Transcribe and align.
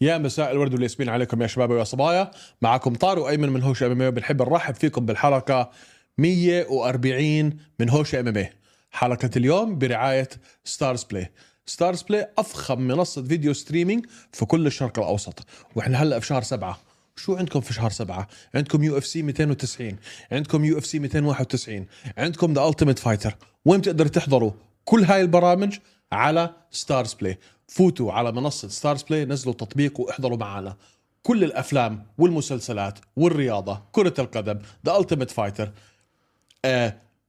يا 0.00 0.18
مساء 0.18 0.52
الورد 0.52 0.74
والياسمين 0.74 1.08
عليكم 1.08 1.42
يا 1.42 1.46
شباب 1.46 1.70
ويا 1.70 1.84
صبايا. 1.84 2.30
معكم 2.62 2.94
طارق 2.94 3.22
وايمن 3.22 3.48
من 3.48 3.62
هوشة 3.62 3.82
MMA 3.82 4.10
بنحب 4.10 4.42
نرحب 4.42 4.74
فيكم 4.74 5.06
بالحلقة 5.06 5.70
140 6.18 7.58
من 7.80 7.90
هوشة 7.90 8.14
MMA 8.14 8.46
حلقة 8.90 9.30
اليوم 9.36 9.78
برعاية 9.78 10.28
StarzPlay 10.64 11.30
StarzPlay 11.66 12.28
أفخم 12.38 12.80
منصة 12.80 13.22
video 13.22 13.52
streaming 13.52 14.06
في 14.32 14.44
كل 14.44 14.66
الشرق 14.66 14.98
الأوسط. 14.98 15.46
وإحنا 15.74 16.02
هلأ 16.02 16.20
في 16.20 16.26
شهر 16.26 16.42
سبعة. 16.42 16.78
شو 17.16 17.36
عندكم 17.36 17.60
في 17.60 17.74
شهر 17.74 17.90
سبعة؟ 17.90 18.28
عندكم 18.54 18.82
UFC 18.82 19.22
290 19.22 19.96
عندكم 20.32 20.64
UFC 20.64 20.98
291 20.98 21.86
عندكم 22.18 22.52
The 22.52 22.68
Ultimate 22.68 22.98
Fighter 22.98 23.36
وين 23.64 23.80
بتقدروا 23.80 24.10
تحضروا 24.10 24.52
كل 24.84 25.04
هاي 25.04 25.20
البرامج؟ 25.20 25.78
على 26.12 26.50
StarzPlay 26.70 27.38
فوتوا 27.68 28.12
على 28.12 28.32
منصة 28.32 28.68
StarzPlay 28.68 29.24
نزلوا 29.24 29.54
تطبيق 29.54 30.00
واحضروا 30.00 30.38
معنا 30.38 30.76
كل 31.22 31.44
الأفلام 31.44 32.06
والمسلسلات 32.18 32.98
والرياضة 33.16 33.82
كرة 33.92 34.14
القدم 34.18 34.58
The 34.86 34.98
Ultimate 34.98 35.30
Fighter 35.30 35.72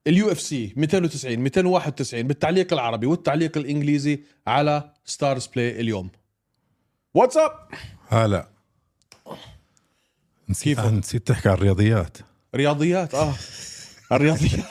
ال 0.07 0.31
UFC 0.31 0.73
290 0.75 1.39
291 1.39 2.27
بالتعليق 2.27 2.73
العربي 2.73 3.07
والتعليق 3.07 3.57
الإنجليزي 3.57 4.19
على 4.47 4.91
StarzPlay 5.05 5.79
اليوم. 5.81 6.09
What's 7.13 7.42
up 7.42 7.51
هلا. 8.07 8.47
نسيت 10.49 10.77
كيفك؟ 10.77 10.91
نسيت 10.93 11.27
تحكي 11.27 11.49
عن 11.49 11.55
الرياضيات. 11.55 12.17
رياضيات؟ 12.55 13.15
آه. 13.15 13.33
الرياضيات. 14.11 14.65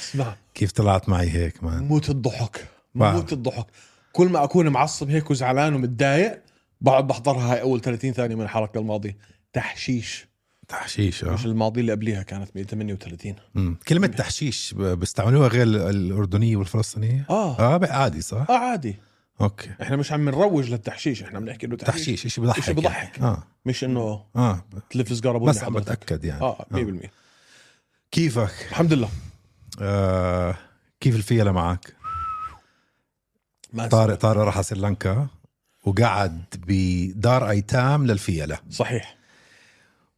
اسمع. 0.00 0.36
كيف 0.54 0.72
طلعت 0.72 1.08
معي 1.08 1.30
هيك 1.30 1.64
man 1.64 1.84
موت 1.84 2.10
الضحك. 2.10 2.68
بعرف. 2.94 3.14
موت 3.16 3.32
الضحك 3.32 3.66
كل 4.12 4.28
ما 4.28 4.44
أكون 4.44 4.68
معصب 4.68 5.10
هيك 5.10 5.30
وزعلان 5.30 5.74
ومتضايق 5.74 6.42
بقعد 6.80 7.06
بحضرها 7.06 7.52
هاي 7.52 7.60
أول 7.60 7.80
30 7.80 8.12
ثانية 8.12 8.34
من 8.34 8.42
الحلقة 8.42 8.80
الماضية 8.80 9.16
تحشيش 9.52 10.26
تحشيش 10.68 11.24
آه 11.24 11.30
مش 11.34 11.44
الماضية 11.46 11.80
اللي 11.80 11.92
قبليها 11.92 12.22
كانت 12.22 12.48
138 12.56 13.34
مم. 13.54 13.76
كلمة 13.88 14.06
تحشيش 14.06 14.74
بيستعملوها 14.78 15.48
غير 15.48 15.62
ال- 15.62 15.76
الأردنية 15.76 16.56
والفلسطينية 16.56 17.26
آه 17.30 17.58
آه 17.58 17.86
عادي 17.92 18.20
صح؟ 18.20 18.46
آه 18.50 18.58
عادي 18.58 18.96
okay 19.40 19.70
إحنا 19.82 19.96
مش 19.96 20.12
عم 20.12 20.28
نروج 20.28 20.70
للتحشيش 20.70 21.22
إحنا 21.22 21.40
بنحكي 21.40 21.66
إنه 21.66 21.76
تحشيش, 21.76 22.06
تحشيش 22.06 22.34
شيء 22.34 22.44
بضحك 22.44 22.58
إشي 22.58 22.72
بضحك. 22.72 23.18
يعني. 23.18 23.30
آه 23.30 23.42
مش 23.66 23.84
إنه 23.84 24.24
آه 24.36 24.64
تلف 24.90 25.12
سجارة 25.16 25.38
بس 25.38 25.64
عم. 25.64 25.72
بتأكد 25.74 26.24
يعني 26.24 26.42
آه 26.42 26.66
100% 26.72 27.08
كيفك؟ 28.10 28.66
الحمد 28.70 28.92
لله 28.92 29.08
آه 29.80 30.54
كيف 31.00 31.16
الفيلة 31.16 31.52
معك؟ 31.52 31.94
طارق 33.90 34.14
طارق 34.14 34.40
راح 34.42 34.54
على 34.54 34.64
سريلانكا 34.64 35.26
وقعد 35.84 36.44
بدار 36.66 37.50
أيتام 37.50 38.06
للفيلة. 38.06 38.58
صحيح. 38.70 39.16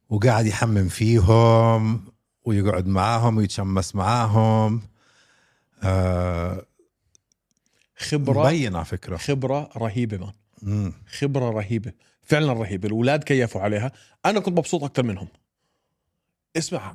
وقاعد 0.09 0.45
يحمم 0.45 0.87
فيهم 0.87 2.05
ويقعد 2.45 2.87
معاهم 2.87 3.37
ويتشمس 3.37 3.95
معاهم. 3.95 4.81
آه 5.83 6.65
خبره 7.97 8.43
مبين 8.43 8.75
على 8.75 8.85
فكرة. 8.85 9.17
خبرة 9.17 9.69
رهيبة 9.77 10.17
man 10.17 10.33
مم. 10.61 10.93
خبرة 11.19 11.49
رهيبة 11.49 11.93
فعلا 12.23 12.53
رهيبة. 12.53 12.87
الأولاد 12.87 13.23
كيفوا 13.23 13.61
عليها. 13.61 13.91
أنا 14.25 14.39
كنت 14.39 14.57
مبسوط 14.57 14.83
أكثر 14.83 15.03
منهم. 15.03 15.27
اسمع 16.57 16.93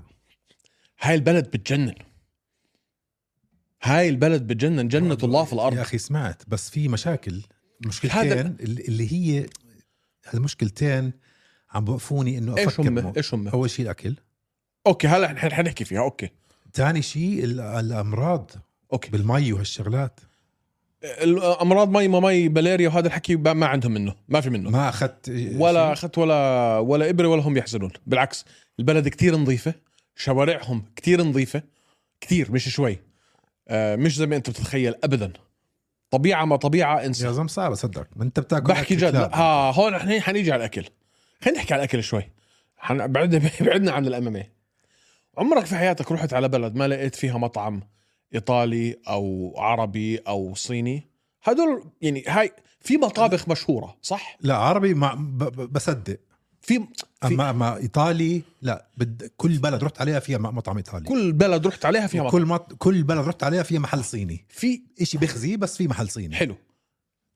هاي 1.00 1.14
البلد 1.14 1.50
بتجنن. 1.50 1.94
هاي 3.82 4.08
البلد 4.08 4.46
بتجنن 4.46 4.88
جنة 4.88 5.18
الله 5.22 5.44
في 5.44 5.50
يا 5.50 5.60
الأرض 5.60 5.78
أخي 5.78 5.98
سمعت 5.98 6.42
بس 6.48 6.70
في 6.70 6.88
مشاكل. 6.88 7.42
مشكلتين 7.86 8.18
هذا- 8.20 8.54
اللي 8.60 9.12
هي 9.12 9.46
هالمشكلتين 10.30 11.12
عم 11.70 11.84
بوقفوني 11.84 12.38
إنه 12.38 12.56
إيش 12.58 12.66
أفكر 12.66 12.88
هم؟ 12.88 12.94
مو- 12.94 13.12
إيش 13.16 13.34
هم؟ 13.34 13.48
أول 13.48 13.70
شيء 13.70 13.84
الأكل. 13.84 14.16
okay 14.86 15.06
هلا 15.08 15.32
نحن 15.32 15.52
حنحكي 15.52 15.84
فيها 15.84 16.00
أوكي. 16.00 16.28
ثاني 16.74 17.02
شيء 17.02 17.44
ال- 17.44 17.60
الأمراض 17.60 18.50
okay. 18.92 19.10
بالمي 19.10 19.52
وهالشغلات. 19.52 20.20
الامراض 21.04 21.88
مي 21.96 22.08
ما 22.08 22.20
مي 22.20 22.48
ملاريا 22.48 22.88
وهذا 22.88 23.06
الحكي 23.06 23.36
ما 23.36 23.66
عندهم 23.66 23.92
منه 23.92 24.14
ما 24.28 24.40
في 24.40 24.50
منه. 24.50 24.70
ما 24.70 24.88
أخذت 24.88 25.28
ولا؟ 25.54 25.92
أخذت 25.92 26.18
ولا 26.18 26.78
ولا 26.78 27.10
إبرة 27.10 27.28
ولا 27.28 27.42
هم 27.42 27.56
يحزنون 27.56 27.90
بالعكس. 28.06 28.44
البلد 28.78 29.08
كتير 29.08 29.36
نظيفة 29.36 29.74
شوارعهم 30.16 30.84
كتير 30.96 31.22
نظيفة 31.24 31.62
كتير 32.20 32.52
مش 32.52 32.68
شوي. 32.68 32.98
مش 33.70 34.16
زي 34.16 34.26
ما 34.26 34.36
انت 34.36 34.50
بتتخيل 34.50 34.94
ابدا. 35.04 35.32
طبيعة 36.10 36.44
ما 36.44 36.56
طبيعة 36.56 37.04
انسى 37.04 37.26
يا 37.26 37.32
زلمة 37.32 37.48
صعب 37.48 37.72
اصدق 37.72 38.06
ما 38.16 38.24
انت 38.24 38.40
بتاكل 38.40 38.66
بحكي 38.66 38.94
جد 38.96 39.14
ها 39.16 39.70
هون 39.70 39.94
إحنا 39.94 40.20
حنيجي 40.20 40.52
على 40.52 40.60
الأكل. 40.60 40.84
خلينا 41.42 41.58
نحكي 41.58 41.74
على 41.74 41.80
الأكل 41.80 42.02
شوي. 42.02 42.30
حن... 42.76 43.12
بعدنا 43.12 43.50
بعدنا 43.66 43.92
عن 43.92 44.06
ال 44.06 44.16
MMA 44.16 44.44
عمرك 45.38 45.66
في 45.66 45.76
حياتك 45.76 46.12
رحت 46.12 46.34
على 46.34 46.48
بلد 46.48 46.74
ما 46.74 46.88
لقيت 46.88 47.14
فيها 47.14 47.38
مطعم 47.38 47.82
إيطالي 48.34 48.96
أو 49.08 49.54
عربي 49.58 50.16
أو 50.18 50.54
صيني؟ 50.54 51.08
هدول 51.42 51.84
يعني 52.02 52.24
هاي 52.28 52.52
في 52.80 52.96
مطابخ 52.96 53.48
مشهورة 53.48 53.96
صح؟ 54.02 54.36
لا 54.40 54.56
عربي 54.56 54.94
ما 54.94 55.14
ب- 55.14 55.38
ب- 55.44 55.72
بصدق. 55.72 56.18
في, 56.62 56.80
أما 57.24 57.52
ما 57.52 57.76
إيطالي 57.76 58.42
لا 58.62 58.86
بد 58.96 59.30
كل 59.36 59.58
بلد 59.58 59.84
رحت 59.84 60.00
عليها 60.00 60.20
فيها 60.20 60.38
مطعم 60.38 60.76
إيطالي. 60.76 61.04
كل 61.04 61.32
بلد 61.32 61.66
رحت 61.66 61.84
عليها 61.84 62.06
فيها 62.06 62.22
مطعم. 62.22 62.32
كل 62.32 62.46
مط... 62.46 62.72
كل 62.72 63.02
بلد 63.02 63.28
رحت 63.28 63.42
عليها 63.42 63.62
فيها 63.62 63.78
محل 63.78 64.04
صيني. 64.04 64.44
في 64.48 64.82
إشي 65.00 65.18
بخزي 65.18 65.56
بس 65.56 65.76
في 65.76 65.88
محل 65.88 66.08
صيني. 66.08 66.36
حلو. 66.36 66.56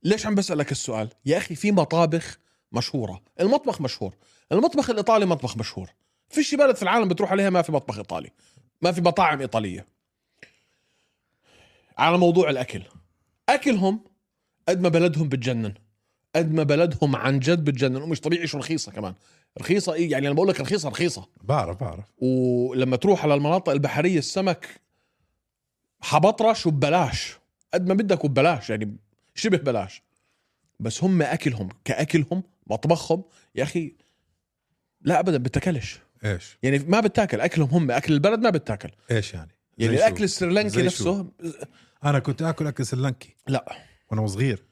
ليش 0.03 0.27
عم 0.27 0.35
بسألك 0.35 0.73
السؤال؟ 0.73 1.09
يا 1.27 1.39
أخي 1.39 1.55
في 1.55 1.73
مطابخ 1.73 2.39
مشهورة. 2.73 3.23
المطبخ 3.41 3.81
مشهور. 3.81 4.15
المطبخ 4.53 4.91
الإيطالي 4.91 5.27
مطبخ 5.27 5.57
مشهور. 5.57 5.91
فيش 6.29 6.55
بلد 6.55 6.77
في 6.77 6.83
العالم 6.83 7.09
بتروح 7.09 7.31
عليها 7.31 7.51
ما 7.51 7.63
في 7.63 7.73
مطبخ 7.73 7.99
إيطالي. 7.99 8.31
ما 8.83 8.93
في 8.93 9.01
مطاعم 9.01 9.41
إيطالية. 9.41 9.87
على 11.99 12.19
موضوع 12.19 12.51
الأكل. 12.51 12.83
أكلهم 13.49 14.01
قد 14.69 14.81
ما 14.81 14.89
بلدهم 14.89 15.29
بتجنن. 15.29 15.75
قد 16.37 16.53
ما 16.53 16.63
بلدهم 16.63 17.17
عن 17.17 17.39
جد 17.39 17.65
بتجنن. 17.65 18.03
ومش 18.03 18.21
طبيعي 18.21 18.47
شو 18.47 18.59
رخيصة 18.59 18.93
كمان. 18.93 19.15
رخيصة 19.61 19.95
إيه؟ 19.95 20.11
يعني 20.11 20.27
أنا 20.27 20.35
بقول 20.35 20.49
لك 20.49 20.61
رخيصة 20.61 20.89
رخيصة. 20.89 21.29
بعرف 21.43 21.81
بعرف. 21.81 22.05
ولما 22.19 22.97
تروح 22.97 23.23
على 23.23 23.35
المناطق 23.35 23.73
البحرية 23.73 24.19
السمك 24.19 24.81
حبطرش 26.01 26.67
وببلاش 26.67 27.37
قد 27.75 27.89
ما 27.89 27.95
بدك 27.95 28.25
وببلاش 28.25 28.71
يعني 28.71 28.97
شبه 29.35 29.57
بلاش 29.57 30.03
بس 30.81 31.05
هم 31.05 31.23
أكلهم 31.23 31.69
كأكلهم 31.85 32.43
مطبخهم 32.67 33.25
يا 33.55 33.63
أخي 33.63 33.95
لا 35.01 35.21
ابدا 35.21 35.39
بتاكلش. 35.39 36.01
إيش؟ 36.25 36.59
يعني 36.63 36.79
ما 36.79 37.01
بتاكل 37.01 37.41
أكلهم 37.41 37.69
هم 37.71 37.91
أكل 37.91 38.13
البلد 38.13 38.41
ما 38.41 38.51
بتاكل. 38.51 38.91
إيش 39.11 39.35
يعني؟ 39.35 39.51
يعني؟ 39.79 39.97
الأكل 39.97 40.25
السريلانكي 40.25 40.83
نفسه 40.83 41.27
أنا 42.05 42.19
كنت 42.19 42.43
آكل 42.43 42.67
أكل 42.67 42.87
سريلانكي. 42.87 43.37
لا. 43.49 43.77
وأنا 44.11 44.27
صغير. 44.27 44.65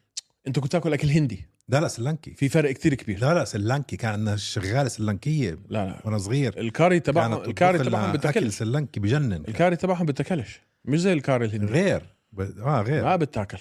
أنت 0.46 0.58
كنت 0.58 0.72
تاكل 0.72 0.92
أكل 0.92 1.08
هندي. 1.08 1.46
لا 1.68 1.80
لا 1.80 1.88
سريلانكي 1.88 2.34
في 2.34 2.48
فرق 2.48 2.70
كتير 2.72 2.94
كبير. 2.94 3.18
لا 3.20 3.34
لا 3.34 3.44
سريلانكي 3.44 3.96
كان 3.96 4.36
شغالة 4.36 4.88
سريلانكيه 4.88 5.50
لا 5.68 5.86
لا. 5.86 6.00
وأنا 6.04 6.18
صغير. 6.18 6.58
الكاري 6.60 7.00
تبعهم 7.00 7.32
الكاري 7.32 7.78
تبعهم 7.78 8.02
لنا 8.02 8.10
اكل 8.10 8.18
بتاكلش 8.18 8.54
سريلانكي 8.54 9.00
بجنن. 9.00 9.32
الكاري 9.48 9.76
تبعهم 9.76 10.06
بتاكلش 10.06 10.60
مش 10.84 11.00
زي 11.00 11.12
الكاري 11.12 11.44
الهندي. 11.44 11.66
غير. 11.72 12.02
ب... 12.32 12.40
آه 12.40 12.82
غير. 12.82 13.04
ما 13.04 13.16
بتاكل. 13.16 13.58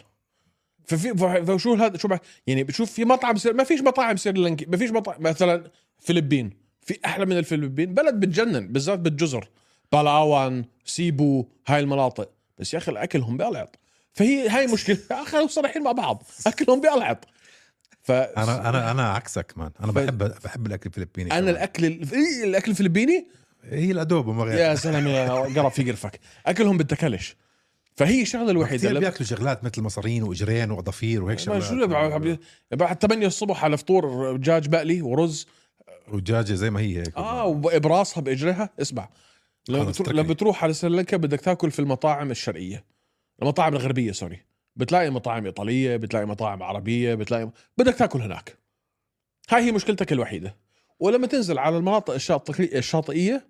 ففي 0.86 1.14
فشو 1.46 1.74
هذا 1.74 1.98
شو 1.98 2.08
بح- 2.08 2.20
يعني 2.48 2.64
بتشوف 2.64 2.92
في 2.92 3.06
مطعم 3.06 3.36
سير 3.36 3.54
ما 3.54 3.64
فيش 3.64 3.82
مطاعم 3.82 4.18
سريلانكي 4.18 4.66
ما 4.66 4.78
فيش 4.78 4.92
مطعم 4.92 5.16
مثلا 5.24 5.72
فلبين. 6.00 6.50
في 6.82 7.00
أحلى 7.06 7.26
من 7.26 7.38
الفلبين. 7.38 7.94
بلد 7.94 8.20
بتجنن 8.20 8.68
بالذات 8.68 9.00
بالجزر. 9.00 9.50
بالاوان 9.92 10.66
سيبو 10.86 11.46
هاي 11.68 11.80
المناطق. 11.80 12.30
بس 12.60 12.74
يا 12.74 12.80
أخي 12.80 12.92
اكلهم 12.92 13.38
بيلعط 13.38 13.80
فهي 14.14 14.50
هاي 14.50 14.68
مشكلة. 14.68 14.98
خلينا 15.32 15.48
صريحين 15.48 15.84
مع 15.84 15.92
بعض. 15.92 16.24
أكلهم 16.48 16.82
بيلعط 16.82 17.26
ف 18.04 18.12
أنا 18.12 18.70
أنا 18.70 18.92
أنا 18.92 19.10
عكسك 19.10 19.54
man. 19.58 19.72
أنا 19.84 19.92
ف- 19.92 19.96
بحب 19.96 20.18
بحب 20.44 20.68
الأكل 20.68 20.88
الفلبيني 20.90 21.32
أنا 21.32 21.40
كمان. 21.40 21.50
الأكل 21.56 21.86
ال- 21.86 22.14
إيه 22.14 22.44
الأكل 22.44 22.72
الفلبيني؟ 22.72 23.28
هي 23.64 23.92
الأدوبو 23.92 24.28
ما 24.28 24.44
غير 24.44 24.58
يا 24.60 24.76
سلام 24.76 25.08
يا 25.08 25.30
قرب 25.32 25.72
في 25.72 25.84
قرفك. 25.92 26.20
أكلهم 26.46 26.78
بتاكلش 26.78 27.36
فهي 27.96 28.22
الشغلة 28.22 28.52
الوحيدة 28.52 28.88
كثير 28.88 29.00
بياكلوا 29.00 29.28
شغلات 29.28 29.64
مثل 29.64 29.82
مصارين 29.82 30.24
وإجرين 30.24 30.72
وعصافير 30.72 31.24
وهيك 31.24 31.40
شغلات. 31.40 31.64
شو 31.64 31.88
بعد 31.88 32.40
بعد 32.72 32.98
8 33.02 33.28
الصبح 33.28 33.64
على 33.64 33.78
فطور 33.78 34.36
دجاج 34.38 34.70
مقلي 34.76 35.02
ورز. 35.02 35.48
ودجاجه 36.12 36.54
زي 36.54 36.70
ما 36.70 36.80
هي 36.80 36.98
هيك. 37.00 37.18
آه 37.18 37.46
وبراسها 37.46 38.22
باجرها 38.22 38.70
اسمع. 38.82 39.10
بتروح. 39.70 40.10
لما 40.10 40.22
بتروح 40.24 40.64
على 40.64 40.74
سريلانكا 40.74 41.18
بدك 41.18 41.42
تاكل 41.42 41.72
في 41.72 41.80
المطاعم 41.80 42.32
الشرقية. 42.32 42.84
المطاعم 43.42 43.74
الغربية 43.74 44.12
سوري. 44.12 44.42
بتلاقي 44.76 45.10
مطاعم 45.10 45.46
إيطالية 45.46 45.98
بتلاقي 45.98 46.26
مطاعم 46.26 46.64
عربية 46.64 47.16
بتلاقي 47.16 47.52
بدك 47.78 47.96
تاكل 47.96 48.22
هناك. 48.22 48.58
هاي 49.50 49.64
هي 49.64 49.72
مشكلتك 49.72 50.12
الوحيدة. 50.14 50.56
ولما 51.00 51.28
تنزل 51.28 51.60
على 51.60 51.78
المناطق 51.78 52.14
الشاطئيه 52.14 52.78
الشاطئية 52.78 53.48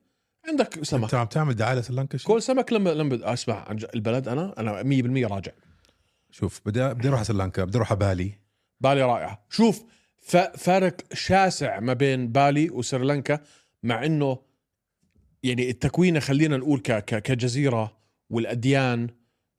عندك 0.47 0.83
سمك. 0.83 1.03
أنت 1.03 1.13
عم 1.13 1.27
تعمل 1.27 1.55
دعاية 1.55 1.79
لسريلانكا؟ 1.79 2.17
كل 2.23 2.41
سمك 2.41 2.73
لما 2.73 2.89
لما 2.89 3.33
أسمع 3.33 3.69
عن 3.69 3.79
البلد 3.95 4.27
أنا 4.27 4.53
أنا 4.57 4.83
100% 4.83 5.31
راجع. 5.31 5.51
شوف 6.31 6.61
بدي 6.65 6.93
بدي 6.93 7.07
أروح 7.07 7.19
على 7.19 7.25
سريلانكا 7.25 7.63
بدي 7.63 7.77
أروح 7.77 7.91
على 7.91 7.99
بالي. 7.99 8.31
بالي 8.81 9.01
رائعه 9.01 9.45
شوف 9.49 9.83
فارق 10.57 10.95
شاسع 11.13 11.79
ما 11.79 11.93
بين 11.93 12.31
بالي 12.31 12.69
وسريلانكا 12.69 13.39
مع 13.83 14.05
إنه 14.05 14.39
يعني 15.43 15.69
التكوينة 15.69 16.19
خلينا 16.19 16.57
نقول 16.57 16.79
كجزيرة 16.79 17.97
والأديان 18.29 19.09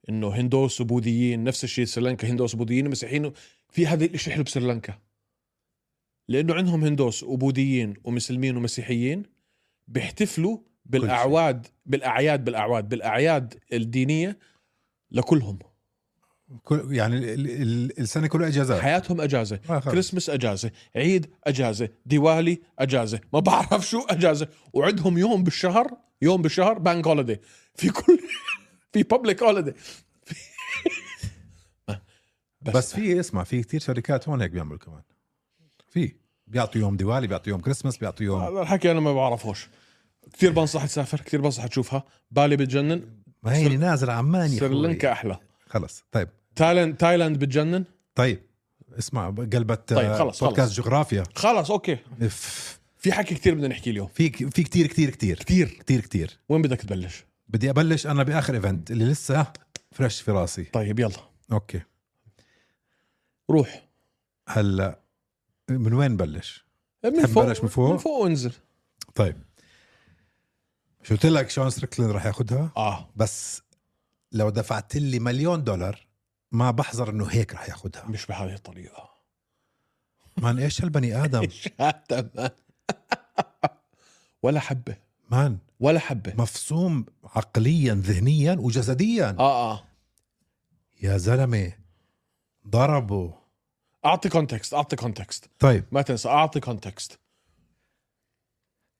إنه 0.09 0.27
هندوس 0.35 0.81
وبوذيين 0.81 1.43
نفس 1.43 1.63
الشيء 1.63 1.85
سريلانكا 1.85 2.27
هندوس 2.31 2.53
وبوذيين 2.55 2.89
مسيحيين 2.89 3.31
في 3.69 3.87
هذا 3.87 4.05
الشيء 4.05 4.33
حلو 4.33 4.43
بسريلانكا. 4.43 4.93
لأنه 6.27 6.53
عندهم 6.53 6.83
هندوس 6.83 7.23
وبوذيين 7.23 7.93
ومسلمين 8.03 8.57
ومسيحيين 8.57 9.23
بيحتفلوا 9.87 10.57
بالأعواد 10.85 11.67
بالأعياد 11.85 12.43
بالأعواد 12.45 12.89
بالأعياد 12.89 13.53
الدينية 13.73 14.37
لكلهم. 15.11 15.59
كل 16.63 16.87
يعني 16.91 17.17
ال- 17.33 17.61
ال- 17.61 17.99
السنة 17.99 18.27
كلها 18.27 18.47
إجازات. 18.47 18.81
حياتهم 18.81 19.21
إجازة. 19.21 19.59
آه. 19.69 19.79
كريسمس 19.79 20.29
إجازة 20.29 20.71
عيد 20.95 21.27
إجازة 21.43 21.89
ديوالي 22.05 22.61
إجازة 22.79 23.19
ما 23.33 23.39
بعرف 23.39 23.87
شو 23.89 23.99
إجازة. 24.09 24.47
وعندهم 24.73 25.17
يوم 25.17 25.43
بالشهر 25.43 25.97
يوم 26.21 26.41
بالشهر 26.41 26.79
بانك 26.79 27.07
هوليدي 27.07 27.37
في 27.75 27.89
كل 27.89 28.19
في 28.95 29.03
بابليك 29.03 29.43
هوليدي 29.43 29.73
بس 32.75 32.95
في 32.95 33.19
اسمع 33.19 33.43
في 33.43 33.63
كتير 33.63 33.79
شركات 33.79 34.29
هون 34.29 34.41
هيك 34.41 34.51
بيعملوا 34.51 34.77
كمان. 34.77 35.01
في. 35.87 36.13
بيعطوا 36.47 36.81
يوم 36.81 36.97
ديوالي 36.97 37.27
بيعطوا 37.27 37.49
يوم 37.49 37.61
كريسماس 37.61 37.97
بيعطوا 37.97 38.25
يوم 38.25 38.41
هذا 38.41 38.61
الحكي 38.61 38.91
أنا 38.91 38.99
ما 38.99 39.13
بعرفوش 39.13 39.67
كثير 40.33 40.51
بنصح 40.51 40.85
تسافر 40.85 41.21
كثير 41.21 41.41
بنصح 41.41 41.67
تشوفها. 41.67 42.03
بالي 42.31 42.55
بتجنن. 42.55 43.01
ما 43.43 43.55
هي 43.55 43.77
نازل 43.77 44.09
عمان 44.09 44.51
يا 44.51 44.59
سريلانكا. 44.59 45.11
أحلى. 45.11 45.39
خلص 45.67 46.03
طيب. 46.11 46.29
تايلاند 46.55 46.97
تايلاند 46.97 47.39
بتجنن؟ 47.39 47.85
طيب 48.15 48.39
اسمع 48.99 49.29
قلبت 49.29 49.93
طيب، 49.93 50.13
خلص، 50.13 50.43
بودكاست 50.43 50.69
خلص. 50.75 50.85
جغرافيا. 50.85 51.23
خلاص 51.35 51.71
okay. 51.71 51.97
في 52.97 53.11
حكي 53.11 53.35
كثير 53.35 53.53
بدنا 53.55 53.67
نحكي 53.67 53.89
اليوم. 53.89 54.07
في 54.07 54.29
في 54.29 54.63
كتير 54.63 54.87
كتير 54.87 55.09
كتير. 55.09 55.37
كثير. 55.37 55.67
كتير 55.67 56.01
كتير. 56.01 56.39
وين 56.49 56.61
بدك 56.61 56.81
تبلش؟ 56.81 57.25
بدي 57.47 57.69
أبلش 57.69 58.07
أنا 58.07 58.23
بآخر 58.23 58.53
event 58.53 58.91
اللي 58.91 59.05
لسه 59.05 59.53
fresh 59.91 60.21
في 60.21 60.31
راسي. 60.31 60.63
طيب 60.63 60.99
يلا. 60.99 61.29
okay. 61.51 61.81
روح. 63.49 63.87
هلأ 64.49 64.99
من 65.69 65.93
وين 65.93 66.11
نبلش؟ 66.11 66.65
من 67.03 67.25
فوق 67.25 67.43
نبلش 67.43 67.61
من 67.61 67.67
فوق؟ 67.69 67.91
من 67.91 67.97
فوق 67.97 68.19
وانزل. 68.23 68.53
طيب. 69.15 69.37
شو 71.03 71.13
قلت 71.13 71.25
لك 71.25 71.49
شون 71.49 71.69
ستريكلين 71.69 72.11
راح 72.11 72.25
ياخذها 72.25 72.71
آه. 72.77 73.09
بس 73.15 73.61
لو 74.31 74.49
دفعت 74.49 74.95
لي 74.95 75.19
مليون 75.19 75.63
دولار 75.63 76.07
ما 76.51 76.71
بحذر 76.71 77.09
إنه 77.09 77.25
هيك 77.25 77.53
راح 77.53 77.69
ياخذها 77.69 78.05
مش 78.05 78.25
بهذه 78.25 78.53
الطريقة. 78.53 79.09
man 80.37 80.59
إيش 80.59 80.81
هالبني 80.81 81.23
آدم؟ 81.23 81.49
شاتا 81.79 82.29
man 82.35 82.49
ولا 84.43 84.59
حبة. 84.59 84.97
man. 85.31 85.57
ولا 85.79 85.99
حبة. 85.99 86.33
مفصوم 86.37 87.05
عقليا 87.23 87.93
ذهنيا 87.93 88.53
وجسديا. 88.59 89.35
آه 89.39 89.71
آه. 89.73 89.83
يا 91.01 91.17
زلمة 91.17 91.73
ضربه 92.67 93.33
أعطي 94.05 94.29
context 94.29 94.73
أعطي 94.73 94.95
context 94.95 95.49
طيب. 95.59 95.85
ما 95.91 96.01
تنسى 96.01 96.29
أعطي 96.29 96.59
context 96.59 97.19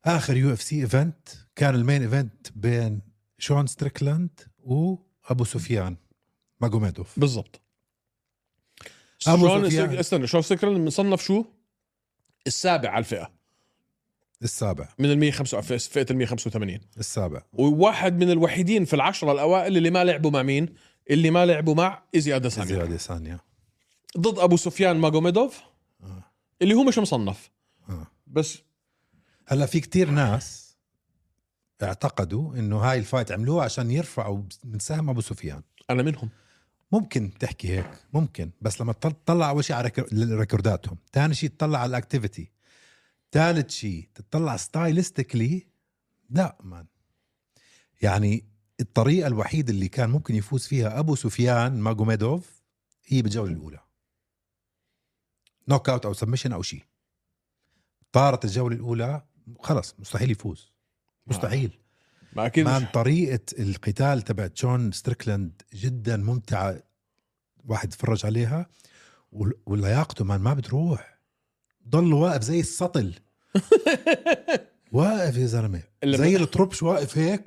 آخر 0.05 0.37
UFC 0.37 0.81
event 0.81 1.29
كان 1.55 1.75
ال 1.75 1.81
main 1.81 2.01
event 2.01 2.47
بين 2.55 3.01
شون 3.37 3.67
ستريكلاند 3.67 4.39
وأبو 4.59 5.43
سفيان 5.43 5.95
ماجوميدوف. 6.61 7.19
بالضبط. 7.19 7.61
شلون 9.17 9.69
سفيان. 9.69 9.97
استنى 9.97 10.27
شون 10.27 10.41
ستريكلاند 10.41 10.85
مصنف 10.85 11.21
شو؟ 11.21 11.45
السابع 12.47 12.89
على 12.89 12.99
الفئة. 12.99 13.31
السابع. 14.43 14.87
من 14.99 15.11
ال 15.11 15.19
105 15.19 15.77
فئة 15.77 16.05
ال 16.11 16.17
185 16.17 16.79
السابع. 16.97 17.41
وواحد 17.53 18.17
من 18.23 18.31
الوحيدين 18.31 18.85
في 18.85 18.93
العشرة 18.93 19.31
الأوائل 19.31 19.77
اللي 19.77 19.89
ما 19.89 20.03
لعبوا 20.03 20.31
مع 20.31 20.43
مين؟ 20.43 20.73
اللي 21.09 21.31
ما 21.31 21.45
لعبوا 21.45 21.75
مع 21.75 22.03
ايزي 22.15 22.35
أديسانيا. 22.35 22.69
زيادة 22.69 22.97
ثانية 22.97 23.39
ضد 24.17 24.39
أبو 24.39 24.57
سفيان 24.57 24.95
ماجوميدوف 24.97 25.61
اللي 26.61 26.73
هو 26.73 26.83
مش 26.83 26.97
مصنف. 26.97 27.49
آه. 27.89 28.07
بس 28.27 28.57
هلا 29.47 29.65
في 29.65 29.79
كتير 29.79 30.09
ناس 30.09 30.77
اعتقدوا 31.83 32.55
إنه 32.55 32.77
هاي 32.77 32.99
ال 32.99 33.05
fight 33.05 33.31
عملوها 33.31 33.63
عشان 33.65 33.91
يرفعوا 33.91 34.41
من 34.63 34.79
سهم 34.79 35.09
أبو 35.09 35.21
سفيان. 35.21 35.61
أنا 35.89 36.03
منهم. 36.03 36.29
ممكن 36.91 37.31
تحكي 37.39 37.77
هيك 37.77 37.89
ممكن. 38.13 38.51
بس 38.61 38.81
لما 38.81 38.93
تطل- 38.93 39.11
تطلع 39.25 39.49
أول 39.49 39.63
شيء 39.63 39.75
على 39.75 39.83
recor- 39.87 40.37
record 40.39 40.78
اتهم 40.78 40.97
ثاني 41.13 41.33
شيء 41.33 41.49
تطلع 41.49 41.79
على 41.79 41.89
ال 41.89 41.96
activity 41.96 42.51
ثالث 43.35 43.69
شيء 43.71 44.09
تطلع 44.15 44.57
stylistically؟ 44.57 45.67
لا 46.29 46.57
man 46.63 46.85
يعني 48.01 48.45
الطريقة 48.79 49.27
الوحيدة 49.27 49.73
اللي 49.73 49.87
كان 49.87 50.09
ممكن 50.09 50.35
يفوز 50.35 50.67
فيها 50.67 50.99
أبو 50.99 51.15
سفيان 51.15 51.79
ماجوميدوف 51.79 52.63
هي 53.05 53.21
بالجولة 53.21 53.51
الأولى. 53.51 53.79
knockout 55.67 56.05
أو 56.05 56.13
submission 56.13 56.53
أو 56.53 56.61
شيء. 56.61 56.83
طارت 58.11 58.45
الجولة 58.45 58.75
الأولى 58.75 59.25
خلص 59.59 59.95
مستحيل 59.99 60.31
يفوز. 60.31 60.71
مستحيل. 61.27 61.79
ما 62.33 62.45
أكيد 62.45 62.65
man 62.65 62.85
طريقة 62.85 63.45
القتال 63.59 64.21
تبع 64.21 64.49
شون 64.57 64.91
ستريكلاند 64.91 65.61
جدا 65.73 66.17
ممتعة 66.17 66.83
واحد 67.65 67.87
يتفرج 67.87 68.25
عليها 68.25 68.69
ولياقته 69.65 70.25
man 70.25 70.41
ما 70.41 70.53
بتروح. 70.53 71.19
ضل 71.87 72.13
واقف 72.13 72.41
زي 72.41 72.59
السطل. 72.59 73.24
واقف 74.91 75.37
يا 75.37 75.47
لما- 76.05 76.17
زي 76.17 76.35
الطربش 76.35 76.83
واقف 76.83 77.17
هيك 77.17 77.43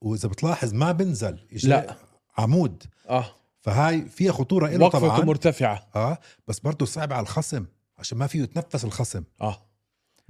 وإذا 0.00 0.28
بتلاحظ 0.28 0.74
ما 0.74 0.92
بنزل 0.92 1.38
لا. 1.64 1.96
عمود. 2.38 2.82
آه. 3.08 3.26
فهاي 3.60 4.02
فيها 4.08 4.32
خطورة 4.32 4.68
له 4.68 4.84
وقفته 4.84 4.98
طبعا. 5.08 5.20
مرتفعة. 5.24 5.88
آه. 5.94 6.18
بس 6.48 6.58
برضه 6.60 6.86
صعب 6.86 7.12
على 7.12 7.22
الخصم 7.22 7.64
عشان 7.98 8.18
ما 8.18 8.26
فيه 8.26 8.42
يتنفس 8.42 8.84
الخصم. 8.84 9.22
آه. 9.40 9.66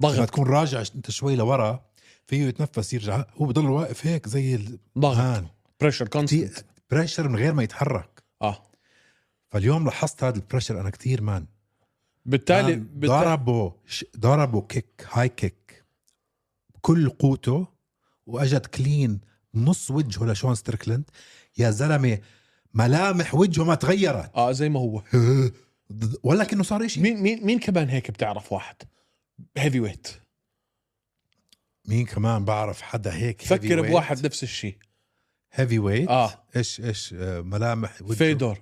لما 0.01 0.11
ضغط. 0.11 0.27
تكون 0.29 0.47
راجع 0.47 0.83
أنت 0.95 1.11
شوي 1.11 1.35
لورا 1.35 1.85
فيه 2.27 2.45
يتنفس 2.47 2.93
يرجع. 2.93 3.25
هو 3.35 3.45
بضل 3.45 3.69
واقف 3.69 4.07
هيك 4.07 4.27
زي 4.27 4.59
ضغط. 4.97 5.43
pressure 5.81 6.07
constant 6.07 6.53
pressure 6.91 7.27
من 7.29 7.35
غير 7.35 7.53
ما 7.53 7.63
يتحرك. 7.63 8.23
آه. 8.41 8.63
فاليوم 9.51 9.85
لاحظت 9.85 10.23
هذا 10.23 10.35
ال 10.35 10.40
pressure 10.40 10.81
أنا 10.81 10.89
كتير 10.89 11.21
man 11.21 11.45
بالتالي 12.25 12.75
ضربه 12.99 13.75
ش- 13.87 14.05
ضربه 14.17 14.61
kick 14.61 15.07
high 15.11 15.29
kick 15.29 15.85
بكل 16.75 17.09
قوته 17.09 17.67
واجت 18.25 18.65
clean 18.67 19.21
نص 19.55 19.91
وجهه 19.91 20.25
لشون 20.25 20.55
ستريكلند 20.55 21.03
يا 21.57 21.69
زلمة 21.69 22.19
ملامح 22.73 23.35
وجهه 23.35 23.63
ما 23.63 23.75
تغيرت. 23.75 24.31
آه 24.35 24.51
زي 24.51 24.69
ما 24.69 24.79
هو. 24.79 25.01
ولا 26.23 26.43
كانه 26.43 26.63
صار 26.63 26.87
شيء 26.87 27.03
مين 27.03 27.17
مين 27.21 27.45
مين 27.45 27.59
كمان 27.59 27.89
هيك 27.89 28.11
بتعرف 28.11 28.51
واحد؟ 28.53 28.75
heavyweight 29.57 30.07
مين 31.85 32.05
كمان 32.05 32.45
بعرف 32.45 32.81
حدا 32.81 33.13
هيك 33.13 33.41
فكر 33.41 33.81
بواحد 33.81 34.25
نفس 34.25 34.43
الشيء 34.43 34.77
heavyweight 35.51 36.09
آه. 36.09 36.43
إيش 36.55 36.81
إيش 36.81 37.13
آه، 37.17 37.41
ملامح 37.41 38.01
وجهه؟ 38.01 38.15
فيدور. 38.17 38.61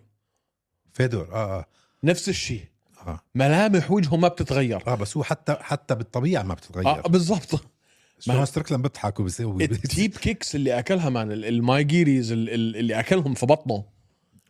فيدور 0.94 1.34
آه 1.34 1.60
آه. 1.60 1.66
نفس 2.04 2.30
الشيء 2.30 2.66
آه, 3.08 3.20
ملامح 3.36 3.92
وجهه 3.92 4.16
ما 4.18 4.28
بتتغير. 4.28 4.88
آه 4.88 4.96
بس 4.96 5.18
هو 5.18 5.24
حتى 5.24 5.58
حتى 5.62 5.96
بالطبيعة 5.96 6.44
ما 6.44 6.54
بتتغير. 6.54 6.88
آه 6.88 7.02
بالضبط. 7.02 7.64
شون 8.20 8.46
ستريكلاند 8.46 8.84
بيضحك 8.84 9.20
وبيسوي. 9.20 9.64
ال 9.66 9.75
teep 9.75 10.12
kicks 10.18 10.56
اللي 10.56 10.80
أكلها 10.80 11.10
man. 11.10 11.32
ال- 11.32 11.46
ال 11.46 11.55
mae 11.55 11.84
geris 11.84 12.32
ال- 12.32 12.50
ال- 12.50 12.76
اللي 12.78 13.00
أكلهم 13.00 13.34
في 13.34 13.46
بطنه. 13.46 13.84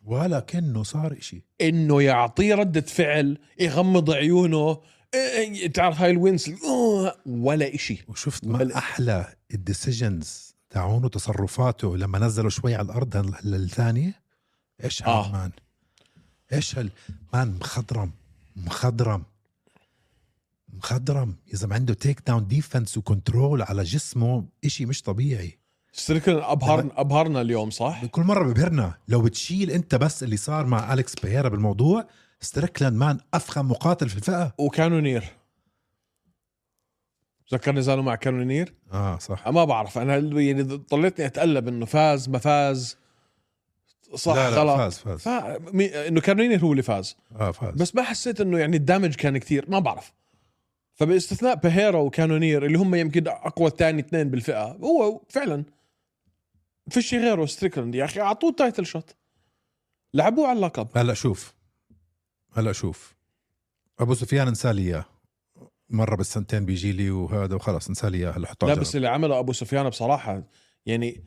ولا 0.04 0.40
كانه 0.40 0.82
صار 0.82 1.16
إشي. 1.18 1.42
إنه 1.60 2.02
يعطيه 2.02 2.54
ردة 2.54 2.80
فعل 2.80 3.38
يغمض 3.60 4.10
عيونه 4.10 4.80
إيه، 5.14 5.66
تعرف 5.72 6.00
هاي 6.00 6.10
ال 6.10 6.17
wince 6.17 6.50
ولا 7.26 7.74
إشي. 7.74 8.04
وشفت 8.08 8.44
ولا- 8.46 8.64
ما 8.64 8.76
أحلى 8.78 9.34
ال 9.54 9.64
decisions 9.64 10.54
تاعونه 10.70 11.08
تصرفاته 11.08 11.96
لما 11.96 12.18
نزلوا 12.18 12.50
شوي 12.50 12.74
على 12.74 12.84
الأرض 12.86 13.16
الثانية؟ 13.44 14.14
إيش 14.84 15.02
آه. 15.02 15.26
آه. 15.26 15.32
man؟ 15.32 15.50
إيش 16.52 16.78
هال 16.78 16.90
man 17.34 17.54
مخضرم. 17.60 18.12
مخضرم. 18.56 19.24
مخضرم. 20.72 21.36
يا 21.46 21.56
زلمه 21.56 21.74
عنده 21.74 21.94
takedown 21.94 22.22
defense 22.26 22.46
و 22.46 22.98
control 22.98 23.62
على 23.62 23.82
جسمه 23.82 24.44
إشي 24.64 24.86
مش 24.86 25.02
طبيعي. 25.02 25.58
ستريكلند 25.92 26.42
ابهرنا 26.42 27.00
أبهرنا 27.00 27.40
اليوم 27.40 27.70
صح؟ 27.70 28.04
كل 28.04 28.22
مرة 28.22 28.52
ببهرنا. 28.52 28.94
لو 29.08 29.22
بتشيل 29.22 29.70
أنت 29.70 29.94
بس 29.94 30.22
اللي 30.22 30.36
صار 30.36 30.66
مع 30.66 30.92
اليكس 30.92 31.14
بيريرا 31.14 31.48
بالموضوع 31.48 32.06
ستريكلاند 32.40 32.96
man 32.96 33.18
أفخم 33.34 33.68
مقاتل 33.68 34.08
في 34.08 34.16
الفئة. 34.16 34.54
وكانونير 34.58 35.24
ذكرني 37.52 37.82
نزاله 37.82 38.02
مع 38.02 38.14
كانونير 38.14 38.74
آه 38.92 39.18
صح. 39.18 39.48
ما 39.48 39.64
بعرف. 39.64 39.98
أنا 39.98 40.16
يعني 40.40 40.62
ضليتني 40.62 41.26
اتقلب 41.26 41.68
إنه 41.68 41.86
فاز 41.86 42.28
ما 42.28 42.38
فاز. 42.38 42.96
صح 44.14 44.34
لا 44.34 44.50
لا 44.50 44.56
خلاص. 44.56 44.98
فاز 44.98 44.98
فاز. 44.98 45.20
فا... 45.20 45.58
مي... 45.72 46.08
إنه 46.08 46.20
كانونير 46.20 46.60
هو 46.60 46.72
اللي 46.72 46.82
فاز. 46.82 47.16
آه 47.40 47.50
فاز. 47.50 47.74
بس 47.74 47.94
ما 47.94 48.02
حسيت 48.02 48.40
إنه 48.40 48.58
يعني 48.58 48.76
ال 48.76 48.81
damage 48.81 49.14
كان 49.14 49.38
كتير 49.38 49.70
ما 49.70 49.78
بعرف. 49.78 50.12
فباستثناء 50.94 51.54
بيهيرا 51.54 51.98
وكانونير 51.98 52.66
اللي 52.66 52.78
هم 52.78 52.94
يمكن 52.94 53.28
أقوى 53.28 53.70
ثاني 53.70 54.00
اثنين 54.00 54.30
بالفئة 54.30 54.64
هو 54.64 55.20
فعلا. 55.28 55.64
فيش 56.90 57.14
غيره 57.14 57.46
ستريكلاند 57.46 57.94
يا 57.94 58.04
أخي 58.04 58.20
أعطوه 58.20 58.52
title 58.52 58.86
shot. 58.86 59.16
لعبوه 60.14 60.48
على 60.48 60.56
اللقب. 60.56 60.88
هلا 60.94 61.14
شوف 61.14 61.54
هلا 62.52 62.72
شوف. 62.72 63.14
أبو 64.00 64.14
سفيان 64.14 64.48
انسى 64.48 64.72
لي 64.72 64.82
إياه. 64.82 65.04
مرة 65.90 66.16
بالسنتين 66.16 66.64
بيجي 66.64 66.92
لي 66.92 67.10
وهذا 67.10 67.54
وخلص 67.54 67.88
انسى 67.88 68.10
لي 68.10 68.18
إياه 68.18 68.30
هلا 68.30 68.46
حطه 68.46 68.66
لا 68.66 68.74
بس. 68.74 68.96
اللي 68.96 69.08
عمله 69.08 69.38
أبو 69.38 69.52
سفيان 69.52 69.88
بصراحة 69.88 70.42
يعني 70.86 71.24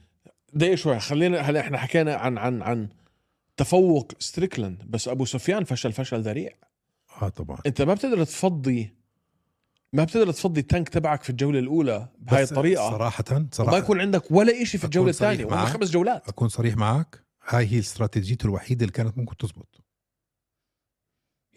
دقيقة 0.53 0.75
شوي 0.75 0.99
خلينا 0.99 1.39
هلا 1.39 1.59
إحنا 1.59 1.77
حكينا 1.77 2.15
عن 2.15 2.37
عن 2.37 2.61
عن 2.61 2.89
تفوق 3.57 4.11
ستريكلاند 4.19 4.83
بس 4.87 5.07
أبو 5.07 5.25
سفيان 5.25 5.63
فشل 5.63 5.91
فشل 5.91 6.21
ذريع. 6.21 6.51
آه 7.21 7.29
طبعا. 7.29 7.57
أنت 7.65 7.81
ما 7.81 7.93
بتقدر 7.93 8.23
تفضي 8.23 8.93
ما 9.93 10.03
بتقدر 10.03 10.31
تفضي 10.31 10.61
ال 10.61 10.67
tank 10.67 10.89
تبعك 10.89 11.23
في 11.23 11.29
الجولة 11.29 11.59
الأولى 11.59 12.09
بهاي 12.19 12.43
الطريقة. 12.43 12.89
صراحة 12.89 13.47
صراحة. 13.51 13.77
يكون 13.77 14.01
عندك 14.01 14.31
ولا 14.31 14.63
شيء 14.63 14.79
في 14.79 14.85
الجولة 14.85 15.09
الثانية 15.09 15.45
وهم 15.45 15.55
معك. 15.55 15.67
خمس 15.67 15.91
جولات. 15.91 16.27
أكون 16.27 16.49
صريح 16.49 16.77
معك. 16.77 17.25
هاي 17.47 17.67
هي 17.67 17.79
استراتيجيته 17.79 18.45
الوحيدة 18.45 18.81
اللي 18.81 18.93
كانت 18.93 19.17
ممكن 19.17 19.37
تزبط. 19.37 19.81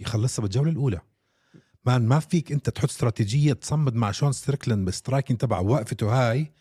يخلصها 0.00 0.42
بالجولة 0.42 0.70
الأولى. 0.70 1.00
مان 1.84 2.06
ما 2.06 2.20
فيك 2.20 2.52
أنت 2.52 2.70
تحط 2.70 2.88
استراتيجية 2.88 3.52
تصمد 3.52 3.94
مع 3.94 4.10
شون 4.10 4.32
ستريكلاند 4.32 4.84
بال 4.84 4.95
striking 4.95 5.38
تبع 5.38 5.58
وقفته 5.58 6.06
هاي 6.30 6.52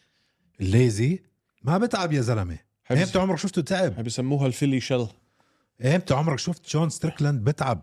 ال 0.61 0.74
lazy 0.74 1.23
ما 1.67 1.77
بتعب 1.77 2.11
يا 2.13 2.21
زلمة؟ 2.21 2.57
هاي 2.87 3.03
إمتى 3.03 3.19
عمرك 3.19 3.37
شفته 3.37 3.61
تعب 3.61 3.93
هاي 3.93 4.03
بسموها 4.03 4.47
ال 4.47 4.52
Philly 4.52 4.79
shell. 4.79 5.07
إمتى 5.85 6.13
عمرك 6.13 6.39
شفت 6.39 6.65
شون 6.65 6.89
ستريكلاند 6.89 7.43
بتعب؟ 7.43 7.81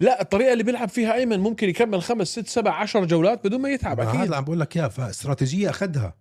لا 0.00 0.20
الطريقة 0.22 0.52
اللي 0.52 0.64
بيلعب 0.64 0.88
فيها 0.88 1.14
أيمن 1.14 1.40
ممكن 1.40 1.68
يكمل 1.68 2.02
خمس 2.02 2.28
ست 2.28 2.46
سبع 2.46 2.74
عشر 2.74 3.04
جولات 3.04 3.46
بدون 3.46 3.60
ما 3.60 3.68
يتعب 3.68 4.00
هذا 4.00 4.10
أكيد. 4.10 4.20
اللي 4.20 4.36
عم 4.36 4.44
بقول 4.44 4.60
لك 4.60 4.76
اياه 4.76 4.88
فاستراتيجية 4.88 5.70
أخذها. 5.70 6.14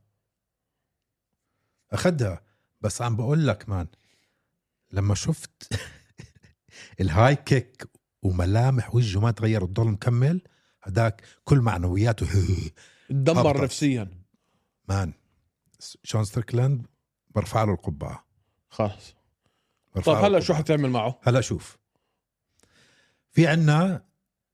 أخذها. 1.91 2.41
بس 2.81 3.01
عم 3.01 3.15
بقول 3.15 3.47
لك 3.47 3.69
man 3.69 3.87
لما 4.91 5.15
شفت 5.15 5.73
ال 7.01 7.35
high 7.35 7.59
kick 7.59 7.83
وملامح 8.21 8.95
وجهه 8.95 9.19
ما 9.19 9.31
تغير 9.31 9.63
وتضل 9.63 9.87
مكمل 9.87 10.41
هداك 10.83 11.21
كل 11.43 11.59
معنوياته 11.59 12.27
تدمر. 13.09 13.63
نفسيا. 13.63 14.07
man 14.89 15.13
شون 16.03 16.23
ستريكلاند 16.23 16.87
برفع 17.35 17.63
له 17.63 17.73
القبعة. 17.73 18.25
خلاص. 18.69 19.15
طيب 19.93 20.07
له 20.07 20.27
هلا 20.27 20.39
شو. 20.39 20.53
حتعمل 20.53 20.89
معه؟ 20.89 21.19
هلا 21.23 21.41
شوف. 21.41 21.77
في 23.31 23.47
عنا 23.47 24.05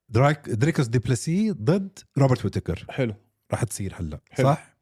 درايك 0.09 0.49
دريكوس 0.49 0.87
دو 0.87 1.05
بليسي 1.05 1.51
ضد 1.51 1.99
روبرت 2.17 2.45
ويتكر. 2.45 2.85
حلو. 2.89 3.15
راح 3.51 3.63
تصير 3.63 3.95
هلا 3.95 4.19
حلو. 4.31 4.47
صح؟ 4.47 4.77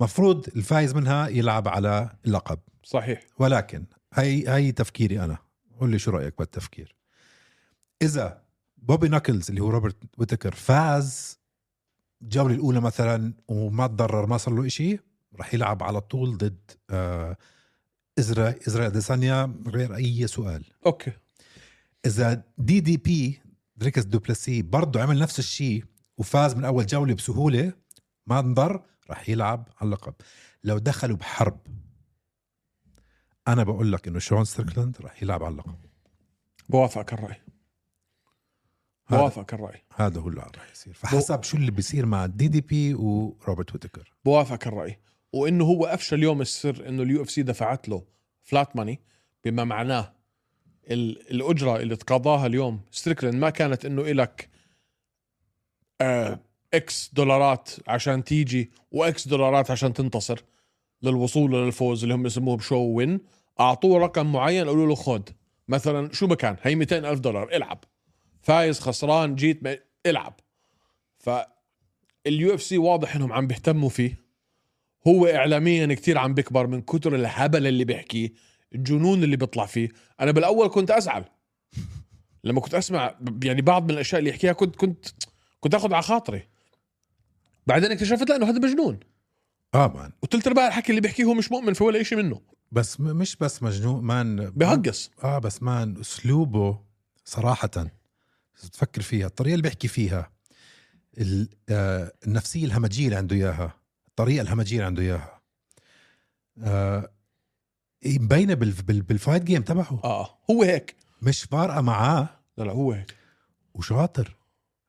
مفروض 0.00 0.48
الفايز 0.56 0.94
منها 0.94 1.28
يلعب 1.28 1.68
على 1.68 2.16
اللقب. 2.26 2.58
صحيح. 2.84 3.20
ولكن 3.38 3.86
هي 4.14 4.48
هي 4.48 4.72
تفكيري 4.72 5.24
أنا. 5.24 5.38
قول 5.80 5.90
لي 5.90 5.98
شو 5.98 6.10
رأيك 6.10 6.38
بالتفكير. 6.38 6.96
إذا 8.02 8.42
Bobby 8.76 9.08
Knuckles 9.08 9.48
اللي 9.48 9.60
هو 9.60 9.70
روبرت 9.70 9.96
ويتكر 10.18 10.54
فاز 10.54 11.38
الجولة 12.22 12.54
الأولى 12.54 12.80
مثلا 12.80 13.32
وما 13.48 13.86
تضرر 13.86 14.26
ما 14.26 14.36
صار 14.36 14.54
له 14.54 14.66
إشي 14.66 14.98
راح 15.36 15.54
يلعب 15.54 15.82
على 15.82 16.00
طول 16.00 16.36
ضد 16.38 16.70
آه 16.90 17.36
ازرا 18.18 18.54
ازرا 18.68 18.88
اديسانيا 18.88 19.54
غير 19.66 19.96
أي 19.96 20.26
سؤال. 20.26 20.64
okay. 20.86 21.12
إذا 22.06 22.42
DDP 22.58 23.40
دريكوس 23.76 24.04
دو 24.04 24.21
بليسي 24.21 24.62
برضه 24.62 25.02
عمل 25.02 25.18
نفس 25.18 25.38
الشيء 25.38 25.84
وفاز 26.18 26.54
من 26.54 26.64
أول 26.64 26.86
جولة 26.86 27.14
بسهولة 27.14 27.72
ما 28.26 28.38
انضر 28.38 28.82
راح 29.10 29.28
يلعب 29.28 29.68
على 29.80 29.86
اللقب. 29.86 30.14
لو 30.64 30.78
دخلوا 30.78 31.16
بحرب 31.16 31.60
أنا 33.48 33.64
بقول 33.64 33.92
لك 33.92 34.08
إنه 34.08 34.18
شون 34.18 34.44
ستريكلاند 34.44 34.96
راح 35.00 35.22
يلعب 35.22 35.42
على 35.42 35.52
اللقب. 35.52 35.78
بوافقك 36.68 37.12
الرأي. 37.12 37.40
بوافقك 39.10 39.54
الرأي. 39.54 39.82
هذا 39.96 40.20
هو 40.20 40.28
اللي 40.28 40.40
راح 40.40 40.70
يصير. 40.72 40.94
فحسب 40.94 41.42
شو 41.42 41.56
اللي 41.56 41.70
بيصير 41.70 42.06
مع 42.06 42.26
DDP 42.26 42.94
وروبرت 42.94 43.72
ويتكر. 43.72 44.12
بوافقك 44.24 44.66
الرأي. 44.66 44.98
وإنه 45.32 45.64
هو 45.64 45.86
افشى 45.86 46.14
اليوم 46.14 46.40
السر 46.40 46.88
إنه 46.88 47.02
ال 47.02 47.22
UFC 47.22 47.42
دفعت 47.42 47.88
له 47.88 48.04
flat 48.42 48.76
money 48.76 49.00
بما 49.44 49.64
معناه 49.64 50.12
ال- 50.90 51.30
الأجرة 51.30 51.76
اللي 51.76 51.96
تقاضاها 51.96 52.46
اليوم. 52.46 52.80
ستريكلاند 52.90 53.34
ما 53.34 53.50
كانت 53.50 53.84
إنه 53.86 54.06
آه 56.00 56.40
X 56.74 57.10
دولارات 57.12 57.70
عشان 57.88 58.24
تيجي 58.24 58.70
و 58.90 59.09
X 59.09 59.28
دولارات 59.28 59.70
عشان 59.70 59.92
تنتصر 59.92 60.40
للوصول 61.02 61.52
للفوز 61.52 62.02
اللي 62.02 62.14
هم 62.14 62.26
يسموه 62.26 62.56
ب 62.56 62.60
show 62.60 62.76
win 62.76 63.20
أعطوه 63.60 63.98
رقم 63.98 64.32
معين 64.32 64.68
قالوا 64.68 64.86
له 64.86 64.94
خد. 64.94 65.28
مثلا 65.68 66.12
شو 66.12 66.26
ما 66.26 66.36
كان 66.36 66.56
هي 66.62 66.74
200 66.74 66.98
ألف 67.10 67.20
دولار 67.20 67.52
العب. 67.52 67.84
فايز 68.42 68.80
خسران 68.80 69.34
جيت 69.34 69.60
العب. 70.06 70.40
فال 71.18 72.54
UFC 72.54 72.78
واضح 72.78 73.16
إنهم 73.16 73.32
عم 73.32 73.46
بيهتموا 73.46 73.88
فيه. 73.88 74.27
هو 75.06 75.26
اعلاميا 75.26 75.94
كتير 75.94 76.18
عم 76.18 76.34
بيكبر 76.34 76.66
من 76.66 76.80
كتر 76.82 77.14
الهبل 77.14 77.66
اللي 77.66 77.84
بيحكيه 77.84 78.32
الجنون 78.74 79.24
اللي 79.24 79.36
بيطلع 79.36 79.66
فيه. 79.66 79.88
أنا 80.20 80.30
بالأول 80.30 80.68
كنت 80.68 80.90
أزعل. 80.90 81.24
لما 82.44 82.60
كنت 82.60 82.74
أسمع 82.74 83.18
يعني 83.42 83.62
بعض 83.62 83.84
من 83.84 83.90
الأشياء 83.90 84.18
اللي 84.18 84.30
يحكيها 84.30 84.52
كنت 84.52 84.76
كنت 84.76 85.06
كنت 85.60 85.74
آخذ 85.74 85.92
على 85.94 86.02
خاطري. 86.02 86.48
بعدين 87.66 87.92
اكتشفت 87.92 88.28
لا 88.28 88.36
إنه 88.36 88.46
هذا 88.50 88.58
مجنون. 88.58 89.00
آه 89.74 89.92
man. 89.94 90.12
وثلث 90.22 90.46
ارباع 90.46 90.66
الحكي 90.66 90.90
اللي 90.90 91.00
بيحكيه 91.00 91.24
هو 91.24 91.34
مش 91.34 91.52
مؤمن 91.52 91.72
في 91.72 91.84
ولا 91.84 92.02
شيء 92.02 92.18
منه. 92.18 92.40
بس 92.72 93.00
مش 93.00 93.36
بس 93.36 93.62
مجنون 93.62 94.04
man. 94.04 94.50
بهقص 94.50 95.10
آه 95.24 95.38
بس 95.38 95.62
man 95.62 96.00
أسلوبه 96.00 96.80
صراحة 97.24 97.70
تفكر 98.72 99.02
فيها 99.02 99.26
الطريقة 99.26 99.52
اللي 99.54 99.62
بيحكي 99.62 99.88
فيها 99.88 100.30
ال- 101.18 101.48
آه، 101.68 102.12
النفسية 102.26 102.64
الهمجية 102.64 103.04
اللي 103.04 103.16
عنده 103.16 103.36
إياها. 103.36 103.74
الطريقة 104.18 104.42
الهمجيه 104.42 104.76
اللي 104.76 104.86
عنده 104.86 105.02
إياها. 105.02 105.40
آه، 106.62 107.10
مبينة 108.06 108.54
بال- 108.54 108.72
بال- 108.72 109.02
بال 109.02 109.13
fight 109.13 109.42
game 109.42 109.62
تبعه. 109.62 110.00
آه 110.04 110.38
هو 110.50 110.62
هيك. 110.62 110.96
مش 111.22 111.42
فارقة 111.44 111.80
معاه. 111.80 112.28
لا 112.56 112.64
لا 112.64 112.72
هو 112.72 112.92
هيك. 112.92 113.14
وشاطر. 113.74 114.36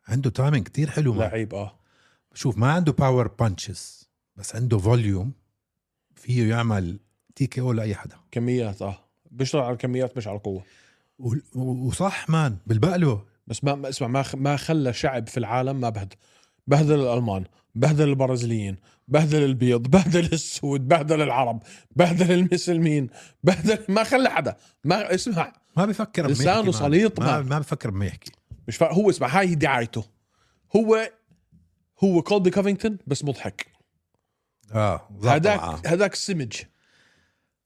عنده 0.07 0.29
timing 0.29 0.67
كتير 0.67 0.89
حلو. 0.89 1.13
لعيب 1.15 1.53
آه. 1.55 1.79
شوف 2.33 2.57
ما 2.57 2.71
عنده 2.71 2.91
power 2.91 3.27
punches 3.27 4.09
بس 4.35 4.55
عنده 4.55 4.77
volume 4.77 5.31
فيه 6.15 6.49
يعمل 6.49 6.99
TKO 7.35 7.71
لأي 7.73 7.95
حدا. 7.95 8.15
كميات 8.31 8.81
آه. 8.81 8.99
بيشتغل 9.31 9.61
على 9.61 9.73
الكميات 9.73 10.17
مش 10.17 10.27
على 10.27 10.37
القوة. 10.37 10.63
و- 11.19 11.35
وصح 11.87 12.29
man. 12.29 12.57
بالبقلة. 12.67 13.25
بس 13.47 13.63
ما 13.63 13.89
اسمع 13.89 14.07
ما 14.07 14.23
خ- 14.23 14.35
ما 14.35 14.57
خلى 14.57 14.93
شعب 14.93 15.27
في 15.27 15.37
العالم 15.37 15.79
ما 15.81 15.89
بهدل 15.89 16.15
بهدل 16.67 16.99
الألمان. 16.99 17.45
بهدل 17.75 18.09
البرازيليين 18.09 18.77
بهدل 19.07 19.43
البيض 19.43 19.81
بهدل 19.91 20.25
السود 20.33 20.87
بهدل 20.87 21.21
العرب 21.21 21.63
بهدل 21.95 22.31
المسلمين 22.31 23.09
بهدل 23.43 23.79
ما 23.89 24.03
خلى 24.03 24.29
حدا 24.29 24.55
ما 24.83 25.15
اسمع. 25.15 25.53
ما 25.77 25.85
بفكر 25.85 26.27
بما 26.27 26.33
لسانه. 26.33 26.71
سليط 26.71 27.19
ما. 27.19 27.41
ما 27.41 27.59
بفكر 27.59 27.89
بما 27.89 28.05
يحكي. 28.05 28.31
مش 28.67 28.77
فا... 28.77 28.93
هو 28.93 29.09
اسمع 29.09 29.27
هاي 29.27 29.55
دعايته. 29.55 30.05
هو 30.75 31.09
هو 32.03 32.21
كولبي 32.21 32.49
كوفينغتون 32.49 32.97
بس 33.07 33.23
مضحك. 33.23 33.67
آه 34.73 35.09
هذاك. 35.23 35.87
هذاك 35.87 36.15
سمج 36.15 36.53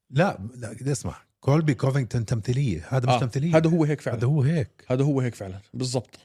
لا 0.10 0.40
لا 0.56 0.74
بدي 0.74 0.92
اسمع. 0.92 1.16
كولبي 1.40 1.74
كوفينغتون 1.74 2.26
تمثيلية. 2.26 2.86
هذا 2.90 3.08
مش 3.08 3.14
آه. 3.14 3.20
تمثيلية. 3.20 3.58
هذا 3.58 3.70
هو 3.70 3.84
هيك 3.84 4.02
فعلا. 4.02 4.18
هذا 4.18 4.28
هو 4.28 4.42
هيك. 4.42 4.86
هذا 4.88 5.04
هو 5.04 5.22
هيك 5.22 5.36
فعلا. 5.36 5.60
بالضبط. 5.74 6.20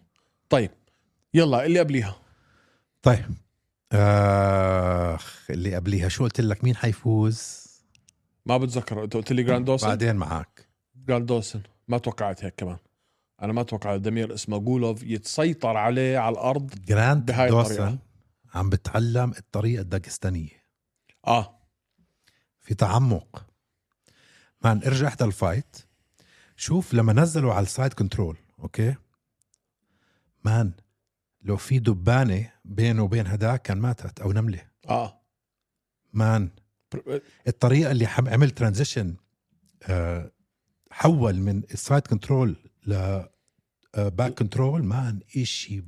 طيب 0.48 0.70
يلا 1.34 1.66
اللي 1.66 1.78
قبليها. 1.78 2.16
طيب. 3.02 3.24
آخ 3.92 5.50
اللي 5.50 5.74
قبليها. 5.74 6.08
شو 6.08 6.24
قلت 6.24 6.40
لك؟ 6.40 6.64
مين 6.64 6.76
حيفوز؟ 6.76 7.68
ما 8.46 8.56
بتذكر. 8.56 9.04
انت 9.04 9.14
قلت 9.14 9.32
لي 9.32 9.42
جراندوسن 9.42 9.86
بعدين 9.86 10.16
معك. 10.16 10.68
جراندوسن 10.96 11.62
ما 11.88 11.98
توقعت 11.98 12.44
هيك 12.44 12.54
كمان. 12.56 12.78
أنا 13.42 13.52
ما 13.52 13.62
توقعت 13.62 14.00
دمير 14.00 14.34
اسمه 14.34 14.58
جولوف 14.58 15.02
يتسيطر 15.02 15.76
عليه 15.76 16.18
على 16.18 16.32
الأرض 16.32 16.74
جراند 16.86 17.26
بهاي 17.26 17.48
دوسن 17.48 17.72
الطريقة. 17.72 17.98
عم 18.54 18.70
بتعلم 18.70 19.32
الطريقة 19.38 19.80
الداغستانية. 19.80 20.64
آه. 21.26 21.58
في 22.60 22.74
تعمق. 22.74 23.46
مان 24.64 24.82
ارجع 24.86 25.08
احدى 25.08 25.24
الفايت. 25.24 25.76
شوف 26.56 26.94
لما 26.94 27.12
نزلوا 27.12 27.54
على 27.54 27.62
السايد 27.62 27.92
كنترول 27.92 28.36
أوكي؟ 28.60 28.94
مان 30.44 30.72
لو 31.42 31.56
في 31.56 31.78
دبانة 31.78 32.52
بينه 32.64 33.02
وبين 33.02 33.26
هداك 33.26 33.62
كان 33.62 33.78
ماتت 33.78 34.20
أو 34.20 34.32
نملة. 34.32 34.62
آه. 34.88 35.20
man. 36.12 36.50
الطريقة 37.48 37.90
اللي 37.92 38.06
حم- 38.06 38.28
عمل 38.28 38.50
transition 38.50 39.16
آه 39.82 40.32
حول 40.90 41.36
من 41.40 41.62
ال 41.72 41.79
side 41.79 42.06
control 42.06 42.56
ل 42.86 42.92
آه 42.92 43.28
back 44.08 44.34
control 44.34 44.84
man 44.84 45.20
إشي 45.36 45.84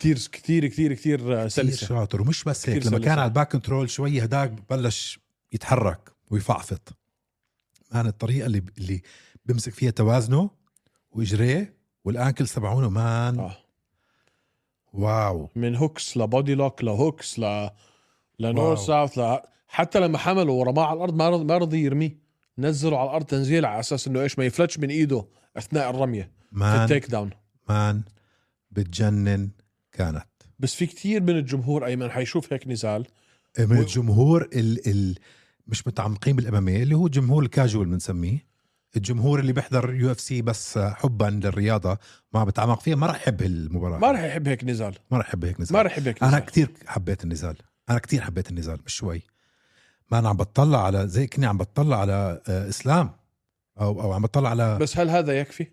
كثير 0.00 0.16
كثير 0.32 0.66
كثير 0.66 0.94
كثير 0.94 1.48
سلسة. 1.48 1.86
شاطر. 1.86 2.22
ومش 2.22 2.44
بس 2.44 2.68
هيك 2.68 2.86
لما. 2.86 2.98
كان 2.98 3.18
على 3.18 3.24
ال 3.28 3.33
back 3.33 3.52
control 3.52 3.90
شوي 3.90 4.24
هداك 4.24 4.70
بلش 4.70 5.18
يتحرك 5.52 6.10
ويفعفط. 6.30 6.96
man 7.94 8.06
الطريقة 8.06 8.46
اللي 8.46 8.62
اللي 8.78 9.02
بمسك 9.46 9.72
فيها 9.72 9.90
توازنه 9.90 10.50
وإجريه 11.10 11.76
وال 12.04 12.17
ankle 12.17 12.48
تبعونه 12.48 12.88
man. 12.90 13.38
آه. 13.38 13.56
واو. 14.92 15.48
من 15.56 15.76
hooks 15.76 17.38
ل 17.38 17.40
body 17.40 17.48
lock 17.48 17.56
ل 17.56 17.58
hooks 17.58 17.68
ل 17.68 17.70
لنور. 18.38 18.76
ساوث 18.76 19.18
ل... 19.18 19.38
حتى 19.68 20.00
لما 20.00 20.18
حمله 20.18 20.52
ورماه 20.52 20.84
على 20.86 20.96
الأرض 20.96 21.14
ما 21.14 21.28
رضي 21.30 21.44
ما 21.44 21.58
رضي 21.58 21.84
يرميه. 21.84 22.18
نزله 22.58 22.98
على 22.98 23.08
الأرض 23.10 23.24
تنزيل 23.24 23.64
على 23.64 23.80
أساس 23.80 24.08
إنه 24.08 24.20
إيش 24.22 24.38
ما 24.38 24.44
يفلتش 24.44 24.78
من 24.78 24.90
إيده 24.90 25.24
أثناء 25.56 25.90
الرمية 25.90 26.22
في 26.22 26.30
man 26.58 26.82
ال 26.82 27.10
takedown. 27.10 27.30
man 27.68 28.02
بتجنن 28.70 29.50
كانت. 29.92 30.26
بس 30.58 30.74
في 30.74 30.86
كتير 30.86 31.22
من 31.22 31.36
الجمهور 31.36 31.86
أيمن 31.86 32.10
حيشوف 32.10 32.52
هيك 32.52 32.68
نزال. 32.68 33.06
من 33.58 33.76
و- 33.78 33.80
الجمهور 33.80 34.42
ال 34.52 34.88
ال 34.88 35.18
مش 35.66 35.86
متعمقين 35.86 36.36
بال 36.36 36.54
MMA 36.54 36.82
اللي 36.82 36.94
هو 36.96 37.08
جمهور 37.08 37.42
الكاجوال 37.42 37.86
بنسميه. 37.86 38.51
الجمهور 38.96 39.40
اللي 39.40 39.52
بيحضر 39.52 39.94
UFC 39.94 40.42
بس 40.42 40.78
حبا 40.78 41.24
للرياضة 41.24 41.98
ما 42.32 42.44
بتعمق 42.44 42.80
فيها 42.80 42.96
ما 42.96 43.06
راح 43.06 43.16
يحب 43.16 43.42
المباراة. 43.42 43.98
ما 43.98 44.10
راح 44.10 44.22
يحب 44.22 44.48
هيك 44.48 44.64
نزال. 44.64 44.94
ما 45.10 45.18
راح 45.18 45.28
يحب 45.28 45.44
هيك 45.44 45.60
نزال. 45.60 45.76
ما 45.76 45.82
راح 45.82 45.92
يحب 45.92 46.06
هيك 46.08 46.22
أنا 46.22 46.30
نزال. 46.30 46.44
كتير 46.44 46.70
حبيت 46.86 47.24
النزال. 47.24 47.56
أنا 47.90 47.98
كتير 47.98 48.20
حبيت 48.20 48.50
النزال 48.50 48.78
مش 48.86 48.94
شوي. 48.94 49.22
ما 50.10 50.18
أنا 50.18 50.28
عم 50.28 50.36
بتطلع 50.36 50.84
على 50.84 51.08
زي 51.08 51.26
كني 51.26 51.46
عم 51.46 51.58
بتطلع 51.58 52.00
على 52.00 52.40
آه، 52.48 52.68
إسلام. 52.68 53.10
أو 53.80 54.02
أو 54.02 54.12
عم 54.12 54.22
بتطلع 54.22 54.50
على 54.50 54.78
بس 54.78 54.98
هل 54.98 55.10
هذا 55.10 55.40
يكفي؟ 55.40 55.66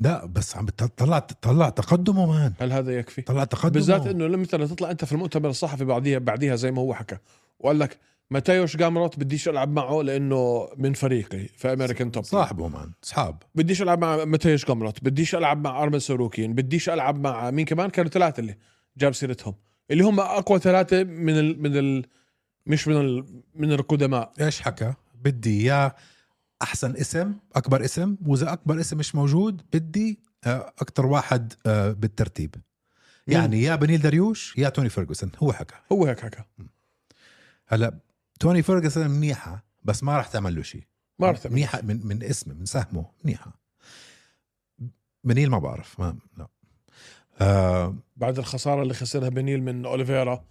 لا 0.00 0.26
بس 0.26 0.56
عم 0.56 0.66
بتطلع 0.66 1.18
طلع 1.18 1.68
تقدمه 1.68 2.26
man. 2.26 2.52
هل 2.60 2.72
هذا 2.72 2.98
يكفي؟ 2.98 3.22
طلع 3.22 3.44
تقدمه. 3.44 3.72
بالذات 3.72 4.06
إنه 4.06 4.26
لما 4.26 4.36
مثلا 4.36 4.66
تطلع 4.66 4.90
أنت 4.90 5.04
في 5.04 5.12
المؤتمر 5.12 5.50
الصحفي 5.50 5.84
بعديها 5.84 6.18
بعديها 6.18 6.56
زي 6.56 6.70
ما 6.70 6.80
هو 6.82 6.94
حكى. 6.94 7.16
وقال 7.58 7.78
لك 7.78 7.98
ماتيوش 8.30 8.76
جامروت 8.76 9.18
بديش 9.18 9.48
ألعب 9.48 9.72
معه 9.72 10.02
لأنه 10.02 10.68
من 10.76 10.92
فريقي 10.92 11.48
في 11.48 11.72
American 11.72 12.12
Top 12.12 12.24
صاحبه 12.24 12.68
man 12.68 12.92
اصحاب 13.04 13.42
بديش 13.54 13.82
ألعب 13.82 14.00
مع 14.00 14.24
ماتيوش 14.24 14.66
جامروت 14.66 15.04
بديش 15.04 15.34
ألعب 15.34 15.64
مع 15.64 15.82
أرمان 15.82 15.98
ساروكيان 15.98 16.54
بديش 16.54 16.88
ألعب 16.88 17.20
مع 17.20 17.50
مين 17.50 17.64
كمان؟ 17.64 17.90
كانوا 17.90 18.10
ثلاثة 18.10 18.40
اللي 18.40 18.56
جاب 18.96 19.14
سيرتهم. 19.14 19.54
اللي 19.90 20.04
هم 20.04 20.20
أقوى 20.20 20.58
ثلاثة 20.58 21.04
من 21.04 21.38
ال 21.38 21.62
من 21.62 21.76
ال 21.76 22.06
مش 22.66 22.88
من 22.88 22.96
ال 22.96 23.42
من 23.54 23.72
القدماء. 23.72 24.32
إيش 24.40 24.60
حكى؟ 24.60 24.94
بدي 25.14 25.64
يا 25.64 25.92
أحسن 26.62 26.96
اسم 26.96 27.34
أكبر 27.56 27.84
اسم 27.84 28.16
وإذا 28.26 28.52
أكبر 28.52 28.80
اسم 28.80 28.98
مش 28.98 29.14
موجود 29.14 29.62
بدي 29.72 30.18
آه، 30.44 30.72
أكتر 30.78 31.06
واحد 31.06 31.52
آه، 31.66 31.92
بالترتيب. 31.92 32.54
يعني 33.26 33.62
يا 33.62 33.76
بنيل 33.76 34.00
دريوش 34.00 34.58
يا 34.58 34.68
توني 34.68 34.88
فيرجسون 34.88 35.30
هو 35.38 35.52
حكى. 35.52 35.74
هو 35.92 36.06
هيك 36.06 36.20
حكى. 36.20 36.42
هلا 37.66 37.98
توني 38.40 38.62
فيرجسون 38.62 39.10
منيحة 39.10 39.64
بس 39.84 40.02
ما 40.02 40.16
راح 40.16 40.26
تعمل 40.26 40.54
له 40.54 40.62
شيء. 40.62 40.84
ما 41.18 41.30
رح 41.30 41.38
تعمل. 41.38 41.54
منيحة 41.54 41.82
من 41.82 42.06
من 42.06 42.22
اسمه 42.22 42.54
من 42.54 42.64
سهمه 42.64 43.10
منيحة. 43.24 43.60
بنيل 45.24 45.50
ما 45.50 45.58
بعرف 45.58 46.00
ما 46.00 46.18
لا. 46.38 46.48
آه 47.40 47.94
بعد 48.16 48.38
الخسارة 48.38 48.82
اللي 48.82 48.94
خسرها 48.94 49.28
بنيل 49.28 49.62
من 49.62 49.86
أوليفيرا. 49.86 50.44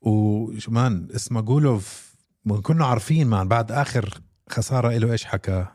و 0.00 1.08
man 1.14 1.40
اسماجولوف 1.40 2.14
كنا 2.62 2.86
عارفين 2.86 3.26
man 3.26 3.48
بعد 3.48 3.72
آخر 3.72 4.20
خسارة 4.48 4.98
له 4.98 5.12
إيش 5.12 5.24
حكى؟ 5.24 5.66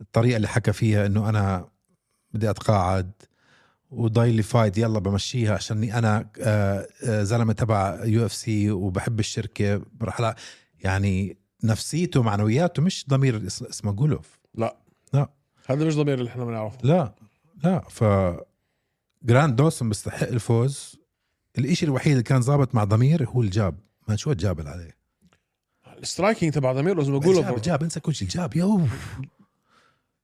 الطريقة 0.00 0.36
اللي 0.36 0.48
حكى 0.48 0.72
فيها 0.72 1.06
إنه 1.06 1.28
أنا 1.28 1.68
بدي 2.32 2.50
أتقاعد. 2.50 3.12
وضايل 3.90 4.34
لي 4.34 4.42
fight 4.42 4.78
يلا 4.78 4.98
بمشيها 4.98 5.54
عشاني 5.54 5.98
أنا 5.98 6.28
آه، 6.40 6.86
آه، 7.04 7.22
زلمة 7.22 7.52
تبع 7.52 8.04
UFC 8.04 8.70
وبحب 8.70 9.20
الشركة. 9.20 9.82
رح 10.02 10.20
لا 10.20 10.36
يعني 10.84 11.36
نفسيته 11.64 12.22
معنوياته 12.22 12.82
مش 12.82 13.04
دامير 13.08 13.46
اس- 13.46 13.62
اسماجولوف. 13.62 14.38
لا. 14.54 14.76
لا. 15.12 15.28
هذا 15.66 15.84
مش 15.86 15.96
دامير 15.96 16.18
اللي 16.18 16.30
إحنا 16.30 16.44
بنعرفه. 16.44 16.78
لا 16.82 17.14
لا. 17.64 17.80
ف 17.88 18.04
جرانت 19.22 19.56
دوسن 19.56 19.88
بيستحق 19.88 20.28
الفوز. 20.28 20.96
الإشي 21.58 21.86
الوحيد 21.86 22.10
اللي 22.12 22.22
كان 22.22 22.42
ظابط 22.42 22.74
مع 22.74 22.84
دامير 22.84 23.28
هو 23.28 23.42
ال 23.42 23.48
jab. 23.48 23.74
ما 24.08 24.16
شو 24.16 24.32
ال 24.32 24.41
jab 24.41 24.68
عليه؟ 24.68 24.96
ال 26.02 26.08
striking 26.08 26.52
تبع 26.52 26.72
دامير 26.72 26.96
لازم 26.96 27.12
jab 27.12 27.22
اقوله 27.22 27.58
jab 27.58 27.82
انسى 27.82 28.00
كل 28.00 28.14
شيء 28.14 28.28
jab 28.28 28.56
يو 28.56 28.80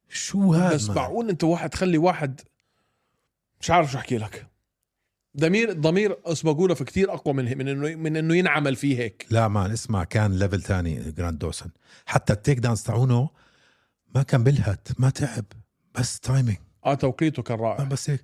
شو 0.08 0.54
هذا 0.54 0.74
بس؟ 0.74 0.90
معقول 0.90 1.28
أنت 1.28 1.44
واحد 1.44 1.70
تخلي 1.70 1.98
واحد 1.98 2.40
مش 3.60 3.70
عارف 3.70 3.92
شو 3.92 3.98
أحكي 3.98 4.18
لك. 4.18 4.46
دامير 5.36 5.72
دامير 5.72 6.16
اسماجولوف 6.24 6.82
كثير 6.82 7.14
أقوى 7.14 7.34
من 7.34 7.58
من 7.58 7.68
انه 7.68 7.94
من 7.96 8.16
إنه 8.16 8.36
ينعمل 8.36 8.76
فيه 8.76 8.98
هيك. 8.98 9.26
لا 9.30 9.48
man 9.48 9.70
اسمع 9.70 10.04
كان 10.04 10.38
level 10.38 10.62
تاني 10.62 11.12
جرانت 11.12 11.38
دوسن 11.38 11.70
حتى 12.06 12.32
ال 12.32 12.58
takedowns 12.58 12.82
تاعونه 12.82 13.28
ما 14.14 14.22
كان 14.22 14.44
بلهت 14.44 14.88
ما 14.98 15.10
تعب 15.10 15.44
بس 15.94 16.20
timing 16.20 16.56
آه 16.86 16.94
توقيته 16.94 17.42
كان 17.42 17.58
رائع. 17.58 17.84
بس 17.84 18.10
هيك. 18.10 18.20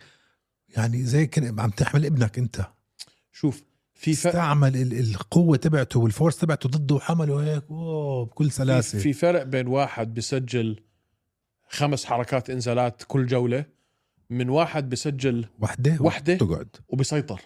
يعني 0.77 1.03
زي 1.05 1.27
كن 1.27 1.61
عم 1.61 1.71
تحمل 1.71 2.07
ابنك 2.07 2.39
أنت. 2.39 2.67
شوف 3.33 3.63
في 3.95 4.15
فرق 4.15 4.33
استعمل 4.33 4.77
ال- 4.77 5.01
القوة 5.11 5.57
تبعته 5.57 6.01
وال 6.01 6.11
force 6.11 6.37
تبعته 6.39 6.69
ضده 6.69 6.95
وحمله 6.95 7.45
هيك 7.55 7.63
أوه 7.71 8.25
بكل 8.25 8.45
في, 8.51 8.55
سلاسة. 8.57 8.99
في 8.99 9.13
فرق 9.13 9.43
بين 9.43 9.67
واحد 9.67 10.15
بسجل 10.15 10.81
خمس 11.69 12.05
حركات 12.05 12.51
إنزالات 12.51 13.03
كل 13.07 13.27
جولة 13.27 13.59
من 13.59 13.65
واحد 14.31 14.89
بسجل 14.89 15.47
وحدة 15.61 15.97
وحدة. 16.01 16.35
تقعد. 16.37 16.69
وبسيطر 16.89 17.41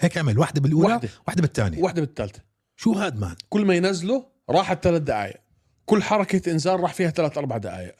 هيك 0.00 0.18
عمل 0.18 0.38
واحدة 0.38 0.60
بالأولى 0.60 0.94
وحدة. 0.94 1.08
واحدة 1.26 1.42
بالثانية. 1.42 1.82
واحدة 1.82 2.00
بالثالثة. 2.00 2.40
شو 2.76 2.92
هاد 2.92 3.18
man؟ 3.20 3.34
كل 3.48 3.64
ما 3.64 3.74
ينزله 3.74 4.26
راحت 4.50 4.84
ثلاث 4.84 5.02
دقائق 5.02 5.36
كل 5.84 6.02
حركة 6.02 6.52
انزال 6.52 6.80
راح 6.80 6.94
فيها 6.94 7.10
ثلاث 7.10 7.38
أربع 7.38 7.56
دقائق 7.56 7.94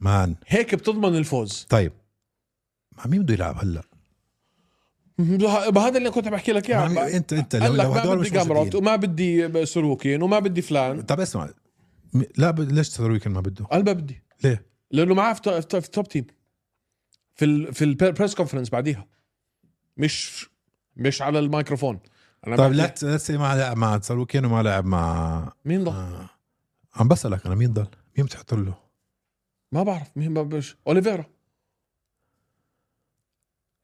مان. 0.00 0.34
هيك 0.46 0.74
بتضمن 0.74 1.16
الفوز. 1.16 1.66
طيب. 1.70 1.92
مع 2.98 3.06
مين 3.06 3.22
بده 3.22 3.34
يلعب 3.34 3.56
هلأ؟ 3.58 3.82
بهذا 5.70 5.98
اللي 5.98 6.10
كنت 6.10 6.28
بحكي 6.28 6.52
لك 6.52 6.70
إياه. 6.70 6.88
مين- 6.88 6.98
انت 6.98 7.32
أنت 7.32 7.56
لو, 7.56 7.74
لو 7.74 7.92
ما 7.92 8.02
هدول 8.02 8.18
بدي 8.18 8.38
موجودين. 8.44 8.76
وما 8.76 8.96
بدي 8.96 9.66
ساروكيان 9.66 10.22
وما 10.22 10.38
بدي 10.38 10.62
فلان. 10.62 11.02
طب 11.02 11.20
اسمع. 11.20 11.50
لا 12.36 12.50
ب... 12.50 12.60
ليش 12.60 12.88
تسوي 12.88 13.20
ما 13.26 13.40
بده؟ 13.40 13.64
قال 13.64 13.84
ما 13.84 13.92
بدي. 13.92 14.22
ليه؟ 14.44 14.66
لأنه 14.90 15.14
معاه 15.14 15.32
في 15.32 15.80
Top 15.80 16.08
Team 16.08 16.26
في 17.34 17.44
ال 17.44 17.74
في 17.74 17.84
ال 17.84 17.92
press 17.92 18.34
conference 18.34 18.70
بعديها. 18.70 19.06
مش 19.96 20.46
مش 20.96 21.22
على 21.22 21.38
الميكروفون. 21.38 22.00
أنا 22.46 22.56
طيب 22.56 22.72
لا 22.72 22.94
لا 23.02 23.38
ما 23.38 23.56
لعب 23.56 23.76
مع 23.76 24.00
ساروكيان 24.00 24.44
وما 24.44 24.62
لعب 24.62 24.84
مع 24.84 25.52
مين 25.64 25.84
ضل؟ 25.84 25.92
آه. 25.92 26.30
عم 26.94 27.08
بسألك 27.08 27.46
أنا 27.46 27.54
مين 27.54 27.72
ضل؟ 27.72 27.86
مين 28.16 28.26
بتحط 28.26 28.54
له؟ 28.54 28.74
ما 29.72 29.82
بعرف. 29.82 30.16
مين 30.16 30.34
بش 30.34 30.76
أوليفيرا. 30.86 31.24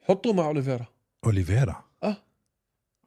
حطوه 0.01 0.33
مع 0.33 0.45
أوليفيرا. 0.45 0.87
أوليفيرا؟ 1.25 1.85
آه. 2.03 2.17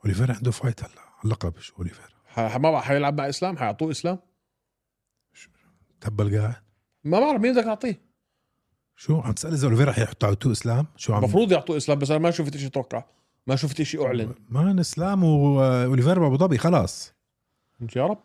أوليفيرا 0.04 0.36
عنده 0.36 0.52
fight 0.52 0.84
هلا. 0.84 1.02
اللقب 1.26 1.60
شو 1.60 1.76
أوليفيرا. 1.78 2.08
ما 2.38 2.58
بعرف. 2.58 2.86
حيلعب 2.86 3.18
مع 3.22 3.30
إسلام؟ 3.30 3.58
حيعطوه 3.58 3.92
إسلام؟ 3.92 4.20
تبل 6.02 6.40
قاعد؟ 6.40 6.56
ما 7.04 7.20
بعرف. 7.20 7.42
مين 7.42 7.54
بدك 7.54 7.64
تعطيه 7.64 8.11
شو 9.02 9.20
عم 9.20 9.32
تسأل 9.32 9.54
إذا 9.54 9.66
أوليفيرا 9.66 9.92
حيحط 9.92 10.24
على 10.24 10.36
تو 10.36 10.52
إسلام؟ 10.52 10.88
شو 10.98 11.14
عم 11.14 11.24
المفروض 11.24 11.52
يعطوه 11.52 11.78
إسلام 11.78 12.00
بس 12.00 12.12
أنا 12.12 12.20
ما 12.20 12.32
شفت 12.32 12.58
شيء 12.58 12.68
أتوقع 12.68 13.04
ما 13.48 13.56
شفت 13.56 13.82
شيء 13.82 14.06
أعلن. 14.06 14.36
مان 14.50 14.80
إسلام 14.80 15.24
وأوليفيرا 15.24 16.20
بأبو 16.20 16.38
ظبي 16.38 16.58
خلاص. 16.58 17.14
يا 17.96 18.06
رب؟ 18.06 18.24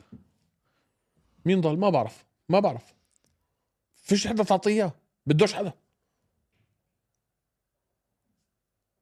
مين 1.44 1.60
ضل؟ 1.60 1.78
ما 1.78 1.90
بعرف. 1.90 2.24
ما 2.48 2.60
بعرف. 2.60 2.94
فيش 3.94 4.26
حدا 4.26 4.42
تعطيه 4.42 4.96
بدوش 5.26 5.54
حدا. 5.54 5.72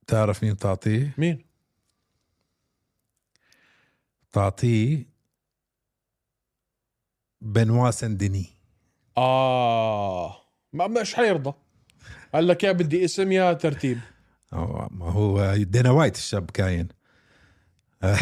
تعرف 0.07 0.45
مين 0.45 0.57
تعطيه؟ 0.57 1.15
مين؟ 1.19 1.45
تعطيه 4.33 5.07
بنوا 7.41 7.91
سان 7.91 8.09
ديني 8.09 8.47
آه. 9.19 10.44
ما 10.75 10.87
مش 10.87 11.15
حيرضى. 11.15 11.53
قال 12.35 12.49
لك 12.49 12.65
يا 12.65 12.73
بدي 12.73 13.05
اسم 13.05 13.33
يا 13.33 13.53
ترتيب. 13.53 13.99
ما 14.91 15.11
هو 15.11 15.57
دانا 15.57 15.91
وايت 15.91 16.17
الشاب 16.17 16.51
كاين. 16.51 16.89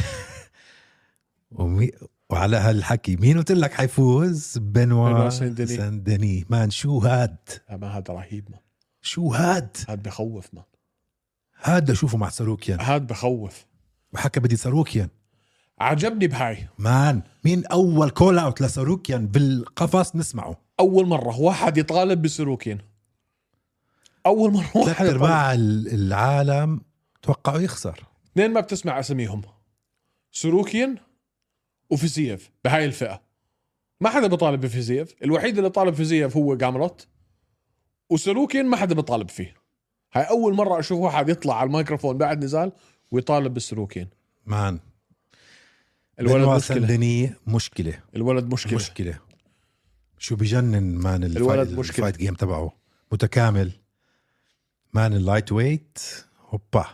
ومي 1.50 1.90
وعلى 2.30 2.56
هالحكي 2.56 3.16
مين 3.16 3.38
قلت 3.38 3.52
لك 3.52 3.72
حيفوز؟ 3.72 4.58
بنوا. 4.58 5.30
سان 5.30 6.02
ديني 6.02 6.46
man 6.50 6.70
شو 6.70 6.98
هاد؟ 6.98 7.36
man 7.70 7.98
هذا 7.98 8.04
رهيب 8.14 8.50
man. 8.50 8.58
شو 9.02 9.28
هاد؟ 9.32 9.76
هذا 9.88 9.94
بخوف 9.94 10.48
man. 10.52 10.62
هاد 11.62 11.90
اشوفه 11.90 12.18
مع 12.18 12.28
ساروكيان. 12.28 12.80
هذا 12.80 12.98
بخوف. 12.98 13.66
وحكى 14.12 14.40
بدي 14.40 14.56
ساروكيان. 14.56 15.08
عجبني 15.80 16.26
بهاي. 16.26 16.68
man 16.78 17.22
مين 17.44 17.66
أول 17.66 18.10
call 18.10 18.38
out 18.38 18.60
لساروكيان 18.60 19.26
بالقفص 19.26 20.16
نسمعه. 20.16 20.60
أول 20.80 21.06
مرة 21.06 21.40
واحد 21.40 21.78
يطالب 21.78 22.22
بساروكيان. 22.22 22.78
أول 24.26 24.52
مرة 24.52 24.70
واحد 24.76 25.06
ارباع 25.06 25.52
ال- 25.52 25.88
العالم 25.94 26.80
توقعوا 27.22 27.58
يخسر. 27.60 28.04
اثنين 28.32 28.50
ما 28.50 28.60
بتسمع 28.60 29.00
أساميهم. 29.00 29.42
ساروكيان 30.32 30.96
وفيزييف 31.90 32.50
بهاي 32.64 32.84
الفئة. 32.84 33.22
ما 34.00 34.10
حدا 34.10 34.26
بيطالب 34.26 34.60
بفيزييف 34.60 35.14
الوحيد 35.24 35.56
اللي 35.58 35.70
طالب 35.70 35.94
فيزييف 35.94 36.36
هو 36.36 36.58
جامروت 36.58 37.06
وساروكيان 38.10 38.66
ما 38.66 38.76
حدا 38.76 38.94
بيطالب 38.94 39.28
فيه. 39.30 39.54
هاي 40.12 40.22
أول 40.24 40.54
مرة 40.54 40.78
أشوف 40.78 40.98
واحد 40.98 41.28
يطلع 41.28 41.54
على 41.58 41.66
الميكروفون 41.66 42.18
بعد 42.18 42.44
نزال 42.44 42.72
ويطالب 43.10 43.54
بالساروكيان 43.54 44.08
man. 44.46 44.78
الولد 46.20 46.48
مشكلة. 46.48 47.34
مشكلة. 47.46 48.00
الولد 48.16 48.52
مشكلة. 48.52 48.74
مشكلة. 48.74 49.18
شو 50.22 50.36
بجنن 50.36 50.98
man 50.98 51.24
الولد 51.24 51.78
مشكلة. 51.78 52.06
ال 52.06 52.08
fight 52.08 52.16
game 52.16 52.34
تبعه. 52.34 52.72
متكامل. 53.12 53.72
man 54.92 55.12
ال 55.12 55.52
lightweight 55.52 55.98
هوبا. 56.48 56.86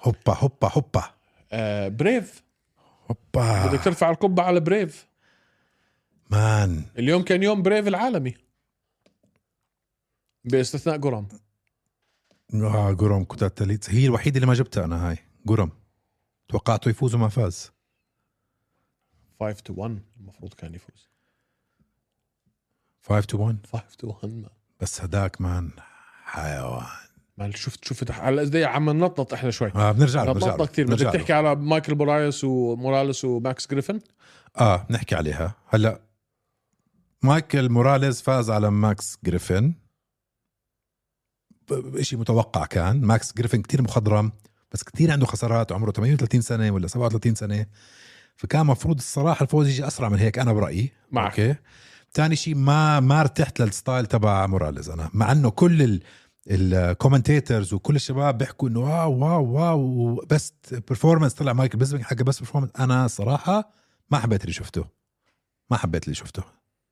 هوبا 0.00 0.34
هوبا 0.34 0.68
هوبا. 0.72 1.14
آه 1.52 1.88
بريف 1.88 2.42
هوبا. 3.10 3.66
بدك 3.66 3.84
ترفع 3.84 4.10
القبعة 4.10 4.44
على 4.44 4.60
بريف 4.60 5.08
man. 6.30 6.84
اليوم 6.98 7.22
كان 7.22 7.42
يوم 7.42 7.62
بريف 7.62 7.88
العالمي. 7.88 8.34
باستثناء 10.44 10.98
قرم 10.98 11.28
آه 12.54 12.92
جورم 12.92 13.24
كوتاتيلادزي 13.24 14.06
الوحيدة 14.06 14.36
اللي 14.36 14.46
ما 14.46 14.54
جبتها 14.54 14.84
أنا 14.84 15.08
هاي. 15.08 15.18
جورم 15.46 15.70
توقعته 16.48 16.88
يفوز 16.88 17.14
وما 17.14 17.28
فاز. 17.28 17.72
5 19.40 19.60
to 19.60 19.74
1 19.76 20.02
المفروض 20.20 20.54
كان 20.54 20.74
يفوز. 20.74 21.08
5 23.08 23.26
to 23.26 23.38
1 23.38 23.66
5 23.72 23.84
to 23.98 24.08
1 24.08 24.28
ما 24.28 24.48
بس 24.80 25.00
هداك 25.00 25.40
man 25.40 25.70
حيوان. 26.24 26.86
ما 27.38 27.50
شفت 27.50 27.84
شفت 27.84 28.10
هلا 28.10 28.42
قد 28.42 28.54
إيه 28.54 28.66
عم 28.66 28.90
ننطط 28.90 29.34
إحنا 29.34 29.50
شوي. 29.50 29.72
آه 29.74 29.92
بنرجع 29.92 30.24
له 30.24 30.32
بنرجع 30.32 30.56
له 30.56 30.66
كثير 30.66 30.86
بدك. 30.86 31.12
تحكي 31.12 31.32
على 31.32 31.54
مايكل 31.54 31.94
بورايس 31.94 32.44
وموراليس 32.44 33.24
وماكس 33.24 33.66
جريفن؟ 33.66 34.00
آه 34.60 34.86
نحكي 34.90 35.14
عليها. 35.14 35.54
هلأ 35.68 36.00
مايكل 37.22 37.68
موراليز 37.68 38.22
فاز 38.22 38.50
على 38.50 38.70
ماكس 38.70 39.18
جريفن. 39.24 39.74
شيء 42.00 42.18
متوقع 42.18 42.66
كان. 42.66 43.00
ماكس 43.00 43.32
جريفن 43.32 43.62
كتير 43.62 43.82
مخضرم 43.82 44.32
بس 44.72 44.82
كتير 44.82 45.10
عنده 45.12 45.26
خسارات 45.26 45.72
عمره 45.72 45.90
38 45.90 46.40
سنة 46.40 46.70
ولا 46.70 46.86
37 46.86 47.34
سنة. 47.34 47.66
فكان 48.36 48.66
مفروض 48.66 48.96
الصراحة 48.96 49.42
الفوز 49.42 49.68
يجي 49.68 49.86
أسرع 49.86 50.08
من 50.08 50.18
هيك 50.18 50.38
أنا 50.38 50.52
برأيي. 50.52 50.92
معك. 51.10 51.40
okay. 51.40 51.54
ثاني 52.12 52.36
شيء 52.36 52.54
ما 52.54 53.00
ما 53.00 53.20
ارتحت 53.20 53.60
لل 53.60 53.73
style 53.73 54.06
تبع 54.06 54.46
موراليز 54.46 54.90
أنا 54.90 55.10
مع 55.14 55.32
إنه 55.32 55.50
كل 55.50 55.82
ال 55.82 56.02
ال 56.50 56.60
commentators 56.60 57.74
وكل 57.74 57.96
الشباب 57.96 58.38
بيحكوا 58.38 58.68
إنه 58.68 58.80
wow 58.80 59.18
wow 59.18 59.44
wow 59.44 60.26
بس 60.30 60.52
performance 60.88 61.34
طلع 61.34 61.52
مايكل 61.52 61.78
بيزبنج 61.78 62.02
حكى 62.02 62.24
بس 62.24 62.40
performance 62.40 62.72
أنا 62.78 63.06
صراحة 63.06 63.70
ما 64.10 64.18
حبيت 64.18 64.42
اللي 64.42 64.52
شفته. 64.52 64.84
ما 65.70 65.76
حبيت 65.76 66.04
اللي 66.04 66.14
شفته. 66.14 66.42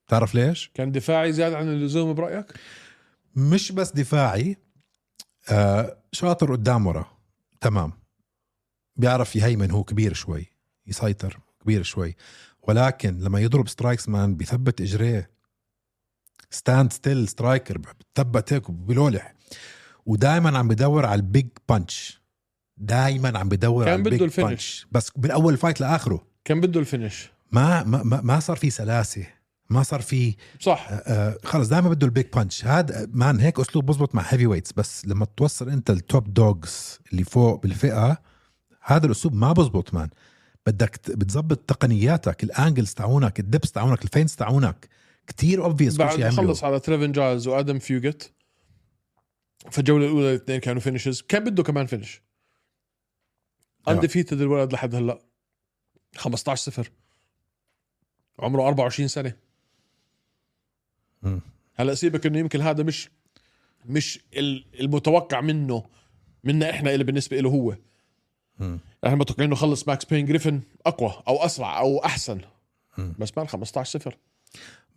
تعرف 0.09 0.35
ليش؟ 0.35 0.71
كان 0.75 0.93
دفاعي 0.93 1.33
زيادة 1.33 1.59
عن 1.59 1.69
اللزوم 1.69 2.15
برأيك؟ 2.15 2.47
مش 3.37 3.73
بس 3.73 3.91
دفاعي 3.93 4.57
آه 5.51 5.99
شاطر 6.13 6.53
قدام 6.53 6.87
ورا. 6.87 7.07
تمام. 7.61 7.93
بيعرف 8.97 9.37
يهيمن 9.37 9.71
هو 9.71 9.85
كبير 9.85 10.15
شوي. 10.15 10.47
يسيطر 10.87 11.39
كبير 11.63 11.83
شوي. 11.83 12.17
ولكن 12.69 13.19
لما 13.19 13.41
يضرب 13.41 13.69
strikes 13.69 14.09
man 14.09 14.35
بيثبت 14.37 14.81
إجريه. 14.81 15.31
standstill 16.51 17.29
striker 17.29 17.79
بتثبت 17.79 18.53
هيك 18.53 18.69
وبلولح 18.69 19.35
ودائما 20.07 20.59
عم 20.59 20.69
بدور 20.69 21.07
على 21.07 21.15
ال 21.19 21.26
big 21.26 21.47
punch 21.69 22.21
دائما 22.77 23.39
عم 23.39 23.49
بدور 23.49 23.85
كان 23.85 23.93
على 23.93 24.03
ال 24.03 24.11
big. 24.11 24.41
punch 24.41 24.87
بس 24.93 25.11
من 25.17 25.31
اول 25.31 25.57
fight 25.57 25.81
لآخره. 25.81 26.27
كان 26.45 26.61
بده 26.61 26.81
ال 26.81 26.87
finish. 26.87 27.31
ما 27.53 27.83
ما 27.85 28.03
ما- 28.03 28.21
ما 28.21 28.41
صار 28.41 28.57
في 28.57 28.71
سلاسة. 28.71 29.27
ما 29.71 29.83
صار 29.83 30.01
في 30.03 30.37
صح. 30.61 30.89
آه 30.91 31.39
خلص 31.45 31.69
دائما 31.69 31.89
بده 31.89 32.07
ال 32.07 32.12
big 32.12 32.27
punch 32.35 32.65
هذا 32.65 33.09
man 33.13 33.41
هيك 33.41 33.61
أسلوب 33.61 33.87
بزبط 33.87 34.15
مع 34.15 34.23
heavyweights 34.23 34.73
بس 34.73 35.07
لما 35.07 35.27
توصل 35.37 35.69
أنت 35.69 35.91
ال 35.91 36.02
top 36.02 36.35
dogs 36.35 36.99
اللي 37.13 37.25
فوق 37.25 37.63
بالفئة 37.63 38.19
هذا 38.83 39.07
الأسلوب 39.07 39.35
ما 39.35 39.53
بزبط 39.53 39.95
man. 39.95 40.09
بدك 40.67 41.11
بتظبط 41.11 41.59
تقنياتك 41.59 42.45
ال 42.45 42.52
angles 42.52 42.95
تاعونك 42.95 43.41
ال 43.41 43.47
dips 43.47 43.73
تاعونك 43.73 44.05
ال 44.05 44.10
feints 44.10 44.37
تاعونك. 44.37 44.89
كتير 45.27 45.65
obvious 45.65 45.93
كل 45.93 45.99
بعد 45.99 46.21
ما 46.21 46.31
خلص 46.37 46.65
على 46.65 46.81
تريفن 46.81 47.13
جايلز 47.13 47.49
وادم 47.49 47.79
فيوجت 47.79 48.33
في 49.71 49.79
الجوله 49.79 50.07
الأولى 50.07 50.31
الاثنين 50.31 50.61
كانوا 50.61 50.81
finishes 50.81 51.23
كان 51.23 51.45
بده 51.45 51.63
كمان 51.63 51.87
finish. 51.87 52.23
undefeated 53.89 54.41
الولد 54.41 54.73
لحد 54.73 54.95
هلأ. 54.95 55.19
15 56.17 56.71
0 56.71 56.91
عمره 58.39 58.63
24 58.69 59.09
سنة. 59.09 59.33
هلأ 61.75 61.95
سيبك 61.95 62.27
إنه 62.27 62.39
يمكن 62.39 62.61
هذا 62.61 62.83
مش 62.83 63.09
مش 63.85 64.21
ال- 64.37 64.65
المتوقع 64.81 65.41
منه 65.41 65.87
منا 66.45 66.71
إحنا 66.71 66.93
اللي 66.93 67.05
بالنسبة 67.05 67.41
له 67.41 67.51
هو. 67.51 67.77
إحنا 69.07 69.19
متوقعين 69.19 69.47
انه 69.49 69.57
خلص 69.57 69.89
ماكس 69.89 70.05
بين 70.05 70.27
جريفن 70.27 70.61
أقوى 70.87 71.23
أو 71.29 71.37
أسرع 71.45 71.79
أو 71.81 71.99
أحسن 72.05 72.41
مم. 72.99 73.15
بس 73.19 73.33
man 73.39 73.49
15 73.49 73.99
0 74.01 74.17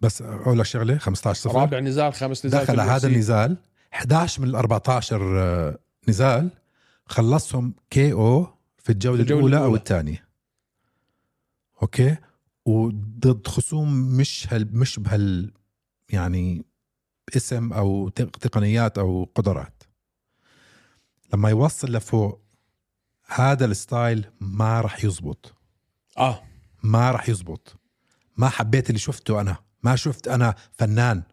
بس 0.01 0.21
أقول 0.21 0.59
لك 0.59 0.65
شغلة 0.65 0.97
15 0.97 1.39
صفر 1.41 1.59
رابع 1.59 1.79
نزال 1.79 2.13
خامس 2.13 2.45
نزال 2.45 2.61
دخل 2.65 2.79
هذا. 2.79 3.07
النزال 3.07 3.57
11 3.93 4.41
من 4.41 4.47
ال 4.49 4.55
14 4.55 5.39
آه، 5.39 5.77
نزال 6.07 6.49
خلصهم 7.05 7.73
KO 7.89 8.47
في 8.77 8.91
الجولة, 8.91 9.21
الجولة 9.21 9.47
الأولى 9.47 9.65
أو. 9.65 9.75
الثانية 9.75 10.27
okay 11.81 12.15
وضد 12.65 13.47
خصوم 13.47 14.17
مش 14.17 14.47
هال 14.53 14.77
مش 14.77 14.99
بهال 14.99 15.51
يعني 16.09 16.65
اسم 17.35 17.73
أو 17.73 18.09
تق- 18.09 18.37
تقنيات 18.37 18.97
أو 18.97 19.29
قدرات 19.35 19.83
لما 21.33 21.49
يوصل 21.49 21.91
لفوق 21.91 22.41
هذا 23.29 23.65
ال 23.65 23.75
style 23.75 24.25
ما 24.41 24.81
راح 24.81 25.03
يزبط. 25.05 25.53
آه. 26.17 26.43
ما 26.83 27.11
راح 27.11 27.29
يزبط. 27.29 27.75
ما 28.37 28.49
حبيت 28.49 28.89
اللي 28.89 28.99
شفته 28.99 29.41
أنا. 29.41 29.57
ما 29.83 29.95
شفت 29.95 30.27
أنا 30.27 30.55
فنان. 30.71 31.23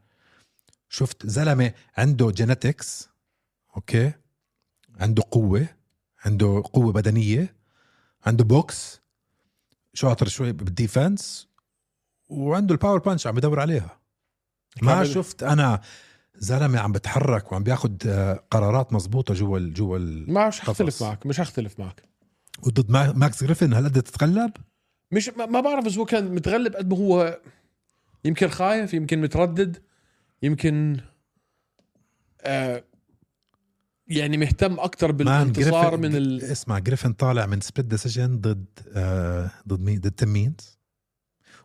شفت 0.89 1.27
زلمة 1.27 1.73
عنده 1.99 2.31
genetics 2.31 3.09
okay؟ 3.77 4.12
عنده 5.01 5.23
قوة 5.31 5.67
عنده 6.25 6.63
قوة 6.73 6.93
بدنية 6.93 7.57
عنده 8.27 8.45
box 8.45 9.01
شاطر 9.95 10.29
شوي 10.29 10.53
بال 10.53 10.74
defense 10.74 11.49
وعنده 12.29 12.75
ال 12.75 12.79
power 12.79 12.99
punch 12.99 13.27
عم 13.27 13.35
بدور 13.35 13.61
عليها. 13.61 14.01
ما. 14.83 15.05
شفت 15.05 15.43
أنا 15.43 15.81
زلمة 16.38 16.79
عم 16.79 16.92
بتحرك 16.92 17.53
وعم 17.53 17.62
بياخد 17.62 18.03
آه، 18.07 18.44
قرارات 18.51 18.92
مزبوطه 18.92 19.35
جوا 19.35 19.59
جوا 19.59 19.99
مش 20.49 20.61
حختلف 20.61 20.88
قفص. 20.88 21.03
معك 21.03 21.27
مش 21.27 21.40
حختلف 21.40 21.81
معك. 21.81 22.03
وضد 22.62 22.90
ما- 22.90 23.12
ماكس 23.12 23.44
جريفن 23.44 23.72
هالقد 23.72 24.03
تتغلب 24.03 24.53
مش 25.12 25.29
ما 25.29 25.61
بعرف 25.61 25.87
إذا 25.87 26.01
هو 26.01 26.05
كان 26.05 26.35
متغلب 26.35 26.77
قد 26.77 26.90
ما 26.90 26.99
هو 26.99 27.40
يمكن 28.25 28.49
خايف 28.49 28.94
يمكن 28.94 29.20
متردد 29.20 29.83
يمكن 30.42 31.01
آه 32.40 32.85
يعني 34.09 34.37
مهتم 34.37 34.81
أكثر 34.81 35.12
بالانتصار 35.12 35.96
من 35.96 36.16
ال... 36.16 36.42
اسمع 36.42 36.79
جريفن 36.79 37.12
طالع 37.12 37.46
من 37.46 37.61
split 37.61 37.88
decision 37.88 38.40
ضد 38.40 38.64
آه 38.94 39.51
ضد 39.68 39.81
مين؟ 39.81 40.01
ضد 40.01 40.11
تيم 40.11 40.29
مينز. 40.33 40.79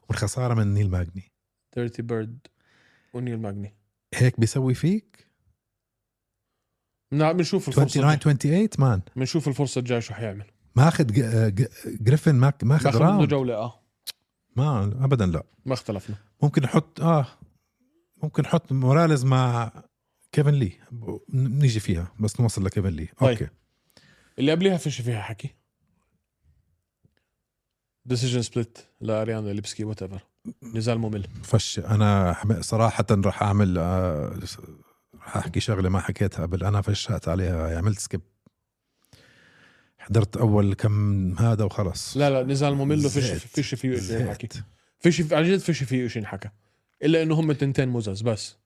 والخساره 0.10 0.53
من 0.53 0.73
نيل 0.73 0.89
ماجني. 0.89 1.31
ديرتي 1.75 2.01
بيرد 2.01 2.47
ونيل 3.13 3.39
ماجني. 3.39 3.73
هيك 4.13 4.39
بيسوي 4.39 4.74
فيك؟ 4.74 5.28
بن- 7.12 7.34
بنشوف 7.34 7.67
الفرصة. 7.67 7.86
29 7.86 8.19
28 8.38 8.69
man 8.80 9.01
بنشوف 9.15 9.47
الفرصة 9.47 9.80
الجاية 9.80 10.00
شو 10.00 10.13
حيعمل. 10.13 10.45
ماخذ 10.76 11.04
ج- 11.08 11.19
آه، 11.19 11.54
جريفن 11.86 12.36
ماك 12.36 12.63
ماخذ 12.63 12.97
round 12.97 13.27
جولة 13.30 13.56
آه. 13.56 13.82
ما 14.56 14.84
ابدا 15.06 15.26
لا. 15.26 15.43
ما 15.65 15.74
اختلفنا. 15.74 16.15
ممكن 16.43 16.62
نحط 16.62 17.02
آه 17.02 17.28
ممكن 18.24 18.43
نحط 18.43 18.71
موراليز 18.71 19.26
مع 19.26 19.71
كيفن 20.32 20.54
لي 20.54 20.71
نيجي 21.34 21.80
فيها 21.80 22.12
بس 22.19 22.39
نوصل 22.41 22.65
لكيفن 22.65 22.89
لي 22.89 23.06
طيب. 23.06 23.30
okay. 23.30 23.47
اللي 24.39 24.52
قبليها 24.52 24.78
فيش 24.78 25.02
فيها 25.02 25.21
حكي. 25.21 25.56
decision 28.06 28.41
split 28.41 28.77
لأريانا 29.02 29.50
ليبسكي 29.50 29.84
whatever 29.84 30.21
نزال 30.63 30.99
ممل. 30.99 31.27
فش 31.43 31.80
أنا 31.80 32.38
صراحة 32.62 33.06
راح 33.12 33.43
أعمل 33.43 33.77
آه، 33.77 34.39
راح 35.15 35.38
أحكي 35.38 35.60
شغلة 35.60 35.89
ما 35.89 35.99
حكيتها 35.99 36.45
قبل. 36.45 36.63
أنا 36.63 36.82
فشقت 36.82 37.27
عليها. 37.27 37.77
عملت 37.77 37.99
skip. 37.99 38.21
حضرت 39.97 40.38
أول 40.38 40.73
كم 40.73 41.34
هذا 41.39 41.63
وخلص. 41.63 42.17
لا 42.17 42.30
لا 42.30 42.43
نزال 42.43 42.75
ممل 42.75 42.99
زهقت. 42.99 43.38
فيش 43.38 43.75
فيه 43.75 43.99
شيء 43.99 44.19
ينحكي 44.19 44.47
زهقت. 44.54 44.65
فيش 44.99 45.34
عن 45.34 45.43
جد 45.43 45.58
فيش 45.58 45.84
فيه 45.84 46.08
شيء 46.08 46.21
ينحكى 46.21 46.49
إلا 47.04 47.23
إنه 47.23 47.36
هم 47.36 47.51
تنتين 47.51 47.89
مزز 47.89 48.21
بس. 48.21 48.61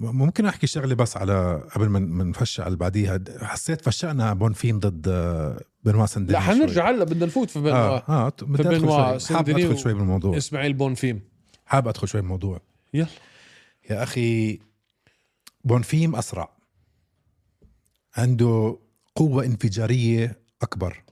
ممكن 0.00 0.46
أحكي 0.46 0.66
شغلة 0.66 0.94
بس 0.94 1.16
على 1.16 1.68
قبل 1.74 1.88
ما 1.88 2.24
نفشق 2.24 2.66
اللي 2.66 2.78
بعديها. 2.78 3.20
حسيت 3.42 3.80
فشقنا 3.80 4.34
بونفيم 4.34 4.78
ضد 4.78 5.08
آه، 5.08 5.60
بنوا 5.84 6.06
سندني 6.06 6.32
لا. 6.32 6.40
حنرجع 6.40 6.90
هلأ 6.90 7.04
بدنا 7.04 7.26
نفوت 7.26 7.50
في 7.50 7.60
بنوا 7.60 8.10
آه 8.10 8.32
بدي 8.42 8.68
أدخل 8.68 8.78
بنوا 8.80 9.18
حاب 9.18 9.48
أدخل 9.48 9.78
شوي 9.78 9.94
بالموضوع. 9.94 10.36
إسماعيل 10.36 10.72
بونفيم 10.72 11.20
حاب 11.66 11.88
أدخل 11.88 12.08
شوي 12.08 12.20
بالموضوع. 12.20 12.60
يلا. 12.94 13.06
يا 13.90 14.02
أخي 14.02 14.58
بونفيم 15.64 16.16
أسرع. 16.16 16.52
عنده 18.16 18.78
قوة 19.14 19.44
انفجارية 19.44 20.38
أكبر. 20.62 21.02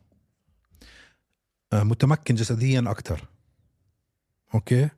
آه، 1.73 1.83
متمكن 1.83 2.35
جسديا 2.35 2.85
أكثر 2.87 3.25
okay؟ 4.55 4.89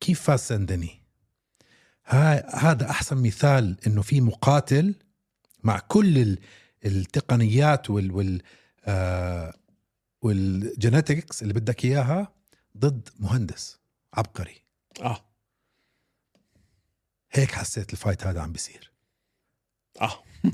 كيف 0.00 0.20
فاز 0.20 0.40
سندني 0.40 1.03
هذا 2.06 2.90
أحسن 2.90 3.16
مثال 3.22 3.76
إنه 3.86 4.02
في 4.02 4.20
مقاتل 4.20 4.94
مع 5.62 5.78
كل 5.78 6.18
ال- 6.18 6.38
التقنيات 6.84 7.90
وال 7.90 8.12
وال 8.12 8.42
آه 8.84 9.54
وال 10.22 10.46
genetics 10.46 11.42
اللي 11.42 11.54
بدك 11.54 11.84
إياها 11.84 12.32
ضد 12.78 13.08
مهندس 13.20 13.78
عبقري. 14.14 14.62
آه. 15.02 15.24
هيك 17.32 17.50
حسيت 17.52 17.92
ال 17.92 17.98
fight 17.98 18.26
هذا 18.26 18.40
عم 18.40 18.52
بيصير. 18.52 18.92
آه. 20.00 20.22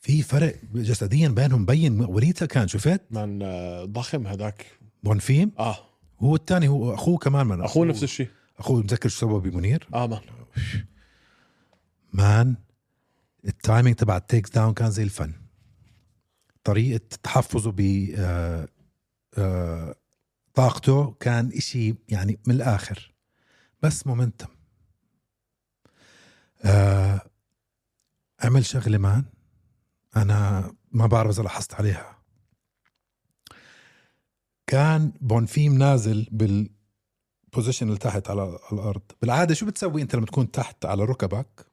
في 0.00 0.22
فرق 0.22 0.56
جسديا 0.74 1.28
بينهم 1.28 1.62
مبين 1.62 2.00
وليدها 2.00 2.46
كان 2.46 2.68
شفت؟ 2.68 3.00
من 3.10 3.42
آه، 3.42 3.84
ضخم 3.84 4.26
هذاك. 4.26 4.66
بونفيم؟ 5.02 5.52
آه. 5.58 5.76
هو 6.20 6.36
الثاني 6.36 6.68
هو 6.68 6.94
أخوه 6.94 7.18
كمان 7.18 7.46
من 7.46 7.60
أخوه. 7.62 7.86
نفس 7.86 8.02
الشيء. 8.02 8.28
اخوه 8.62 8.80
متذكر 8.80 9.08
شو 9.08 9.18
سوى 9.18 9.40
بمنير؟ 9.40 9.88
آه 9.94 10.06
man 10.06 10.20
man 12.12 12.56
ال 13.44 13.51
timing 13.51 13.96
تبع 13.96 14.16
ال 14.16 14.54
takedown 14.54 14.74
كان 14.74 14.90
زي 14.90 15.02
الفن. 15.02 15.32
طريقة 16.64 17.06
تحفظه 17.22 17.72
ب 17.72 18.10
آه، 18.16 18.68
آه، 19.38 19.94
طاقته 20.54 21.16
كان 21.20 21.52
إشي 21.56 21.94
يعني 22.08 22.38
من 22.46 22.54
الآخر. 22.54 23.14
بس 23.82 24.06
momentum. 24.06 24.48
آه، 26.64 27.20
عمل 28.40 28.64
شغلة 28.64 28.98
man. 28.98 29.24
أنا 30.16 30.72
ما 30.92 31.06
بعرف 31.06 31.30
إذا 31.30 31.42
لاحظت 31.42 31.74
عليها. 31.74 32.18
كان 34.66 35.12
بونفيم 35.20 35.78
نازل 35.78 36.28
بال 36.30 36.40
position 36.40 36.81
اللي 37.58 37.96
تحت 37.98 38.30
على 38.30 38.58
الأرض. 38.72 39.02
بالعادة 39.22 39.54
شو 39.54 39.66
بتسوي 39.66 40.02
أنت 40.02 40.14
لما 40.16 40.26
تكون 40.26 40.50
تحت 40.50 40.84
على 40.84 41.04
ركبك؟ 41.04 41.66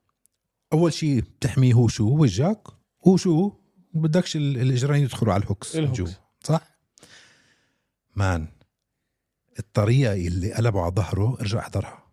أول 0.74 0.94
شيء 0.94 1.22
بتحمي 1.22 1.74
هو 1.74 1.88
شو 1.88 2.10
وجهك 2.18 2.68
هو 3.08 3.18
شو 3.18 3.52
بدكش 3.94 4.36
ال- 4.36 4.58
الإجرين 4.62 5.04
يدخلوا 5.04 5.34
على 5.34 5.44
ال 5.44 5.49
hooks 5.49 5.76
ال 5.76 5.79
hooks. 5.79 5.98
جوا 5.98 6.08
صح؟ 6.44 6.62
man 8.16 8.48
الطريقة 9.60 10.14
اللي 10.14 10.54
قلبوا 10.54 10.82
على 10.82 10.92
ظهره 10.92 11.38
ارجع 11.42 11.60
احضرها. 11.60 12.04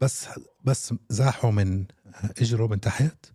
بس 0.00 0.28
بس 0.64 0.94
زاحوا 1.08 1.50
من 1.50 1.84
اجره 2.38 2.66
من 2.66 2.80
تحت 2.80 3.26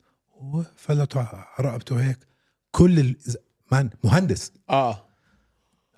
وفلتوا 0.41 1.22
على 1.22 1.46
رقبته 1.70 2.08
هيك. 2.10 2.20
كل 2.72 3.00
ال... 3.00 3.15
man 3.72 3.89
مهندس. 4.04 4.52
آه. 4.70 5.07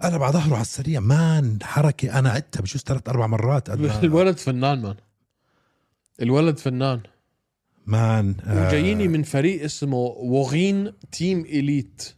قلب 0.01 0.23
على 0.23 0.33
ظهره 0.33 0.53
على 0.53 0.61
السريع 0.61 0.99
man 0.99 1.59
حركه 1.63 2.19
أنا 2.19 2.29
عدتها 2.29 2.61
بجوز 2.61 2.81
ثلاث 2.81 3.09
أربع 3.09 3.27
مرات. 3.27 3.69
ما- 3.71 3.99
الولد 4.03 4.37
فنان 4.37 4.81
man. 4.81 4.95
الولد 6.21 6.57
فنان. 6.57 7.01
man 7.85 8.35
آه، 8.43 8.67
وجاييني 8.67 9.07
من 9.07 9.23
فريق 9.23 9.63
اسمه 9.63 9.97
ووغين 9.97 10.93
تيم 11.11 11.39
إليت 11.45 12.15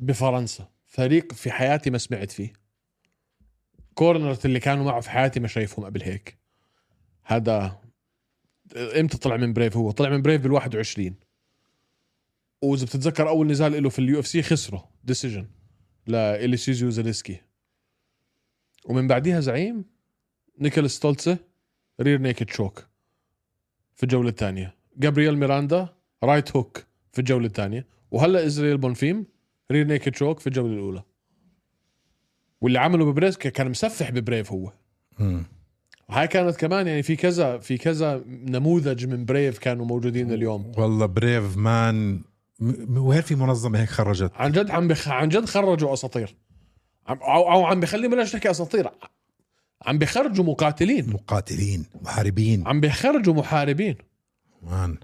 بفرنسا. 0.00 0.68
فريق 0.86 1.32
في 1.32 1.50
حياتي 1.50 1.90
ما 1.90 1.98
سمعت 1.98 2.30
فيه. 2.30 2.52
corner 3.94 4.37
ات 4.37 4.44
اللي 4.46 4.60
كانوا 4.60 4.84
معه 4.84 5.00
في 5.00 5.10
حياتي 5.10 5.40
ما 5.40 5.48
شايفهم 5.48 5.84
قبل 5.84 6.02
هيك. 6.02 6.38
هذا 7.24 7.78
إمتى 8.76 9.18
طلع 9.18 9.36
من 9.36 9.52
بريف 9.52 9.76
هو 9.76 9.90
طلع 9.90 10.08
من 10.10 10.22
بريف 10.22 10.40
بال 10.42 10.52
21 10.52 11.14
وإذا 12.62 12.84
بتتذكر 12.84 13.28
أول 13.28 13.46
نزال 13.46 13.82
له 13.82 13.88
في 13.88 13.98
ال 13.98 14.20
UFC 14.20 14.42
خسره. 14.42 14.88
decision 15.04 15.46
لإليسيزيو 16.06 16.90
زاليسكي 16.90 17.40
ومن 18.84 19.06
بعديها 19.06 19.40
زعيم 19.40 19.84
نيكولاس 20.58 20.90
ستولتسه 20.90 21.38
rear 22.00 22.18
naked 22.18 22.50
choke 22.50 22.86
في 23.94 24.02
الجولة 24.02 24.28
الثانية. 24.28 24.74
جابرييل 24.96 25.38
ميراندا 25.38 25.88
right 26.24 26.56
hook 26.56 26.84
في 27.12 27.18
الجولة 27.18 27.46
الثانية. 27.46 27.86
وهلا 28.10 28.46
إزرائيل 28.46 28.78
بونفيم 28.78 29.26
rear 29.72 29.86
naked 29.86 30.16
choke 30.16 30.40
في 30.40 30.46
الجولة 30.46 30.74
الأولى. 30.74 31.02
واللي 32.60 32.78
عمله 32.78 33.12
ببريف 33.12 33.36
كان 33.36 33.70
مسفح 33.70 34.10
ببريف 34.10 34.52
هو. 34.52 34.72
مم. 35.18 35.44
وهاي 36.08 36.28
كانت 36.28 36.56
كمان 36.56 36.86
يعني 36.86 37.02
في 37.02 37.16
كذا 37.16 37.58
في 37.58 37.78
كذا 37.78 38.24
نموذج 38.26 39.06
من 39.06 39.24
بريف 39.24 39.58
كانوا 39.58 39.86
موجودين 39.86 40.32
اليوم. 40.32 40.72
والله 40.78 41.06
بريف 41.06 41.56
man 41.56 42.22
وين 42.96 43.20
في 43.20 43.34
منظمة 43.34 43.80
هيك 43.80 43.90
خرجت؟ 43.90 44.32
عن 44.34 44.52
جد 44.52 44.70
عم 44.70 44.88
بخ... 44.88 45.08
عن 45.08 45.28
جد 45.28 45.44
خرجوا 45.44 45.92
أساطير. 45.92 46.36
عم... 47.06 47.18
أو 47.18 47.52
أو 47.52 47.66
عم 47.66 47.80
بخلي 47.80 48.08
بلاش 48.08 48.34
نحكي 48.34 48.50
أساطير. 48.50 48.90
عم 49.86 49.98
بخرجوا 49.98 50.44
مقاتلين. 50.44 51.10
مقاتلين 51.10 51.84
محاربين. 52.02 52.68
عم 52.68 52.80
بخرجوا 52.80 53.34
محاربين. 53.34 53.96
man. 54.62 54.96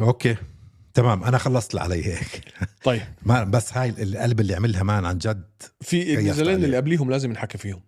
okay. 0.00 0.36
تمام 0.94 1.24
أنا 1.24 1.38
خلصت 1.38 1.70
اللي 1.70 1.80
علي 1.80 2.06
هيك. 2.06 2.44
طيب. 2.84 3.02
ما 3.26 3.44
بس 3.44 3.76
هاي 3.76 3.88
القلب 3.88 4.40
اللي 4.40 4.54
عملها 4.54 4.82
man 4.82 5.04
عن 5.04 5.18
جد 5.18 5.62
في 5.80 6.16
عليه. 6.30 6.54
اللي 6.54 6.76
قبليهم 6.76 7.10
لازم 7.10 7.32
نحكي 7.32 7.58
فيهم. 7.58 7.82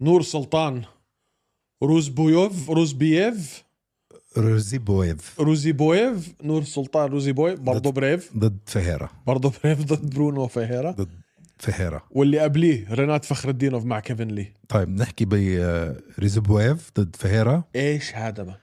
نور 0.00 0.22
سلطان. 0.22 0.84
روزبويوف 1.82 2.70
روزبييف 2.70 3.64
روزيبويف 4.36 5.40
روزي 5.40 5.72
بويف 5.72 6.34
نور 6.42 6.64
سلطان 6.64 7.10
روزي 7.10 7.32
بويف 7.32 7.60
برضه 7.60 7.90
بريف 7.92 8.36
ضد 8.36 8.58
فهيرا 8.66 9.10
برضه 9.26 9.52
بريف 9.64 9.84
ضد 9.84 10.14
برونو 10.14 10.46
فيهيرا 10.46 10.90
ضد 10.90 11.08
فهيرا 11.58 12.02
واللي 12.10 12.38
قبليه 12.38 12.94
رينات 12.94 13.24
فخر 13.24 13.48
الدينوف 13.48 13.84
مع 13.84 14.00
كيفن 14.00 14.28
لي 14.28 14.52
طيب 14.68 14.88
نحكي 14.88 15.24
بريزبويف 15.24 16.90
ضد 16.98 17.16
فهيرا 17.16 17.64
إيش 17.76 18.14
هذا 18.14 18.42
بقى 18.42 18.60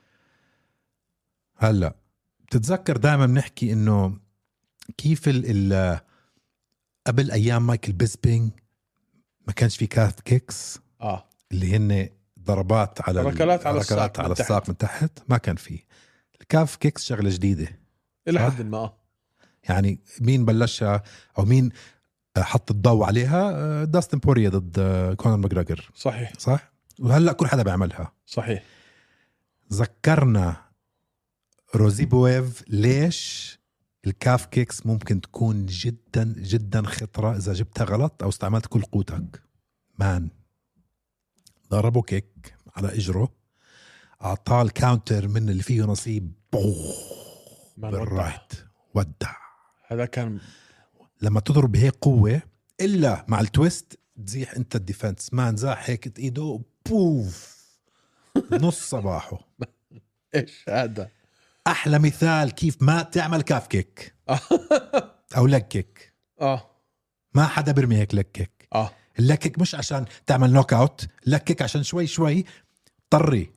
هلا 1.56 1.96
بتتذكر 2.46 2.96
دائما 2.96 3.26
بنحكي 3.26 3.72
انه 3.72 4.18
كيف 4.96 5.28
ال 5.28 5.72
ال 5.72 6.00
قبل 7.06 7.30
أيام 7.30 7.66
مايكل 7.66 7.92
بيسبينج 7.92 8.50
ما 9.46 9.52
كانش 9.52 9.76
في 9.76 9.86
calf 9.86 10.20
kicks 10.20 10.78
آه 11.00 11.24
اللي 11.52 11.76
هن 11.76 12.08
ضربات 12.44 13.08
على 13.08 13.22
ركلات 13.22 13.66
على 13.66 13.80
الساق 13.80 14.20
على 14.20 14.34
تحت. 14.34 14.40
الساق 14.40 14.68
من 14.68 14.76
تحت. 14.76 15.10
ما 15.28 15.38
كان 15.38 15.56
في. 15.56 15.84
ال 16.40 16.47
calf 16.47 16.76
kicks 16.76 17.04
شغلة 17.04 17.30
جديدة. 17.30 17.68
إلى. 18.28 18.40
حد 18.40 18.62
ما 18.62 18.78
آه. 18.78 18.96
يعني 19.68 20.00
مين 20.20 20.44
بلشها 20.44 21.02
أو 21.38 21.44
مين 21.44 21.70
حط 22.38 22.70
الضوء 22.70 23.04
عليها؟ 23.04 23.50
آه، 23.54 23.84
داستن 23.84 24.18
بورييه 24.18 24.48
ضد 24.50 24.78
آه، 24.78 25.14
كونر 25.14 25.36
ماكجريجور. 25.36 25.90
صحيح. 25.94 26.32
صح؟ 26.38 26.72
وهلأ 27.00 27.32
كل 27.32 27.46
حدا 27.46 27.62
بيعملها. 27.62 28.12
صحيح. 28.26 28.62
ذكرنا 29.72 30.56
روزيبويف 31.74 32.64
ليش 32.68 33.58
ال 34.06 34.14
calf 34.14 34.46
kicks 34.46 34.86
ممكن 34.86 35.20
تكون 35.20 35.66
جدا 35.66 36.34
جدا 36.36 36.86
خطرة 36.86 37.36
إذا 37.36 37.52
جبتها 37.52 37.84
غلط 37.84 38.22
أو 38.22 38.28
استعملت 38.28 38.66
كل 38.66 38.82
قوتك. 38.82 39.42
man. 39.98 40.28
ضربه 41.74 42.02
kick 42.02 42.54
على 42.76 42.88
إجره 42.96 43.32
أعطاه 44.22 44.62
ال 44.62 44.70
counter 44.70 45.28
من 45.28 45.48
اللي 45.48 45.62
فيه 45.62 45.82
نصيب. 45.82 46.32
بال 47.76 47.98
right 47.98 48.52
ودع. 48.94 49.36
هذا 49.86 50.04
كان 50.04 50.38
لما 51.22 51.40
تضرب 51.40 51.72
بهيك 51.72 51.94
قوة 51.94 52.42
إلا 52.80 53.24
مع 53.28 53.40
ال 53.40 53.50
twist 53.50 53.98
تزيح 54.26 54.54
أنت 54.54 54.76
ال 54.76 54.82
defense. 54.82 55.34
man 55.34 55.56
زاح 55.56 55.90
هيك 55.90 56.18
ايده 56.18 56.60
بوف. 56.88 57.54
نص 58.52 58.80
صباحه. 58.94 59.48
إيش 60.34 60.64
هذا؟ 60.68 61.08
أحلى 61.66 61.98
مثال 61.98 62.50
كيف 62.50 62.82
ما 62.82 63.02
تعمل 63.02 63.42
calf 63.42 63.66
kick 63.66 64.14
أو 65.36 65.46
leg 65.46 65.68
kick. 65.68 66.14
آه. 66.40 66.70
ما 67.34 67.46
حدا 67.46 67.72
بيرمي 67.72 67.96
هيك 67.96 68.14
leg 68.14 68.32
kick. 68.32 68.68
آه. 68.74 68.90
ال 69.18 69.23
leg 69.23 69.38
kick 69.38 69.58
مش 69.58 69.74
عشان 69.74 70.04
تعمل 70.26 70.52
knockout 70.52 70.72
leg 70.72 71.06
kick 71.26 71.62
عشان 71.62 71.82
شوي 71.82 72.06
شوي 72.06 72.44
طري. 73.10 73.50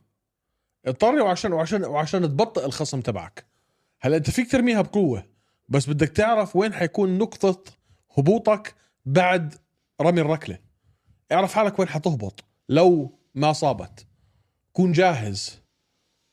اضطري 0.85 1.21
وعشان 1.21 1.53
وعشان 1.53 1.85
وعشان 1.85 2.21
تبطئ 2.21 2.65
الخصم 2.65 3.01
تبعك. 3.01 3.45
هلا 4.01 4.17
انت 4.17 4.29
فيك 4.29 4.51
ترميها 4.51 4.81
بقوة 4.81 5.25
بس 5.69 5.89
بدك 5.89 6.09
تعرف 6.09 6.55
وين 6.55 6.73
حيكون 6.73 7.17
نقطة 7.17 7.63
هبوطك 8.17 8.75
بعد 9.05 9.55
رمي 10.01 10.21
الركلة. 10.21 10.59
اعرف 11.31 11.53
حالك 11.53 11.79
وين 11.79 11.87
حتهبط 11.87 12.43
لو 12.69 13.19
ما 13.35 13.53
صابت. 13.53 14.07
كون 14.73 14.91
جاهز 14.91 15.61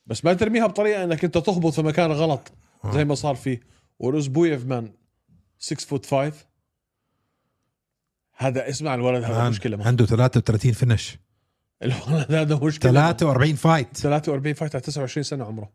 بس 0.05 0.25
ما 0.25 0.33
ترميها 0.33 0.67
بطريقة 0.67 1.03
إنك 1.03 1.23
أنت 1.25 1.37
تهبط 1.37 1.73
في 1.73 1.81
مكان 1.81 2.11
غلط 2.11 2.51
زي 2.93 3.05
ما 3.05 3.15
صار 3.15 3.35
فيه. 3.35 3.59
وروزيبويف 3.99 4.65
man 4.65 4.93
6 5.59 5.85
foot 5.85 6.05
5 6.05 6.33
هذا 8.35 8.69
اسمع 8.69 8.95
الولد 8.95 9.23
هذا 9.23 9.49
مشكلة. 9.49 9.77
man. 9.77 9.87
عنده 9.87 10.05
33 10.05 10.71
finish. 10.71 11.17
الولد 11.83 12.33
هذا 12.33 12.55
مشكلة. 12.55 12.91
43 12.91 13.55
fight 13.55 13.97
43 13.97 14.53
fight 14.53 14.75
على 14.75 14.81
29 14.81 15.23
سنة 15.23 15.45
عمره. 15.45 15.69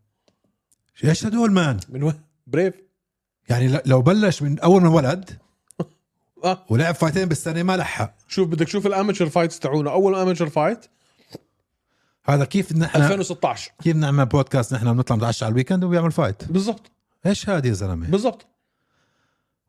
إيش 1.04 1.26
هدول 1.26 1.52
man 1.52 1.80
من 1.88 2.02
وين؟ 2.02 2.20
بريف 2.46 2.74
يعني 3.48 3.80
لو 3.86 4.02
بلش 4.02 4.42
من 4.42 4.58
أول 4.58 4.82
ما 4.82 4.88
ولد 4.88 5.30
آه. 6.44 6.64
ولعب 6.68 6.94
fight 6.94 7.15
ين 7.15 7.24
بالسنة 7.24 7.62
ما 7.62 7.76
لحق. 7.76 8.14
شوف 8.28 8.48
بدك 8.48 8.66
تشوف 8.66 8.86
ال 8.86 8.91
amateur 8.91 9.28
fights 9.28 9.58
تاعونه 9.58 9.90
أول 9.90 10.14
amateur 10.14 10.48
fight 10.48 10.86
هذا 12.24 12.44
كيف 12.44 12.72
نحن 12.72 13.02
2016 13.02 13.72
كيف 13.82 13.96
نعمل 13.96 14.26
بودكاست 14.26 14.74
نحن 14.74 14.92
بنطلع 14.92 15.16
نتعشى 15.16 15.44
على 15.44 15.52
ال 15.52 15.56
weekend 15.56 15.84
وبيعمل 15.84 16.12
fight 16.12 16.52
بالضبط. 16.52 16.90
إيش 17.26 17.48
هذا 17.48 17.68
يا 17.68 17.72
زلمة؟ 17.72 18.06
بالضبط. 18.06 18.46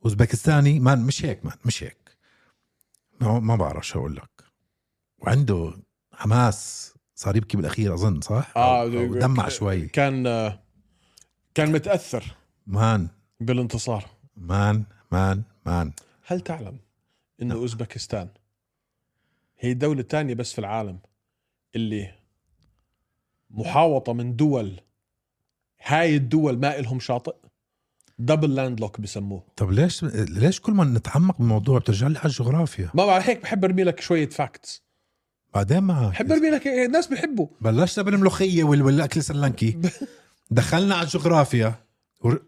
أوزبكستاني؟ 0.05 0.79
man 0.79 0.99
مش 1.01 1.25
هيك 1.25 1.45
man 1.45 1.55
مش 1.65 1.83
هيك. 1.83 2.00
ما, 3.21 3.39
ما 3.39 3.55
بعرف 3.55 3.87
شو 3.87 3.99
أقول 3.99 4.15
لك. 4.15 4.43
وعنده 5.19 5.73
حماس 6.13 6.93
صار 7.15 7.35
يبكي 7.35 7.57
بالأخير 7.57 7.93
أظن 7.93 8.21
صح؟ 8.21 8.51
آه 8.57 8.81
أو 8.81 8.87
أو 8.87 9.15
دمع 9.15 9.49
شوي. 9.49 9.87
كان 9.87 10.23
كان 11.53 11.71
متأثر 11.71 12.35
man. 12.67 13.07
بالانتصار. 13.39 14.05
man 14.35 14.83
man 15.11 15.43
man. 15.65 15.91
هل 16.27 16.41
تعلم 16.41 16.79
إنه 17.41 17.55
أوزبكستان 17.55 18.29
هي 19.59 19.71
الدولة 19.71 19.99
الثانية 19.99 20.33
بس 20.33 20.53
في 20.53 20.59
العالم 20.59 20.99
اللي 21.75 22.13
محاوطة 23.49 24.13
من 24.13 24.35
دول 24.35 24.81
هاي 25.83 26.15
الدول 26.15 26.59
ما 26.59 26.79
إلهم 26.79 26.99
شاطئ؟ 26.99 27.35
double 28.25 28.55
landlock 28.55 29.01
بسموه. 29.01 29.43
طب 29.55 29.71
ليش 29.71 30.03
ليش 30.13 30.59
كل 30.59 30.71
ما 30.73 30.83
نتعمق 30.83 31.37
بالموضوع 31.37 31.79
بترجع 31.79 32.07
لي 32.07 32.17
على 32.19 32.25
الجغرافيا؟ 32.25 32.89
ما 32.93 33.05
بعرف 33.05 33.29
هيك 33.29 33.41
بحب 33.41 33.65
ارمي 33.65 33.83
لك 33.83 33.99
شوية 33.99 34.29
facts 34.29 34.83
بعدين 35.53 35.79
ما 35.79 36.07
بحب 36.09 36.31
ارمي 36.31 36.49
لك 36.49 36.67
الناس 36.67 37.07
بيحبوا 37.07 37.47
بلشنا 37.61 38.03
بالملوخيه 38.03 38.63
وال- 38.63 38.81
والأكل 38.81 39.19
السريلانكي 39.19 39.77
دخلنا 40.51 40.95
على 40.95 41.03
الجغرافيا. 41.03 41.75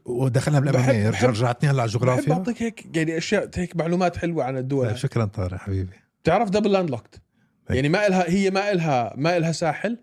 ودخلنا 0.06 0.60
بالامامير 0.60 1.12
بحب- 1.12 1.30
رجعتني 1.30 1.70
هلا 1.70 1.82
على 1.82 1.92
بحب 1.92 2.02
الجغرافيا. 2.02 2.34
أعطيك 2.34 2.62
هيك 2.64 2.98
يعني 2.98 3.18
أشياء 3.18 3.50
هيك 3.56 3.76
معلومات 3.76 4.18
حلوة 4.18 4.44
عن 4.44 4.58
الدول. 4.58 4.88
هاي. 4.88 4.98
شكرا 4.98 5.26
طارق 5.26 5.58
حبيبي. 5.58 5.94
بتعرف 6.24 6.50
double 6.50 6.72
landlocked. 6.72 7.22
يعني 7.70 7.90
ما 7.90 8.08
إلها 8.08 8.30
هي 8.30 8.52
ما 8.52 8.72
إلها 8.72 9.14
ما 9.18 9.38
إلها 9.38 9.52
ساحل 9.52 9.98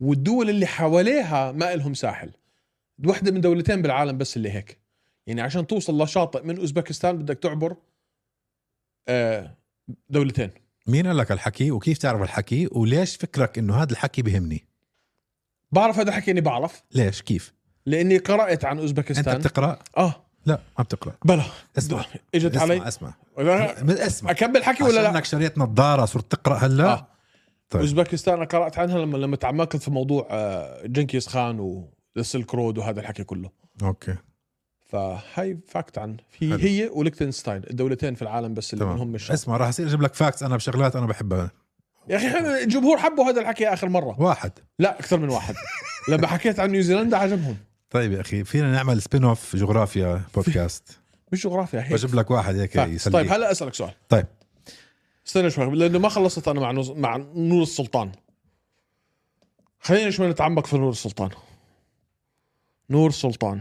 والدول 0.00 0.50
اللي 0.50 0.66
حواليها 0.66 1.52
ما 1.52 1.74
إلهم 1.74 1.94
ساحل. 1.94 2.30
واحدة 3.04 3.30
من 3.32 3.40
دولتين 3.40 3.82
بالعالم 3.82 4.18
بس 4.18 4.36
اللي 4.36 4.50
هيك. 4.50 4.81
يعني 5.26 5.40
عشان 5.40 5.66
توصل 5.66 6.02
لشاطئ 6.02 6.42
من 6.46 6.58
أوزبكستان 6.58 7.18
بدك 7.18 7.38
تعبر 7.38 7.76
آه، 9.08 9.56
دولتين. 10.10 10.50
مين 10.86 11.06
قال 11.06 11.16
لك 11.16 11.32
الحكي 11.32 11.70
وكيف 11.70 11.98
تعرف 11.98 12.22
الحكي 12.22 12.68
وليش 12.72 13.16
فكرك 13.16 13.58
إنه 13.58 13.82
هذا 13.82 13.92
الحكي 13.92 14.22
بهمني؟ 14.22 14.64
بعرف 15.72 15.98
هذا 15.98 16.08
الحكي 16.08 16.30
إني 16.30 16.40
بعرف. 16.40 16.82
ليش؟ 16.94 17.22
كيف؟ 17.22 17.52
لإني 17.86 18.18
قرأت 18.18 18.64
عن 18.64 18.70
أنت 18.70 18.80
اوزبكستان 18.80 19.38
بتقرأ؟ 19.38 19.78
آه. 19.96 20.14
لا 20.46 20.60
ما 20.78 20.84
بتقرأ. 20.84 21.16
بلا 21.24 21.44
اسمع. 21.78 22.04
إجت 22.34 22.56
اسمع 22.56 22.62
علي. 22.62 22.88
اسمع. 22.88 23.14
أنا 23.38 24.06
اسمع. 24.06 24.30
أكمل 24.30 24.64
حكي 24.64 24.84
ولا 24.84 24.92
لا؟ 24.92 25.08
عشانك 25.08 25.24
شريت 25.24 25.58
نظارة 25.58 26.04
صرت 26.04 26.32
تقرأ 26.32 26.56
هلا؟ 26.56 26.92
آه. 26.92 27.06
طيب. 27.70 27.82
أوزبكستان 27.82 28.34
أنا 28.34 28.44
قرأت 28.44 28.78
عنها 28.78 28.98
لما 28.98 29.18
لما 29.18 29.36
تعمقت 29.36 29.76
في 29.76 29.90
موضوع 29.90 30.28
آه، 30.30 30.86
جنكيز 30.86 31.26
خان 31.26 31.84
وال 32.16 32.29
Silk 32.29 32.54
Road 32.54 32.78
وهذا 32.78 33.00
الحكي 33.00 33.24
كله. 33.24 33.50
أوكي. 33.82 34.16
فهاي 34.92 35.58
fact 35.68 35.98
عن 35.98 36.16
في 36.30 36.50
حلو. 36.50 36.58
هي 36.58 36.90
وليختنستاين 36.92 37.62
الدولتين 37.70 38.14
في 38.14 38.22
العالم 38.22 38.54
بس 38.54 38.74
اللي 38.74 38.84
منهم 38.84 39.08
مش 39.08 39.30
اسمع 39.30 39.56
راح 39.56 39.68
اصير 39.68 39.86
أجيب 39.86 40.02
لك 40.02 40.14
facts 40.14 40.42
أنا 40.42 40.56
بشغلات 40.56 40.96
أنا 40.96 41.06
بحبها. 41.06 41.50
يا 42.08 42.16
أخي 42.16 42.62
الجمهور 42.62 42.98
حبوا 42.98 43.24
هذا 43.24 43.40
الحكي 43.40 43.68
آخر 43.68 43.88
مرة. 43.88 44.20
واحد. 44.20 44.52
لا 44.78 44.98
أكثر 45.00 45.18
من 45.18 45.28
واحد. 45.28 45.54
لما 46.08 46.26
حكيت 46.26 46.60
عن 46.60 46.70
نيوزيلندا 46.70 47.16
عجبهم. 47.16 47.56
طيب 47.90 48.12
يا 48.12 48.20
أخي 48.20 48.44
فينا 48.44 48.72
نعمل 48.72 49.02
spin 49.02 49.24
off 49.24 49.56
جغرافيا 49.56 50.22
بودكاست 50.34 50.98
مش 51.32 51.44
جغرافيا 51.44 51.80
هيك. 51.80 51.92
بجيب 51.92 52.14
لك 52.14 52.30
واحد 52.30 52.56
هيك. 52.56 52.76
يسليك. 52.76 53.14
طيب 53.14 53.32
هلا 53.32 53.50
أسألك 53.52 53.74
سؤال. 53.74 53.92
طيب. 54.08 54.26
استنى 55.26 55.50
شوي 55.50 55.76
لأنه 55.76 55.98
ما 55.98 56.08
خلصت 56.08 56.48
أنا 56.48 56.60
مع 56.60 56.70
نوز... 56.70 56.90
مع 56.90 57.16
نور 57.34 57.62
السلطان. 57.62 58.12
خلينا 59.80 60.10
شوي 60.10 60.28
نتعمق 60.28 60.66
في 60.66 60.78
نور 60.78 60.90
السلطان. 60.90 61.30
نور 62.90 63.10
سلطان. 63.10 63.60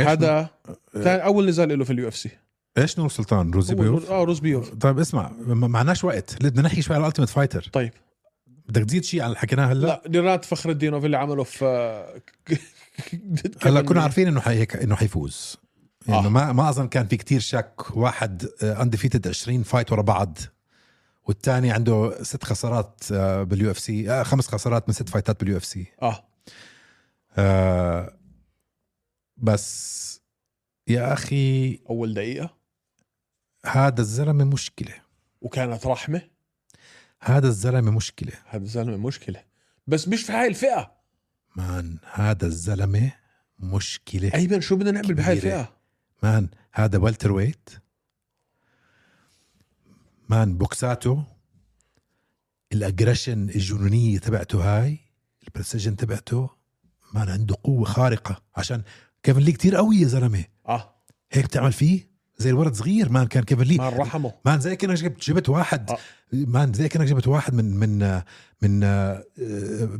هذا 0.00 0.48
ثاني 0.92 1.24
أول 1.24 1.48
نزال 1.48 1.78
له 1.78 1.84
في 1.84 1.92
ال 1.92 2.08
UFC. 2.08 2.30
إيش 2.78 2.98
نور 2.98 3.08
سلطان؟ 3.08 3.50
روزيبويف 3.50 4.10
آه 4.10 4.24
روزيبويف 4.24 4.74
طيب 4.74 4.98
اسمع 4.98 5.30
ما 5.46 5.68
معناش 5.68 6.04
وقت. 6.04 6.42
بدنا 6.42 6.62
نحكي 6.62 6.82
شوي 6.82 6.96
على 6.96 7.02
ال 7.02 7.05
Ultimate 7.05 7.30
Fighter 7.30 7.68
طيب. 7.72 7.92
بدك 8.68 8.84
تزيد 8.84 9.04
شيء 9.04 9.20
على 9.20 9.26
اللي 9.26 9.38
حكيناه 9.38 9.66
هلا؟ 9.66 9.86
لا 9.86 10.02
رينات 10.08 10.44
فخر 10.44 10.70
الدينوف 10.70 11.04
اللي 11.04 11.16
عمله 11.16 11.44
في 11.44 11.64
هلا 13.62 13.82
كنا 13.82 14.02
عارفين 14.02 14.28
إنه. 14.28 14.40
هيك 14.44 14.76
إنه 14.76 14.96
حيفوز. 14.96 15.56
انه 16.08 16.18
آه. 16.18 16.28
ما 16.28 16.52
ما 16.52 16.68
أظن 16.68 16.88
كان 16.88 17.06
في 17.06 17.16
كتير 17.16 17.40
شك. 17.40 17.96
واحد 17.96 18.46
undefeated 18.62 19.28
20 19.28 19.62
fight 19.62 19.92
ورا 19.92 20.02
بعض. 20.02 20.38
والثاني 21.24 21.70
عنده 21.70 22.22
ست 22.22 22.44
خسارات 22.44 23.04
آه، 23.12 23.42
بال 23.42 23.70
UFC. 23.70 24.24
خمس 24.24 24.48
خسارات 24.48 24.88
من 24.88 24.94
ست 24.94 25.08
fightات 25.08 25.40
بال 25.40 25.56
UFC. 25.56 25.86
آه. 26.02 26.24
آه، 27.36 28.12
بس 29.36 30.20
يا 30.88 31.12
أخي 31.12 31.74
أول 31.90 32.14
دقيقة؟ 32.14 32.56
هذا 33.66 34.00
الزلمة 34.00 34.44
مشكلة. 34.44 34.94
وكانت 35.40 35.86
رحمة؟ 35.86 36.22
هذا 37.20 37.48
الزلمة 37.48 37.90
مشكلة. 37.90 38.32
هذا 38.46 38.62
الزلمة 38.62 38.96
مشكلة. 38.96 39.44
بس 39.86 40.08
مش 40.08 40.22
في 40.22 40.32
هاي 40.32 40.46
الفئة. 40.46 40.92
man 41.56 41.98
هذا 42.12 42.46
الزلمة 42.46 43.12
مشكلة 43.58 44.30
ايمن 44.34 44.60
شو 44.60 44.76
بدنا 44.76 44.90
نعمل 44.90 45.14
بهاي. 45.14 45.32
الفئة؟ 45.32 45.76
man 46.22 46.48
هذا 46.72 46.98
welterweight 46.98 47.70
man 50.28 50.58
بوكساته. 50.58 51.24
ال 52.72 52.79
aggression 52.79 53.48
الجنونية 53.48 54.18
تبعته 54.18 54.78
هاي 54.78 54.98
ال 55.44 55.49
precision 55.49 55.96
تبعته 55.96 56.50
man 57.14 57.28
عنده 57.28 57.56
قوة 57.64 57.84
خارقة. 57.84 58.42
عشان 58.56 58.82
كيفن 59.22 59.40
لي 59.40 59.52
كتير 59.52 59.76
قوي 59.76 59.96
يا 59.96 60.06
زلمة. 60.06 60.44
آه. 60.68 60.94
هيك 61.32 61.44
بتعمل 61.44 61.72
فيه 61.72 62.12
زي 62.38 62.50
الولد 62.50 62.74
صغير 62.74 63.08
man 63.08 63.26
كان 63.26 63.42
كيفن 63.42 63.62
لي. 63.62 63.76
ما 63.76 63.88
رحمه. 63.88 64.32
man 64.44 64.60
زي 64.60 64.76
كأنك 64.76 64.98
جبت 64.98 65.22
جبت 65.22 65.48
واحد. 65.48 65.90
آه. 65.90 65.98
man 66.32 66.72
زي 66.72 66.88
كأنك 66.88 67.06
جبت 67.06 67.28
واحد 67.28 67.54
من 67.54 67.76
من 67.76 68.22
من 68.62 68.80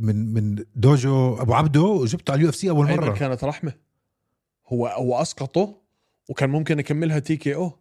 من 0.01 0.33
من 0.33 0.63
دوجو 0.75 1.41
أبو 1.41 1.53
عبده 1.53 1.81
وجبته 1.81 2.31
على 2.31 2.39
ال 2.39 2.49
UFC 2.49 2.69
أول 2.69 2.87
مرة. 2.87 3.13
كانت 3.13 3.43
رحمة. 3.43 3.73
هو 4.67 4.87
هو 4.87 5.21
أسقطه 5.21 5.81
وكان 6.29 6.49
ممكن 6.49 6.79
يكملها 6.79 7.19
TKO. 7.19 7.71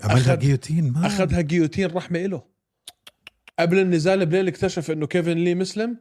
عملها 0.00 0.34
جيوتين 0.34 0.92
مان. 0.92 1.04
أخذها 1.04 1.40
guillotine 1.40 1.90
رحمة 1.90 2.26
له 2.26 2.42
قبل 3.58 3.78
النزال 3.78 4.26
بليل 4.26 4.48
اكتشف 4.48 4.90
إنه 4.90 5.06
كيفن 5.06 5.38
لي 5.38 5.54
مسلم 5.54 5.96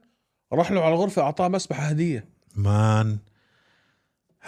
راح 0.54 0.72
له 0.72 0.82
على 0.82 0.94
الغرفة 0.94 1.22
أعطاه 1.22 1.48
مسبحة 1.48 1.84
هدية. 1.84 2.26
مان. 2.56 3.18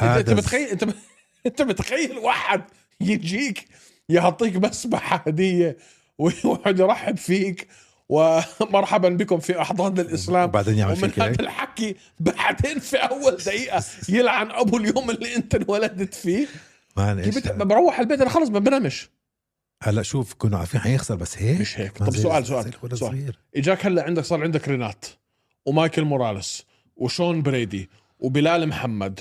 انت 0.01 0.29
متخيل 0.29 0.67
انت 0.69 0.83
انت 1.47 1.61
متخيل 1.61 2.17
واحد 2.17 2.61
يجيك 3.01 3.67
يعطيك 4.09 4.55
مسبحه 4.55 5.23
هدية 5.27 5.77
ويقعد 6.19 6.79
يرحب 6.79 7.17
فيك 7.17 7.67
ومرحبا 8.09 9.09
بكم 9.09 9.39
في 9.39 9.61
أحضان 9.61 9.99
الإسلام 9.99 10.49
وبعدين 10.49 10.77
يعمل 10.77 10.91
ومن 10.97 11.09
فيك 11.09 11.19
هذا 11.19 11.41
الحكي 11.41 11.95
بعدين 12.19 12.79
في 12.79 12.97
أول 12.97 13.35
دقيقة 13.35 13.83
يلعن 14.09 14.51
أبو 14.51 14.77
اليوم 14.77 15.09
اللي 15.09 15.35
أنت 15.35 15.55
انولدت 15.55 16.13
فيه 16.13 16.47
جبت 16.97 17.51
بروح 17.51 17.99
البيت 17.99 18.21
أنا 18.21 18.29
خلص 18.29 18.49
ما 18.49 18.59
بنامش 18.59 19.09
هلا 19.83 20.01
شوف 20.01 20.33
كنا 20.33 20.57
عارفين 20.57 20.81
حيخسر 20.81 21.15
بس 21.15 21.37
هيك 21.37 21.61
مش 21.61 21.79
هيك. 21.79 21.97
طب 21.97 22.15
سؤال- 22.15 22.45
سؤال- 22.45 22.71
سؤال. 22.73 22.97
صغير. 22.97 23.39
إجاك 23.55 23.85
هلا 23.85 24.03
عندك 24.03 24.23
صار 24.23 24.43
عندك 24.43 24.67
رينات 24.67 25.05
ومايكل 25.65 26.03
موراليس 26.03 26.63
وشون 26.95 27.41
برادي 27.41 27.89
وبلال 28.19 28.67
محمد 28.67 29.19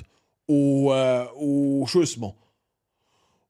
و... 0.48 0.90
وشو 1.36 2.02
اسمه؟ 2.02 2.32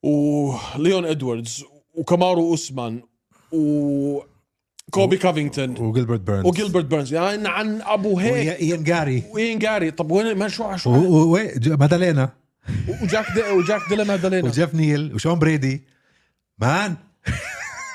وليون 0.02 1.04
ادواردز 1.04 1.64
وكامارو 1.94 2.50
أوسمان 2.50 3.02
وكولبي 3.52 5.16
كافينغتون 5.16 5.78
وجيلبرت 5.78 6.20
بيرنز 6.20 6.46
وجيلبرت 6.46 6.84
بيرنز 6.84 7.14
يعني 7.14 7.48
عن 7.48 7.82
أبو 7.82 8.18
هيك. 8.18 8.32
وإيان 8.32 8.84
جاري. 8.84 9.22
إيان 9.30 9.58
جاري. 9.58 9.90
طب 9.90 10.10
وين 10.10 10.38
ما 10.38 10.48
شو 10.48 10.76
شو 10.76 10.90
ومادالينا 10.90 12.32
وجاك 13.02 13.26
دي 13.34 13.42
وجاك 13.42 13.80
ديلا 13.88 14.04
مادالينا. 14.04 14.48
وجيف 14.48 14.74
نيل. 14.74 15.14
وشون 15.14 15.38
برادي. 15.38 15.84
man. 16.58 16.96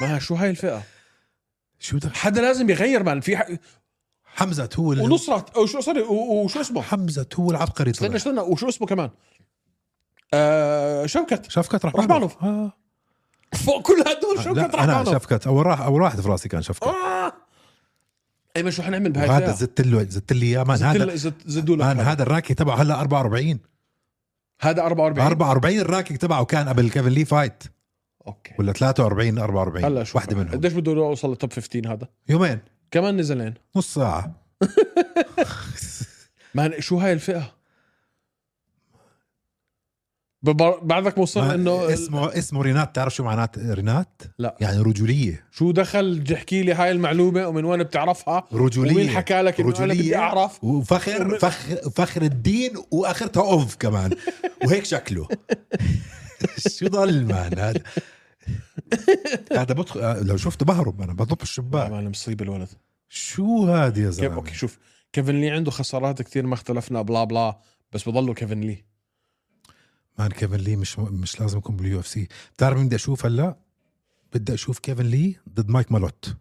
ما 0.02 0.20
شو 0.20 0.36
هاي 0.36 0.50
الفئة؟ 0.50 0.84
شو 1.80 1.98
ده؟ 1.98 2.10
حدا 2.14 2.42
لازم 2.42 2.70
يغير 2.70 3.04
مان. 3.04 3.22
في 3.22 3.38
ح... 3.38 3.48
حمزة 4.36 4.70
هو 4.80 4.94
ال- 4.94 5.02
ونصرت 5.02 5.50
أو 5.58 5.66
شو 5.66 5.82
سوري 5.82 6.02
وشو 6.02 6.62
اسمه؟ 6.62 6.82
حمزة 6.82 7.26
هو 7.40 7.52
العبقري 7.52 7.92
استنى. 7.92 8.16
استنى 8.16 8.40
وشو 8.40 8.70
اسمه 8.70 8.88
كمان؟ 8.88 9.10
آه 10.34 11.06
شفكت 11.06 11.86
رحمانوف 11.86 11.96
رحمانوف. 12.12 12.44
آه. 12.44 12.74
فوق 13.54 13.82
كل 13.82 13.94
هدول 14.08 14.44
شوكت 14.44 14.58
لا 14.58 14.84
أنا 14.84 14.94
رحمانوف. 14.94 15.14
شفكت 15.14 15.48
أول 15.48 15.66
راح 15.66 15.82
أول 15.82 16.02
واحد 16.02 16.22
في 16.22 16.28
راسي 16.30 16.50
كان 16.50 16.62
شفكت 16.62 16.84
آه. 16.88 17.34
ايمن 18.58 18.72
شو 18.72 18.84
حنعمل 18.84 19.12
بهاي 19.12 19.38
الفئة؟ 19.38 19.52
زدت 19.54 19.82
له 19.82 20.04
زدت 20.04 20.34
لي 20.34 20.46
إياه. 20.46 20.64
man 20.64 20.84
هذا 20.84 21.06
له- 21.06 21.16
زد- 21.16 21.34
زدوا 21.46 21.76
man 21.76 22.00
هذا. 22.00 22.12
هذا 22.12 22.24
ال 22.24 22.28
record 22.28 22.54
تبعه 22.54 22.76
هلا 22.76 23.02
44 23.02 23.60
هذا 24.62 24.82
44 24.86 25.28
44 25.28 25.80
ال 25.80 25.85
record 25.85 26.18
تبعه 26.18 26.46
كان 26.46 26.70
قبل 26.70 26.90
كيفن 26.90 27.10
لي 27.10 27.26
fight. 27.26 27.64
أوكي. 28.28 28.54
ولا 28.60 28.72
43 28.74 29.40
44 29.40 29.86
هلا 29.86 30.04
شوف 30.04 30.16
واحدة 30.16 30.36
منهم. 30.36 30.52
قديش 30.52 30.74
بده 30.74 30.92
يوصل 30.92 31.30
لل 31.30 31.39
top 31.39 31.54
15 31.54 31.92
هذا؟ 31.94 32.08
يومين. 32.30 32.60
كمان 32.94 33.18
نزلين 33.18 33.54
نص 33.76 33.94
ساعة. 33.94 34.36
man 36.56 36.82
شو 36.82 36.98
هاي 36.98 37.14
الفئة؟ 37.14 37.52
ببر- 40.44 40.80
بعدك 40.84 41.18
ما- 41.38 41.54
إنه 41.56 41.94
اسمه 41.94 42.38
اسمه 42.38 42.62
رينات. 42.62 42.96
تعرف 42.96 43.16
شو 43.16 43.24
معنات 43.24 43.60
رينات؟ 43.60 44.22
لا. 44.40 44.58
يعني 44.62 44.78
رجولية. 44.82 45.46
شو 45.52 45.72
دخل 45.72 46.24
تحكي 46.30 46.64
لي 46.64 46.74
هاي 46.74 46.92
المعلومة 46.92 47.48
ومن 47.48 47.66
وين 47.66 47.84
بتعرفها؟ 47.84 48.44
رجولية. 48.54 48.92
ومين 48.94 49.10
حكى 49.10 49.42
لك 49.42 49.60
إنه 49.60 49.80
أنا 49.80 49.94
بدي 49.94 50.16
أعرف؟ 50.18 50.64
وفخر 50.64 51.40
فخر 51.40 51.90
فخر 51.90 52.22
الدين 52.22 52.72
وأخرتها 52.92 53.44
off 53.52 53.76
كمان. 53.76 54.12
وهيك 54.66 54.86
شكله. 54.86 55.28
شو 56.78 56.88
ضل 56.88 57.26
man 57.26 57.60
هذا 57.60 57.82
هذا 59.60 59.74
بدخل 59.74 60.26
لو 60.28 60.38
شفته 60.38 60.66
بهرب 60.66 61.02
أنا 61.02 61.14
بضب 61.14 61.42
الشباك. 61.42 61.92
man 61.92 62.10
مصيبه 62.10 62.46
الولد. 62.46 62.70
شو 63.10 63.66
هذا 63.66 64.04
يا 64.04 64.10
زلمة؟ 64.10 64.36
أوكي 64.36 64.54
شوف 64.54 64.80
كيفن 65.14 65.42
لي 65.42 65.50
عنده 65.50 65.72
خسارات 65.72 66.22
كثير 66.22 66.46
ما 66.46 66.54
اختلفنا 66.54 67.02
بلا 67.02 67.24
بلا 67.24 67.60
بس 67.92 68.10
بضله 68.10 68.34
كيفن 68.34 68.62
لي. 68.62 68.84
man 70.20 70.32
كيفن 70.32 70.58
لي 70.58 70.76
مش 70.76 71.00
مش 71.00 71.42
لازم 71.42 71.58
يكون 71.58 71.76
بال 71.76 72.00
UFC. 72.00 72.28
بتعرف 72.54 72.78
مين 72.78 72.86
بدي 72.86 72.96
أشوف 72.96 73.26
هلأ؟ 73.26 73.56
بدي 74.34 74.54
أشوف 74.54 74.80
كيفن 74.80 75.06
لي 75.06 75.36
ضد 75.50 75.70
مايك 75.70 75.92
مالوت. 75.92 76.36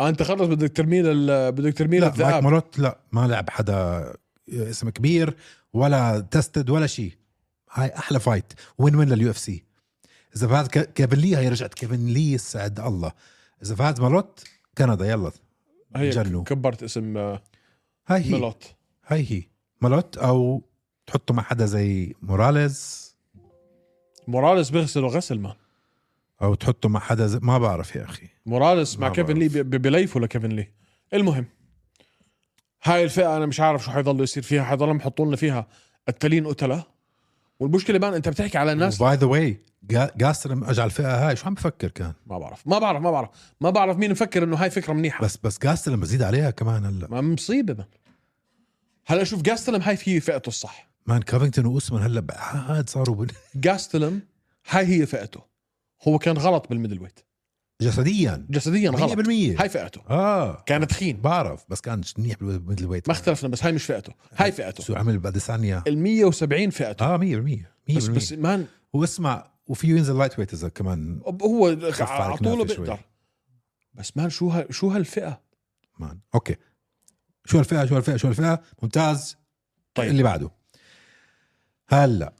آه 0.00 0.08
أنت 0.08 0.22
خلص 0.22 0.48
بدك 0.48 0.76
ترميه 0.76 1.02
لل 1.02 1.52
بدك 1.52 1.78
ترميه 1.78 2.00
لا 2.00 2.06
مايك 2.06 2.18
للذئاب 2.18 2.44
مالوت 2.44 2.78
لا 2.78 2.98
ما 3.12 3.26
لعب 3.26 3.50
حدا 3.50 4.12
اسم 4.48 4.90
كبير 4.90 5.36
ولا 5.72 6.20
تستد 6.30 6.70
ولا 6.70 6.86
شيء 6.86 7.12
هاي 7.72 7.98
أحلى 7.98 8.20
فايت 8.20 8.52
وين 8.78 8.94
وين 8.94 9.08
لليو 9.08 9.30
إف 9.30 9.38
سي. 9.38 9.64
إذا 10.36 10.48
فاز 10.48 10.68
كيفن 10.68 11.16
لي 11.18 11.36
هي 11.36 11.48
رجعت 11.48 11.74
كيفن 11.74 12.06
لي 12.06 12.32
يسعد 12.32 12.80
الله. 12.80 13.12
إذا 13.62 13.74
فاز 13.74 14.00
مالوت 14.00 14.44
كندا 14.78 15.06
يلا. 15.06 15.32
هي 15.96 16.10
جنوا. 16.10 16.44
كبرت 16.44 16.82
اسم 16.82 17.16
آه، 17.16 17.42
هاي 18.06 18.24
هي. 18.24 18.32
ميلوت 18.32 18.74
هاي 19.06 19.26
هي. 19.30 19.42
مالوت 19.80 20.18
أو 20.18 20.62
تحطه 21.06 21.34
مع 21.34 21.42
حدا 21.42 21.66
زي 21.66 22.14
موراليز. 22.22 23.04
موراليس 24.28 24.70
بيغسله 24.70 25.06
غسل 25.06 25.38
مان 25.38 25.54
أو 26.42 26.54
تحطه 26.54 26.88
مع 26.88 27.00
حدا 27.00 27.26
زي 27.26 27.38
ما 27.42 27.58
بعرف 27.58 27.96
يا 27.96 28.04
أخي. 28.04 28.28
موراليس 28.46 28.98
مع 28.98 29.08
ما 29.08 29.14
كيفن 29.14 29.34
لي 29.38 29.48
بيليفوا 29.62 30.20
لكيفن 30.20 30.48
لي؟ 30.48 30.68
المهم 31.14 31.46
هاي 32.82 33.04
الفئة 33.04 33.36
أنا 33.36 33.46
مش 33.46 33.60
عارف 33.60 33.84
شو 33.84 33.90
حيضلوا 33.90 34.22
يصير 34.22 34.42
فيها 34.42 34.64
حيضلوا 34.64 34.94
يحطوا 34.94 35.26
لنا 35.26 35.36
فيها 35.36 35.66
التلين 36.08 36.46
قتلة. 36.46 36.84
والمشكلة 37.60 37.98
man 37.98 38.14
أنت 38.14 38.28
بتحكي 38.28 38.58
على 38.58 38.74
ناس 38.74 38.98
by 38.98 39.16
the 39.16 39.26
way 39.26 39.60
جاستلم 39.90 40.52
اجى 40.52 40.80
على 40.80 40.84
الفئة 40.88 41.28
هاي 41.28 41.36
شو 41.36 41.46
عم 41.46 41.54
بفكر 41.54 41.88
كان؟ 41.88 42.12
ما 42.26 42.38
بعرف 42.38 42.66
ما 42.66 42.78
بعرف 42.78 43.02
ما 43.02 43.10
بعرف 43.10 43.28
ما 43.60 43.70
بعرف 43.70 43.96
مين 43.96 44.10
مفكر 44.10 44.44
إنه 44.44 44.56
هاي 44.56 44.70
فكرة 44.70 44.92
منيحة. 44.92 45.24
بس 45.24 45.36
بس 45.44 45.58
جاستلم 45.62 45.96
بزيد 45.96 46.22
عليها 46.22 46.50
كمان 46.50 46.84
هلأ. 46.84 47.08
ما 47.10 47.20
مصيبة 47.20 47.74
man 47.74 47.86
هلأ 49.06 49.24
شوف 49.24 49.42
جاستلم 49.42 49.82
هاي 49.82 49.98
هي 50.04 50.20
فئته 50.20 50.48
الصح. 50.48 50.90
man 51.06 51.22
كافينغتون 51.22 51.66
وأوسمان 51.66 52.02
هلأ 52.02 52.20
بعاد 52.20 52.90
صاروا 52.90 53.14
بال- 53.16 53.32
جاستلم 53.54 54.20
هاي 54.70 54.86
هي 54.86 55.06
فئته. 55.06 55.40
هو 56.08 56.18
كان 56.18 56.36
غلط 56.38 56.68
بال 56.68 56.77
middle 56.77 57.02
ويت. 57.02 57.20
جسديا. 57.82 58.46
جسديا 58.50 58.90
غلط. 58.90 59.12
100% 59.20 59.28
هاي 59.60 59.68
فئته. 59.68 60.00
آه. 60.10 60.62
كان 60.66 60.86
تخين. 60.86 61.20
بعرف 61.20 61.64
بس 61.68 61.80
كان 61.80 62.00
منيح 62.18 62.36
بالميدل 62.40 62.86
ويت. 62.86 63.08
ما 63.08 63.12
اختلفنا 63.12 63.48
بس 63.48 63.64
هاي 63.64 63.72
مش 63.72 63.84
فئته. 63.84 64.12
هاي 64.36 64.52
فئته. 64.52 64.84
شو 64.84 64.94
عمل 64.94 65.18
باديسانيا 65.18 65.82
ال 65.86 65.98
170 65.98 66.70
فئته. 66.70 67.04
آه 67.06 67.16
100% 67.18 67.22
100% 67.90 67.96
بس 67.96 68.06
بس 68.06 68.32
مان 68.32 68.66
واسمع 68.92 69.53
وفيه 69.66 69.88
ينزل 69.88 70.18
لايت 70.18 70.38
ويت 70.38 70.52
اذا 70.52 70.68
كمان 70.68 71.20
هو 71.42 71.66
على 72.00 72.36
شوي. 72.38 72.64
بيقدر. 72.64 72.98
بس 73.94 74.16
مان 74.16 74.30
شو 74.30 74.48
ها 74.48 74.66
شو 74.72 74.88
هالفئة؟ 74.88 75.42
مان 75.98 76.20
أوكي. 76.34 76.56
شو 77.44 77.58
هالفئة؟ 77.58 77.84
شو 77.86 77.94
هالفئة؟ 77.94 78.16
شو 78.16 78.28
هالفئة؟ 78.28 78.62
ممتاز. 78.82 79.36
طيب. 79.94 80.10
اللي 80.10 80.22
بعده. 80.22 80.50
هلا. 81.88 82.34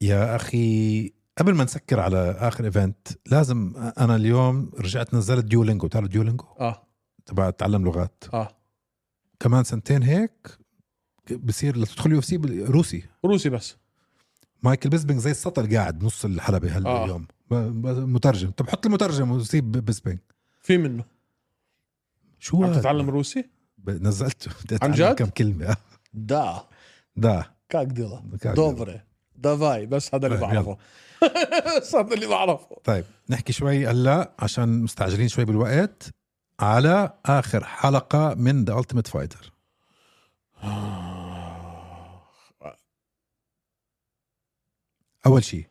يا 0.00 0.36
أخي 0.36 1.12
قبل 1.38 1.54
ما 1.54 1.64
نسكر 1.64 2.00
على 2.00 2.30
آخر 2.30 2.64
event 2.64 3.08
لازم 3.26 3.72
أنا 3.76 4.16
اليوم 4.16 4.70
رجعت 4.78 5.14
نزلت 5.14 5.44
Duolingo 5.44 5.86
تعرف 5.86 6.08
Duolingo 6.08 6.44
آه. 6.60 6.86
تبع 7.26 7.50
تعلم 7.50 7.84
لغات. 7.84 8.24
آه. 8.34 8.56
كمان 9.40 9.64
سنتين 9.64 10.02
هيك 10.02 10.58
بصير 11.32 11.76
لتدخل 11.78 12.12
UFC 12.12 12.36
روسي. 12.64 13.02
روسي 13.24 13.48
بس. 13.48 13.76
مايكل 14.64 14.88
بيسبينج 14.88 15.20
زي 15.20 15.30
السطل 15.30 15.76
قاعد 15.76 15.98
بنص 15.98 16.24
الحلبة 16.24 16.76
هلا 16.76 16.88
آه. 16.90 17.04
اليوم. 17.04 17.26
ب- 17.50 17.54
ب- 17.54 18.08
مترجم. 18.08 18.50
طب 18.50 18.70
حط 18.70 18.86
المترجم 18.86 19.30
وسيب 19.30 19.72
بيسبينج 19.72 20.18
في 20.60 20.78
منه. 20.78 21.04
شو 22.38 22.64
عم؟ 22.64 22.72
تتعلم 22.72 23.10
روسي؟ 23.10 23.44
نزلته 23.88 24.50
بدي 24.64 24.78
عن 24.82 24.92
جد؟ 24.92 25.14
كم 25.14 25.26
كلمة. 25.26 25.76
دا. 26.14 26.62
да 27.16 27.50
как 27.68 27.86
дела 27.86 28.22
добрый 28.44 29.00
давай. 29.36 29.86
بس 29.86 30.14
هذا 30.14 30.26
اللي 30.26 30.38
طيب، 30.38 30.46
بعرفه. 30.50 30.76
بس 31.80 31.94
هذا 31.94 32.14
اللي 32.14 32.26
بعرفه. 32.26 32.76
طيب 32.84 33.04
نحكي 33.30 33.52
شوي 33.52 33.86
هلا 33.86 34.32
عشان 34.38 34.82
مستعجلين 34.82 35.28
شوي 35.28 35.44
بالوقت 35.44 36.08
على 36.60 37.12
آخر 37.26 37.64
حلقة 37.64 38.34
من 38.34 38.64
The 38.64 38.78
Ultimate 38.78 39.06
Fighter 39.06 39.52
أول 45.26 45.44
شيء. 45.44 45.66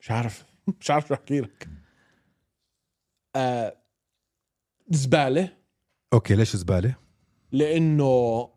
مش 0.00 0.10
عارف. 0.10 0.44
مش 0.80 0.90
عارف 0.90 1.08
شو 1.08 1.14
أحكي 1.14 1.40
لك. 1.40 1.68
آه 3.36 3.76
زبالة. 4.90 5.56
Okay 6.12 6.34
ليش 6.34 6.56
زبالة؟ 6.56 6.94
لأنه 7.52 8.48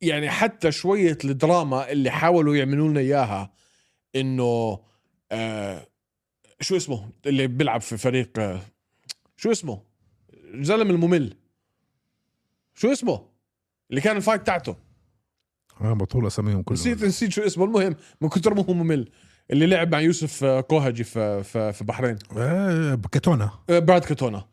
يعني 0.00 0.30
حتى 0.30 0.72
شوية 0.72 1.18
الدراما 1.24 1.90
اللي 1.92 2.10
حاولوا 2.10 2.56
يعملوا 2.56 2.88
لنا 2.88 3.00
إياها 3.00 3.52
إنه 4.16 4.80
آه 5.32 5.86
شو 6.60 6.76
اسمه؟ 6.76 7.10
اللي 7.26 7.46
بيلعب 7.46 7.80
في 7.80 7.96
فريق 7.96 8.38
آه 8.38 8.60
شو 9.36 9.50
اسمه؟ 9.50 9.82
الزلم 10.34 10.90
الممل. 10.90 11.36
شو 12.74 12.92
اسمه؟ 12.92 13.28
اللي 13.90 14.00
كان 14.00 14.16
ال 14.16 14.21
fight 14.21 14.46
تاعته. 14.46 14.76
آه 15.80 15.92
بطول 15.92 16.26
أساميهم 16.26 16.62
كلهم. 16.62 16.80
نسيت 16.80 17.04
نسيت 17.04 17.32
شو 17.32 17.42
اسمه. 17.42 17.64
المهم 17.64 17.96
من 18.20 18.28
كثر 18.28 18.54
ما 18.54 18.64
هو 18.64 18.74
ممل 18.74 19.08
اللي 19.50 19.66
لعب 19.66 19.92
مع 19.92 20.00
يوسف 20.00 20.44
آه، 20.44 20.60
كوهجي 20.60 21.04
في 21.04 21.42
في, 21.42 21.72
في 21.72 21.84
بحرين. 21.84 22.18
آه 22.36 22.98
كاتونا 23.12 23.50
آه، 23.70 23.78
براد 23.78 24.04
كاتونا. 24.04 24.44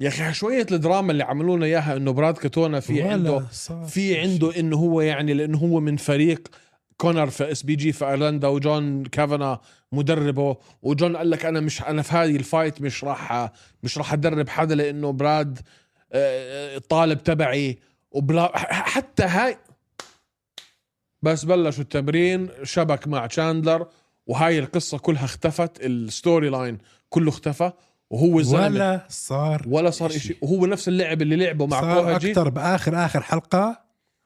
يا 0.00 0.08
أخي 0.08 0.32
شوية 0.32 0.66
الدراما 0.72 1.12
اللي 1.12 1.24
عملوا 1.24 1.56
لنا 1.56 1.66
إياها 1.66 1.96
إنه 1.96 2.10
براد 2.10 2.34
كاتونا 2.38 2.80
في 2.80 3.02
عنده 3.02 3.40
في 3.86 4.20
عنده 4.20 4.60
إنه 4.60 4.76
هو 4.76 5.00
يعني 5.00 5.34
لأنه 5.34 5.58
هو 5.58 5.80
من 5.80 5.96
فريق 5.96 6.48
كونر 6.96 7.30
في 7.30 7.52
SBG 7.52 7.92
في 7.92 8.04
ايرلندا 8.08 8.48
وجون 8.48 9.04
كافانا 9.04 9.60
مدربه 9.92 10.56
وجون 10.82 11.16
قال 11.16 11.30
لك 11.30 11.44
أنا 11.44 11.60
مش 11.60 11.82
أنا 11.82 12.02
في 12.02 12.12
هذه 12.16 12.36
ال 12.36 12.43
fight 12.43 12.80
مش 12.82 13.04
راح 13.04 13.52
مش 13.82 13.98
راح 13.98 14.12
أدرب 14.12 14.48
حدا 14.48 14.74
لأنه 14.74 15.12
براد 15.12 15.58
آه، 16.12 16.76
الطالب 16.76 17.22
تبعي. 17.22 17.78
وبلا 18.14 18.58
حتى 18.72 19.22
هاي 19.22 19.58
بس 21.22 21.44
بلشوا 21.44 21.82
التمرين 21.82 22.48
شبك 22.62 23.08
مع 23.08 23.26
تشاندلر 23.26 23.86
وهاي 24.26 24.58
القصة 24.58 24.98
كلها 24.98 25.24
اختفت 25.24 25.84
ال 25.84 26.48
storyline 26.48 26.78
كله 27.08 27.28
اختفى 27.28 27.72
وهو 28.10 28.40
الزلمه 28.40 28.64
ولا, 28.64 29.06
صار 29.08 29.64
ولا 29.66 29.90
صار 29.90 30.10
شيء 30.10 30.36
وهو 30.42 30.66
نفس 30.66 30.88
اللعب 30.88 31.22
اللي 31.22 31.36
لعبه 31.36 31.66
مع 31.66 31.80
صار 31.80 32.02
كوهجي 32.02 32.30
أكثر 32.30 32.48
بآخر 32.48 33.04
آخر 33.04 33.20
حلقة 33.20 33.82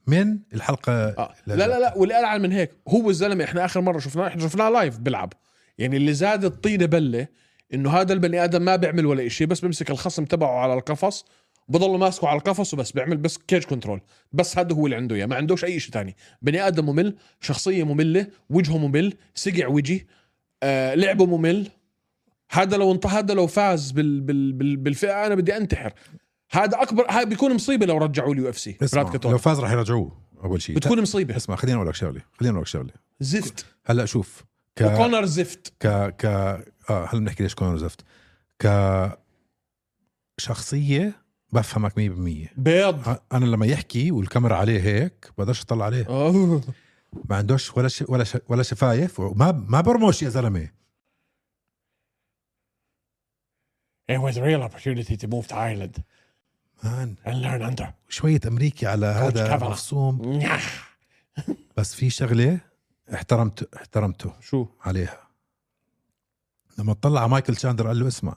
من 0.07 0.39
الحلقة 0.55 0.93
آه. 0.93 1.34
لا 1.47 1.55
لا 1.55 1.80
لا 1.80 1.95
واللي 1.97 2.14
اعلى 2.14 2.43
من 2.43 2.53
هيك 2.53 2.70
هو 2.89 3.11
الزلمة 3.11 3.45
إحنا 3.45 3.64
آخر 3.64 3.80
مرة 3.80 3.99
شفناه 3.99 4.26
إحنا 4.26 4.43
شفناه 4.43 4.68
live 4.68 4.99
بيلعب 4.99 5.32
يعني 5.78 5.97
اللي 5.97 6.12
زاد 6.14 6.45
الطينه 6.45 6.87
بلة 6.87 7.26
إنه 7.74 7.91
هذا 7.91 8.12
البني 8.12 8.45
آدم 8.45 8.62
ما 8.62 8.76
بيعمل 8.76 9.07
ولا 9.07 9.28
شيء 9.28 9.47
بس 9.47 9.61
بيمسك 9.61 9.91
الخصم 9.91 10.24
تبعه 10.24 10.59
على 10.59 10.74
القفص 10.74 11.24
بضل 11.69 11.99
ماسكه 11.99 12.29
على 12.29 12.39
القفص 12.39 12.75
وبس 12.75 12.93
بيعمل 12.93 13.17
بس 13.17 13.39
cage 13.39 13.64
control 13.64 14.01
بس 14.33 14.59
هذا 14.59 14.75
هو 14.75 14.87
اللي 14.87 14.97
عنده 14.97 15.17
إياه 15.17 15.27
ما 15.27 15.37
عندوش 15.37 15.64
أي 15.64 15.81
شيء 15.81 15.93
تاني. 15.93 16.17
بني 16.43 16.67
آدم 16.67 16.87
ممل 16.87 17.17
شخصية 17.41 17.85
مملة 17.85 18.27
وجهه 18.51 18.79
ممل 18.79 19.14
سقع 19.35 19.67
وجه 19.67 20.07
آه 20.62 20.95
لعبه 20.95 21.27
ممل. 21.27 21.69
هذا 22.51 22.77
لو 22.77 22.93
انت 22.93 23.07
هذا 23.07 23.35
لو 23.35 23.47
فاز 23.47 23.91
بال 23.91 24.21
بال 24.21 24.53
بال 24.53 24.77
بالفئة 24.77 25.27
أنا 25.27 25.35
بدي 25.35 25.57
أنتحر. 25.57 25.93
هذا 26.51 26.83
أكبر 26.83 27.11
هذا 27.11 27.25
بيكون 27.25 27.55
مصيبة 27.55 27.87
لو 27.87 27.99
رجعوا 27.99 28.35
ال 28.34 28.49
UFC 28.49 28.76
لو 29.25 29.39
فاز 29.39 29.61
راح 29.61 29.71
يرجعوه 29.71 30.23
أول 30.45 30.62
شيء. 30.62 30.77
بتكون 30.77 31.03
مصيبة. 31.03 31.37
اسمع 31.37 31.57
خليني 31.57 31.77
أقول 31.77 31.89
لك 31.89 31.95
شغلة 31.95 32.23
خليني 32.33 32.53
أقول 32.53 32.62
لك 32.62 32.67
شغلة. 32.67 32.93
زفت. 33.21 33.67
هلا 33.87 34.05
شوف 34.05 34.45
ك 34.77 34.83
وكونر 34.83 35.25
زفت. 35.25 35.73
ك 35.81 35.87
ك 36.17 36.25
آه 36.25 36.64
هلا 36.89 37.21
بنحكي 37.21 37.43
ليش 37.43 37.55
كونر 37.55 37.77
زفت. 37.77 38.01
ك 38.59 38.69
شخصية 40.39 41.26
بفهمك 41.53 41.92
100% 41.92 41.97
بيض. 42.57 43.18
أنا 43.32 43.44
لما 43.44 43.66
يحكي 43.66 44.11
والكاميرا 44.11 44.57
عليه 44.57 44.80
هيك 44.80 45.32
بقدرش 45.38 45.62
أطلع 45.62 45.84
عليه. 45.84 46.07
أوه. 46.11 46.62
ما 47.24 47.36
عندوش 47.36 47.76
ولا 47.76 47.88
ش... 47.88 48.05
ولا 48.09 48.24
ش... 48.24 48.38
ولا 48.49 48.62
شفايف 48.62 49.20
وما 49.20 49.53
ما 49.53 49.80
برمش 49.80 50.22
يا 50.22 50.28
زلمة. 50.28 50.68
It 54.12 54.20
was 54.20 54.36
a 54.36 54.42
real 54.42 54.62
opportunity 54.62 55.16
to 55.16 55.26
move 55.28 55.47
to 55.49 55.55
Ireland. 55.55 56.01
مان 56.84 57.14
and 57.26 57.42
learn 57.42 57.62
under. 57.74 57.86
شوية 58.09 58.40
أمريكي 58.47 58.86
على 58.86 59.07
هذا. 59.07 59.57
مفصوم 59.57 60.40
بس 61.76 61.94
في 61.94 62.11
شغلة 62.11 62.61
احترمت 63.14 63.74
احترمته 63.76 64.32
شو؟ 64.40 64.66
عليها. 64.80 65.28
لما 66.78 66.92
اطلع 66.92 67.20
على 67.20 67.30
مايكل 67.30 67.57
تشاندلر 67.57 67.87
قال 67.86 67.99
له 67.99 68.09
اسمع. 68.09 68.36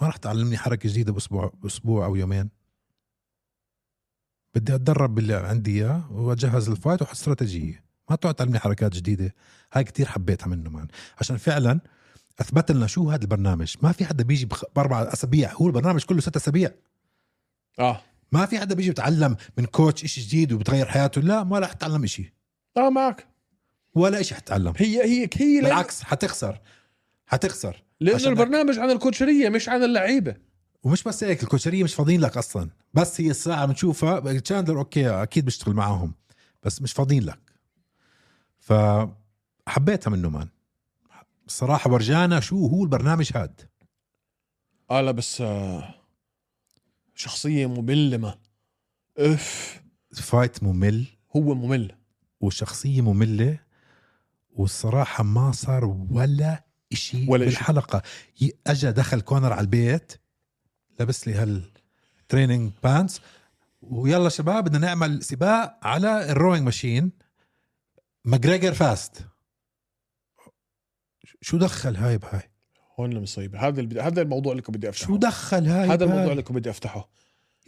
ما 0.00 0.06
راح 0.06 0.16
تعلمني 0.16 0.58
حركة 0.58 0.88
جديدة 0.88 1.12
بأسبوع 1.12 1.52
بأسبوع 1.62 2.06
أو 2.06 2.16
يومين. 2.16 2.50
بدي 4.54 4.74
أتدرب 4.74 5.14
باللي 5.14 5.34
عندي 5.34 5.84
إياه 5.84 6.12
وأجهز 6.12 6.68
ال 6.68 6.74
fight 6.74 7.02
واحط 7.02 7.14
استراتيجيه 7.14 7.84
ما 8.10 8.16
تقعد 8.16 8.34
تعلمني 8.34 8.58
حركات 8.58 8.92
جديدة. 8.92 9.34
هاي 9.72 9.84
كتير 9.84 10.06
حبيتها 10.06 10.46
منه 10.46 10.70
man. 10.70 10.88
عشان 11.20 11.36
فعلا 11.36 11.80
أثبت 12.40 12.70
لنا 12.72 12.86
شو 12.86 13.10
هذا 13.10 13.22
البرنامج. 13.22 13.74
ما 13.82 13.92
في 13.92 14.04
حدا 14.04 14.24
بيجي 14.24 14.48
بأربع 14.76 15.02
أسابيع. 15.02 15.52
هو 15.52 15.66
البرنامج 15.66 16.04
كله 16.04 16.20
ست 16.20 16.36
أسابيع. 16.36 16.70
آه. 17.78 18.00
ما 18.32 18.46
في 18.46 18.58
حدا 18.58 18.74
بيجي 18.74 18.90
بتعلم 18.90 19.36
من 19.58 19.64
coach 19.64 20.04
إشي 20.04 20.20
جديد 20.20 20.52
وبتغير 20.52 20.86
حياته. 20.86 21.20
لا 21.20 21.44
ما 21.44 21.58
راح 21.58 21.72
تتعلم 21.72 22.04
إشي. 22.04 22.34
آه 22.76 22.90
معك. 22.90 23.26
ولا 23.94 24.20
إشي 24.20 24.34
حتتعلم 24.34 24.72
هي 24.76 25.04
هي 25.04 25.28
هي 25.34 25.60
بالعكس 25.60 26.02
حتخسر. 26.02 26.60
حتخسر. 27.26 27.82
لأنه 28.00 28.28
البرنامج 28.28 28.78
عن 28.78 28.90
الكوتشرية 28.90 29.48
مش 29.48 29.68
عن 29.68 29.82
اللعيبة. 29.82 30.36
ومش 30.82 31.02
بس 31.02 31.24
هيك 31.24 31.42
الكوتشرية 31.42 31.84
مش 31.84 31.94
فاضيين 31.94 32.20
لك 32.20 32.36
أصلا. 32.36 32.70
بس 32.94 33.20
هي 33.20 33.30
الساعة 33.30 33.66
بنشوفها 33.66 34.38
تشاندلر 34.40 34.78
okay 34.78 35.10
أكيد 35.10 35.44
بيشتغل 35.44 35.74
معاهم 35.74 36.14
بس 36.62 36.82
مش 36.82 36.92
فاضيين 36.92 37.24
لك. 37.24 37.40
فحبيتها 38.58 40.10
منه 40.10 40.28
man. 40.30 40.48
الصراحه 41.46 41.90
ورجانا 41.90 42.40
شو 42.40 42.66
هو 42.66 42.82
البرنامج 42.84 43.30
هاد؟ 43.36 43.60
آه 44.90 45.00
لا 45.00 45.10
بس 45.10 45.40
آه 45.40 45.94
شخصية 47.14 47.66
مملة 47.66 48.16
ما. 48.16 48.38
إف. 49.18 49.82
fight 50.12 50.62
ممل. 50.62 51.06
هو 51.36 51.54
ممل. 51.54 51.92
وشخصية 52.40 53.00
مملة 53.00 53.58
والصراحة 54.50 55.24
ما 55.24 55.52
صار 55.52 55.84
ولا 56.10 56.64
إشي 56.92 57.26
ولا. 57.28 57.44
بالحلقة. 57.44 58.02
ي- 58.42 58.52
اجى 58.66 58.90
دخل 58.92 59.20
كونر 59.20 59.52
على 59.52 59.60
البيت 59.60 60.12
لبس 61.00 61.28
لي 61.28 61.34
هال 61.34 61.62
training 62.28 62.72
pants 62.82 63.20
ويلا 63.82 64.28
شباب 64.28 64.64
بدنا 64.64 64.78
نعمل 64.78 65.22
سباق 65.24 65.78
على 65.82 66.30
ال 66.32 66.37
rowing 66.37 66.64
machine 66.64 67.12
McGregor 68.24 68.74
FAST. 68.74 69.26
شو 71.40 71.58
دخل 71.58 71.96
هاي 71.96 72.18
بهاي؟ 72.18 72.50
هون 73.00 73.12
المصيبة. 73.12 73.58
هذا 73.68 74.02
هذا 74.02 74.22
الموضوع 74.22 74.52
اللي 74.52 74.62
كنت 74.62 74.76
بدي 74.76 74.88
أفتحه. 74.88 75.06
شو 75.06 75.16
دخل 75.16 75.66
هاي 75.66 75.88
هذا 75.88 75.96
بهاي؟ 75.96 76.10
الموضوع 76.12 76.32
اللي 76.32 76.42
كنت 76.42 76.56
بدي 76.56 76.70
أفتحه. 76.70 77.08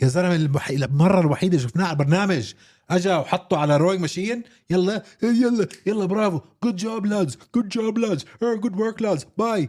يا 0.03 0.09
زلمة 0.09 0.35
الوحي... 0.35 0.75
المره 0.75 1.21
الوحيدة 1.21 1.59
شفناه 1.59 1.85
على 1.85 1.93
البرنامج. 1.93 2.55
أجا 2.91 3.17
وحطه 3.17 3.57
على 3.57 3.77
rowing 3.77 4.01
machine 4.01 4.43
يلا 4.71 5.03
يلا 5.23 5.69
يلا 5.87 6.05
برافو. 6.05 6.41
good 6.65 6.77
job 6.77 7.07
lads 7.07 7.39
good 7.55 7.69
job 7.69 7.99
lads 7.99 8.25
good 8.43 8.81
work 8.81 9.03
lads 9.03 9.27
Bye 9.39 9.69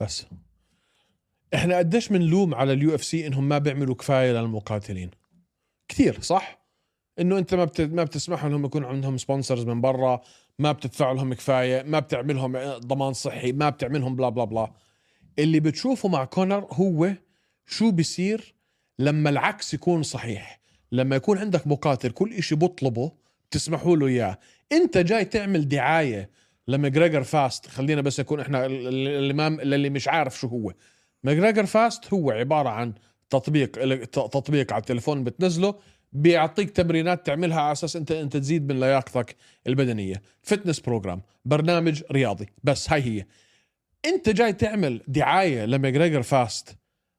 بس. 0.00 0.26
إحنا 1.54 1.78
قديش 1.78 2.08
بنلوم 2.08 2.54
على 2.54 2.72
ال 2.72 2.94
UFC 2.94 3.26
إنهم 3.26 3.48
ما 3.48 3.58
بيعملوا 3.58 3.94
كفاية 3.94 4.32
للمقاتلين. 4.32 5.10
كثير 5.88 6.20
صح؟ 6.20 6.58
إنه 7.20 7.38
أنت 7.38 7.54
ما 7.54 7.64
بت... 7.64 7.80
ما 7.80 8.04
بتسمح 8.04 8.44
لهم 8.44 8.64
يكون 8.64 8.84
عندهم 8.84 9.16
sponsors 9.18 9.64
من 9.64 9.80
برا 9.80 10.20
ما 10.58 10.72
بتدفع 10.72 11.12
لهم 11.12 11.34
كفاية 11.34 11.82
ما 11.82 11.98
بتعمل 11.98 12.36
لهم 12.36 12.78
ضمان 12.78 13.12
صحي 13.12 13.52
ما 13.52 13.68
بتعملهم 13.68 14.16
بلا 14.16 14.28
بلا 14.28 14.44
بلا 14.44 14.72
اللي 15.38 15.60
بتشوفه 15.60 16.08
مع 16.08 16.24
كونر 16.24 16.66
هو 16.70 17.12
شو 17.66 17.90
بيصير 17.90 18.54
لما 18.98 19.30
العكس 19.30 19.74
يكون 19.74 20.02
صحيح 20.02 20.60
لما 20.92 21.16
يكون 21.16 21.38
عندك 21.38 21.66
مقاتل 21.66 22.10
كل 22.10 22.32
إشي 22.32 22.54
بطلبه 22.54 23.12
بتسمحوا 23.50 23.96
له 23.96 24.06
إياه. 24.06 24.38
أنت 24.72 24.98
جاي 24.98 25.24
تعمل 25.24 25.68
دعاية 25.68 26.30
ل 26.68 26.74
McGregor 26.74 27.22
FAST 27.22 27.66
خلينا 27.66 28.00
بس 28.00 28.18
يكون 28.18 28.40
إحنا 28.40 28.66
اللي 28.66 29.32
ما 29.34 29.46
اللي 29.46 29.90
مش 29.90 30.08
عارف 30.08 30.38
شو 30.38 30.46
هو. 30.48 30.72
McGregor 31.24 31.66
FAST 31.66 32.12
هو 32.14 32.30
عبارة 32.30 32.68
عن 32.68 32.92
تطبيق 33.30 33.70
تطبيق 34.04 34.72
على 34.72 34.80
التليفون 34.80 35.24
بتنزله 35.24 35.74
بيعطيك 36.12 36.70
تمرينات 36.70 37.26
تعملها 37.26 37.60
على 37.60 37.72
أساس 37.72 37.96
انت 37.96 38.12
أنت 38.12 38.36
تزيد 38.36 38.72
من 38.72 38.80
لياقتك 38.80 39.36
البدنية. 39.66 40.22
Fitness 40.42 40.80
program 40.80 41.22
برنامج 41.44 42.02
رياضي 42.12 42.46
بس 42.64 42.92
هاي 42.92 43.02
هي. 43.02 43.26
أنت 44.06 44.28
جاي 44.28 44.52
تعمل 44.52 45.02
دعاية 45.08 45.64
لماجريجر 45.64 46.22
فاست 46.22 46.77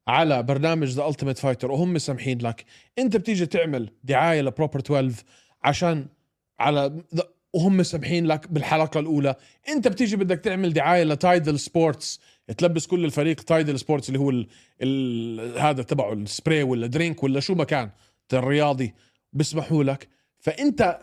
على 0.09 0.43
برنامج 0.43 0.87
The 0.87 1.07
Ultimate 1.07 1.37
Fighter 1.37 1.71
وهم 1.71 1.93
مسامحين 1.93 2.37
لك. 2.41 2.65
انت 2.99 3.17
بتيجي 3.17 3.45
تعمل 3.45 3.89
دعاية 4.03 4.41
ل 4.41 4.46
Proper 4.46 4.79
12 4.79 5.23
عشان 5.63 6.07
على 6.59 7.03
وهم 7.53 7.77
مسامحين 7.77 8.25
لك 8.25 8.51
بالحلقة 8.51 8.99
الأولى. 8.99 9.35
انت 9.69 9.87
بتيجي 9.87 10.15
بدك 10.15 10.39
تعمل 10.39 10.73
دعاية 10.73 11.03
ل 11.03 11.14
TIDL 11.14 11.59
Sports 11.59 12.19
تلبس 12.57 12.87
كل 12.87 13.05
الفريق 13.05 13.41
TIDL 13.41 13.79
Sports 13.79 14.09
اللي 14.09 14.19
هو 14.19 14.29
ال 14.29 14.47
ال 14.81 15.59
هذا 15.59 15.83
تبعه 15.83 16.13
السبراي 16.13 16.63
ولا 16.63 16.87
drink 16.87 17.23
ولا 17.23 17.39
شو 17.39 17.55
ما 17.55 17.63
كان 17.63 17.89
الرياضي 18.33 18.93
بيسمحوا 19.33 19.83
لك. 19.83 20.07
فانت 20.39 20.99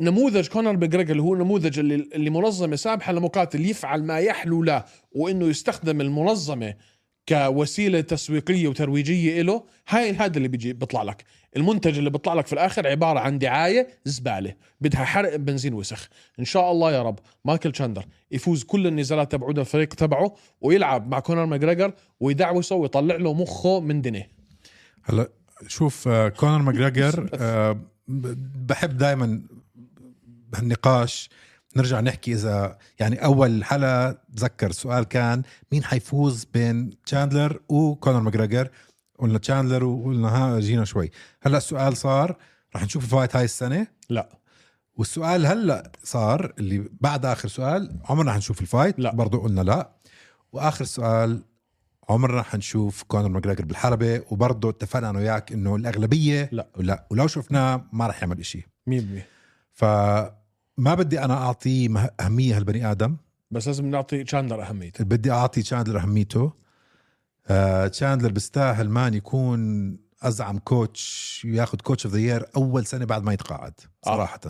نموذج 0.00 0.48
كونر 0.48 0.72
ماجريجر 0.76 1.10
اللي 1.12 1.22
هو 1.22 1.34
النموذج 1.34 1.78
اللي 1.78 1.94
اللي 1.94 2.30
منظمة 2.30 2.76
سامحة 2.76 3.12
لمقاتل 3.12 3.66
يفعل 3.66 4.04
ما 4.04 4.18
يحلو 4.18 4.62
له 4.62 4.84
وإنه 5.12 5.46
يستخدم 5.46 6.00
المنظمة 6.00 6.74
كوسيلة 7.28 8.00
تسويقية 8.00 8.68
وترويجية 8.68 9.42
له 9.42 9.64
هاي 9.88 10.12
هذا 10.12 10.36
اللي 10.36 10.48
بيجي 10.48 10.72
بيطلع 10.72 11.02
لك. 11.02 11.24
المنتج 11.56 11.98
اللي 11.98 12.10
بيطلع 12.10 12.34
لك 12.34 12.46
في 12.46 12.52
الآخر 12.52 12.86
عبارة 12.86 13.18
عن 13.18 13.38
دعاية 13.38 13.88
زبالة 14.04 14.54
بدها 14.80 15.04
حرق 15.04 15.36
بنزين 15.36 15.74
وسخ. 15.74 16.08
إن 16.40 16.44
شاء 16.44 16.72
الله 16.72 16.92
يا 16.92 17.02
رب 17.02 17.18
مايكل 17.44 17.72
تشاندلر 17.72 18.04
يفوز 18.30 18.64
كل 18.64 18.86
النزالات 18.86 19.32
تبعوده 19.32 19.60
الفريق 19.62 19.88
تبعه 19.88 20.34
ويلعب 20.60 21.10
مع 21.10 21.20
كونر 21.20 21.46
ماجريجر 21.46 21.92
ويدعوسه 22.20 22.76
ويطلع 22.76 23.16
له 23.16 23.34
مخه 23.34 23.80
من 23.80 24.02
دنيه. 24.02 24.30
هلا 25.04 25.28
شوف 25.66 26.08
آه، 26.08 26.28
كونر 26.28 26.62
ماجريجر 26.62 27.28
آه، 27.34 27.80
بحب 28.08 28.96
دائما 28.96 29.42
بهالنقاش 30.52 31.30
نرجع 31.76 32.00
نحكي 32.00 32.32
إذا 32.32 32.78
يعني 32.98 33.24
أول 33.24 33.64
حلقه 33.64 34.10
تذكر 34.36 34.70
السؤال 34.70 35.04
كان 35.04 35.42
مين 35.72 35.84
حيفوز 35.84 36.44
بين 36.44 37.02
تشاندلر 37.06 37.60
وكونر 37.68 38.20
ماجريجر 38.20 38.70
قلنا 39.18 39.38
تشاندلر 39.38 39.84
وقلنا 39.84 40.28
ها 40.28 40.60
جينا 40.60 40.84
شوي. 40.84 41.10
هلأ 41.42 41.58
السؤال 41.58 41.96
صار 41.96 42.36
رح 42.76 42.82
نشوف 42.84 43.04
ال 43.04 43.09
fight 43.09 43.36
هاي 43.36 43.44
السنة؟ 43.44 43.86
لا. 44.10 44.28
والسؤال 44.94 45.46
هلأ 45.46 45.92
صار 46.04 46.52
اللي 46.58 46.88
بعد 47.00 47.26
آخر 47.26 47.48
سؤال 47.48 48.00
عمرنا 48.04 48.32
حنشوف 48.32 48.60
ال 48.60 48.65
fight؟ 48.65 48.98
لا. 48.98 49.14
برضو 49.14 49.38
قلنا 49.38 49.60
لا. 49.60 49.90
وآخر 50.52 50.84
سؤال 50.84 51.44
عمرنا 52.08 52.42
حنشوف 52.42 53.02
كونر 53.02 53.28
ماجريجر 53.28 53.64
بالحلبة 53.64 54.22
وبرضه 54.30 54.70
اتفقنا 54.70 55.10
أنا 55.10 55.18
وياك 55.18 55.52
إنه 55.52 55.76
الأغلبية 55.76 56.48
لا. 56.52 56.68
لا. 56.76 57.06
ولو 57.10 57.26
شفناه 57.26 57.84
ما 57.92 58.06
رح 58.06 58.22
يعمل 58.22 58.38
إشي. 58.40 58.66
100% 58.90 60.37
فما 60.78 60.94
بدي 60.94 61.20
أنا 61.24 61.34
اعطيه 61.34 62.12
أهمية 62.20 62.56
هالبني 62.56 62.90
آدم. 62.90 63.16
بس 63.50 63.66
لازم 63.66 63.86
نعطي 63.86 64.24
تشاندلر 64.24 64.62
أهميته. 64.62 65.04
بدي 65.04 65.30
أعطي 65.30 65.62
تشاندلر 65.62 65.98
أهميته. 65.98 66.52
آه 67.46 67.86
تشاندلر 67.86 68.32
بيستاهل 68.32 68.88
man 68.88 69.14
يكون 69.14 69.96
أزعم 70.22 70.58
coach 70.58 71.42
ياخذ 71.44 71.78
coach 71.78 72.06
of 72.06 72.14
the 72.14 72.20
year 72.20 72.46
أول 72.56 72.86
سنة 72.86 73.04
بعد 73.04 73.22
ما 73.22 73.32
يتقاعد 73.32 73.80
صراحة. 74.02 74.40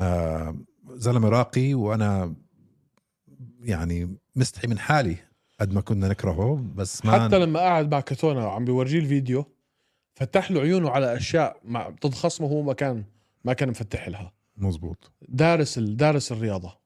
آه 0.00 0.56
زلمة 0.90 1.28
راقي 1.28 1.74
وأنا 1.74 2.34
يعني 3.60 4.16
مستحي 4.36 4.66
من 4.66 4.78
حالي 4.78 5.16
قد 5.60 5.72
ما 5.72 5.80
كنا 5.80 6.08
نكرهه 6.08 6.64
بس 6.74 7.04
ما 7.06 7.24
حتى 7.24 7.38
لما 7.38 7.60
قاعد 7.60 7.94
مع 7.94 8.00
كاتونا 8.00 8.46
وعم 8.46 8.64
بيورجيه 8.64 8.98
الفيديو 8.98 9.44
فتح 10.14 10.50
له 10.50 10.60
عيونه 10.60 10.90
على 10.90 11.16
أشياء 11.16 11.60
مع 11.64 11.88
ضد 11.88 12.14
خصمه 12.14 12.46
هو 12.46 12.62
ما 12.62 12.72
كان 12.72 13.04
ما 13.44 13.52
كان 13.52 13.68
مفتح 13.68 14.08
لها. 14.08 14.33
مزبوط 14.56 15.12
دارس 15.28 15.78
ال- 15.78 15.96
دارس 15.96 16.32
الرياضة. 16.32 16.78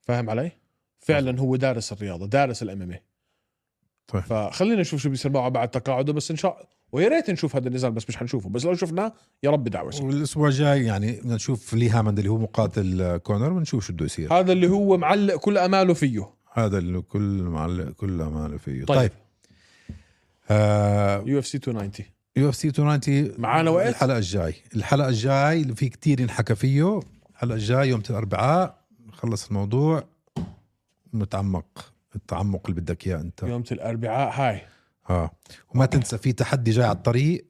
فاهم 0.00 0.30
علي؟ 0.30 0.52
فعلا 0.98 1.40
هو 1.40 1.56
دارس 1.56 1.92
الرياضة 1.92 2.26
دارس 2.26 2.62
ال 2.62 2.82
MMA 2.82 2.98
طيب. 4.08 4.22
فخلينا 4.22 4.80
نشوف 4.80 5.00
شو 5.00 5.10
بيصير 5.10 5.32
معه 5.32 5.48
بعد 5.48 5.68
تقاعده 5.68 6.12
بس 6.12 6.30
إن 6.30 6.36
شاء 6.36 6.68
ويا 6.92 7.08
ريت 7.08 7.30
نشوف 7.30 7.56
هذا 7.56 7.68
النزال 7.68 7.92
بس 7.92 8.08
مش 8.08 8.16
حنشوفه. 8.16 8.48
بس 8.50 8.64
لو 8.64 8.74
شفناه 8.74 9.12
يا 9.42 9.50
رب 9.50 9.64
يدعوسه 9.68 9.90
والأسبوع 10.02 10.48
الجاي 10.48 10.84
يعني 10.84 11.12
بدنا 11.12 11.34
نشوف 11.34 11.74
لي 11.74 11.90
هامند 11.90 12.18
اللي 12.18 12.30
هو 12.30 12.38
مقاتل 12.38 13.16
كونر 13.16 13.52
ونشوف 13.52 13.86
شو 13.86 13.92
بده 13.92 14.04
يصير. 14.04 14.32
هذا 14.32 14.52
اللي 14.52 14.68
هو 14.68 14.96
معلق 14.96 15.34
كل 15.36 15.58
أماله 15.58 15.94
فيه. 15.94 16.30
هذا 16.52 16.78
اللي 16.78 17.00
كل 17.00 17.42
معلق 17.42 17.90
كل 17.92 18.20
أماله 18.20 18.56
فيه. 18.56 18.84
طيب, 18.84 19.10
طيب. 20.48 21.28
UFC 21.28 21.58
290 21.58 21.90
UFC 22.36 22.66
290 22.68 23.32
معانا 23.38 23.70
وقت؟ 23.70 23.88
الحلقة 23.88 24.18
الجاي. 24.18 24.54
الحلقة 24.76 25.08
الجاي 25.08 25.74
في 25.74 25.88
كتير 25.88 26.20
ينحكى 26.20 26.54
فيه. 26.54 27.00
الحلقة 27.30 27.54
الجاي 27.54 27.88
يوم 27.88 28.02
الأربعاء 28.10 28.78
نخلص 29.06 29.46
الموضوع 29.46 30.04
نتعمق 31.14 31.92
التعمق 32.16 32.60
اللي 32.68 32.80
بدك 32.80 33.06
إياه 33.06 33.16
أنت. 33.20 33.42
يوم 33.42 33.64
الأربعاء 33.72 34.40
هاي. 34.40 34.62
آه. 35.10 35.30
وما 35.74 35.86
تنسى 35.86 36.18
في 36.18 36.32
تحدي 36.32 36.70
جاي 36.70 36.84
على 36.84 36.96
الطريق 36.96 37.46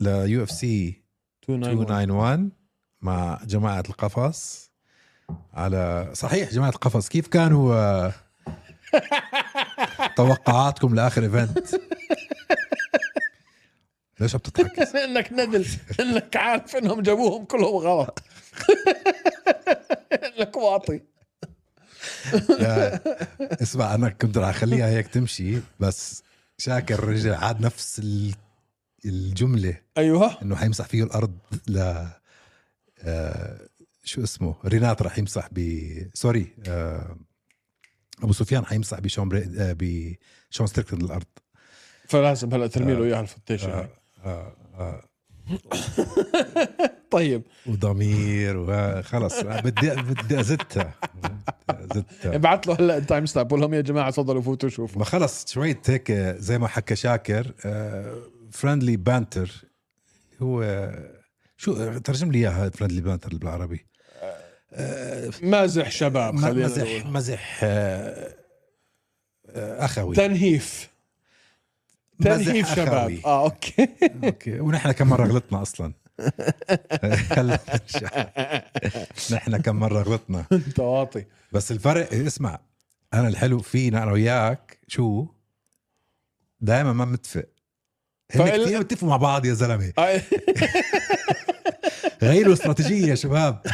ل 0.00 0.42
UFC 0.42 1.02
291 1.48 1.78
291 1.78 2.50
مع 3.02 3.40
جماعة 3.44 3.84
القفص. 3.88 4.70
على 5.54 6.10
صحيح 6.12 6.50
جماعة 6.50 6.70
القفص. 6.70 7.08
كيف 7.08 7.26
كانوا 7.28 8.10
توقعاتكم 10.16 10.94
لآخر 10.94 11.22
ايفنت 11.22 11.68
ليش 14.20 14.34
عم 14.34 14.40
تضحك 14.40 14.78
إنك 15.04 15.32
ندل 15.32 15.66
إنك 16.00 16.36
عارف 16.36 16.76
إنهم 16.76 17.00
جابوهم 17.00 17.44
كلهم 17.44 17.76
غلط. 17.76 18.22
إنك 20.38 20.56
واطي. 20.56 21.00
اسمع 23.62 23.94
أنا 23.94 24.08
كنت 24.08 24.38
راح 24.38 24.48
أخليها 24.48 24.88
هيك 24.88 25.06
تمشي 25.08 25.58
بس 25.80 26.22
شاكر 26.58 27.04
رجع 27.04 27.38
عاد 27.38 27.60
نفس 27.60 27.98
ال- 27.98 28.34
الجملة. 29.04 29.80
أيوه. 29.98 30.42
إنه 30.42 30.56
حيمسح 30.56 30.84
فيه 30.86 31.02
الأرض 31.04 31.38
ل 31.68 32.06
آه 33.02 33.60
شو 34.04 34.22
اسمه؟ 34.22 34.54
رينات 34.64 35.02
راح 35.02 35.18
يمسح 35.18 35.48
ب 35.52 35.60
sorry 36.14 36.54
آه 36.68 37.16
أبو 38.22 38.32
سفيان 38.32 38.66
حيمسح 38.66 39.00
بشون 39.00 39.28
بري... 39.28 39.50
آه 39.58 39.76
بشون 39.78 40.66
ستريكلند 40.66 41.02
الأرض. 41.02 41.26
فلازم 42.08 42.54
هلا 42.54 42.66
ترمي 42.66 42.94
له 42.94 43.04
إياها 43.04 43.20
الفتيشة. 43.20 43.88
طيب. 47.10 47.42
وضمير 47.66 48.56
وخلص 48.56 49.40
بدي 49.40 49.90
بدي 49.90 50.40
أزتها. 50.40 50.94
بدي 51.68 51.70
أزتها. 51.70 52.34
ابعت 52.36 52.66
له 52.66 52.74
هلا 52.74 52.96
ال 52.96 53.02
time 53.02 53.26
stamp 53.26 53.50
قول 53.50 53.60
لهم 53.60 53.74
يا 53.74 53.80
جماعة 53.80 54.10
تفضلوا 54.10 54.42
فوتوا 54.42 54.68
شوفوا. 54.68 54.98
ما 54.98 55.04
خلص 55.04 55.52
شوية 55.52 55.80
هيك 55.86 56.12
زي 56.38 56.58
ما 56.58 56.68
حكى 56.68 56.96
شاكر 56.96 57.52
friendly 58.52 58.96
banter 58.96 59.64
هو 60.42 60.90
شو 61.56 61.98
ترجم 61.98 62.32
لي 62.32 62.38
إياها 62.38 62.70
friendly 62.70 63.00
banter 63.00 63.36
بالعربي. 63.36 63.86
مازح 65.42 65.90
شباب 65.90 66.36
خلينا 66.36 66.66
مزح 66.66 67.06
مزح 67.06 67.60
آه، 67.62 68.34
آه، 69.50 69.84
آخوي. 69.84 70.16
تنهيف. 70.16 70.90
تنهيف 72.22 72.74
شباب. 72.76 73.18
آه 73.26 73.44
okay. 73.44 73.88
okay. 74.24 74.60
ونحن 74.60 74.92
كم 74.92 75.06
مرة 75.08 75.24
غلطنا 75.26 75.62
أصلا. 75.62 75.92
نحن 79.32 79.56
كم 79.56 79.76
مرة 79.76 80.02
غلطنا؟ 80.02 80.44
أنت 80.52 80.80
واطي. 80.80 81.24
بس 81.52 81.72
الفرق 81.72 82.12
اسمع 82.12 82.58
أنا 83.14 83.28
الحلو 83.28 83.58
فينا 83.60 84.02
أنا 84.02 84.12
وياك 84.12 84.78
شو؟ 84.88 85.26
دائما 86.60 86.92
ما 86.92 87.04
متفق. 87.04 87.44
هن 88.34 88.46
فإل- 88.46 88.64
كثير 88.64 88.78
متفقوا 88.80 89.08
مع 89.08 89.16
بعض 89.16 89.44
يا 89.46 89.54
زلمة. 89.54 89.92
غيروا 92.22 92.52
استراتيجية 92.52 93.06
يا 93.06 93.14
شباب. 93.14 93.60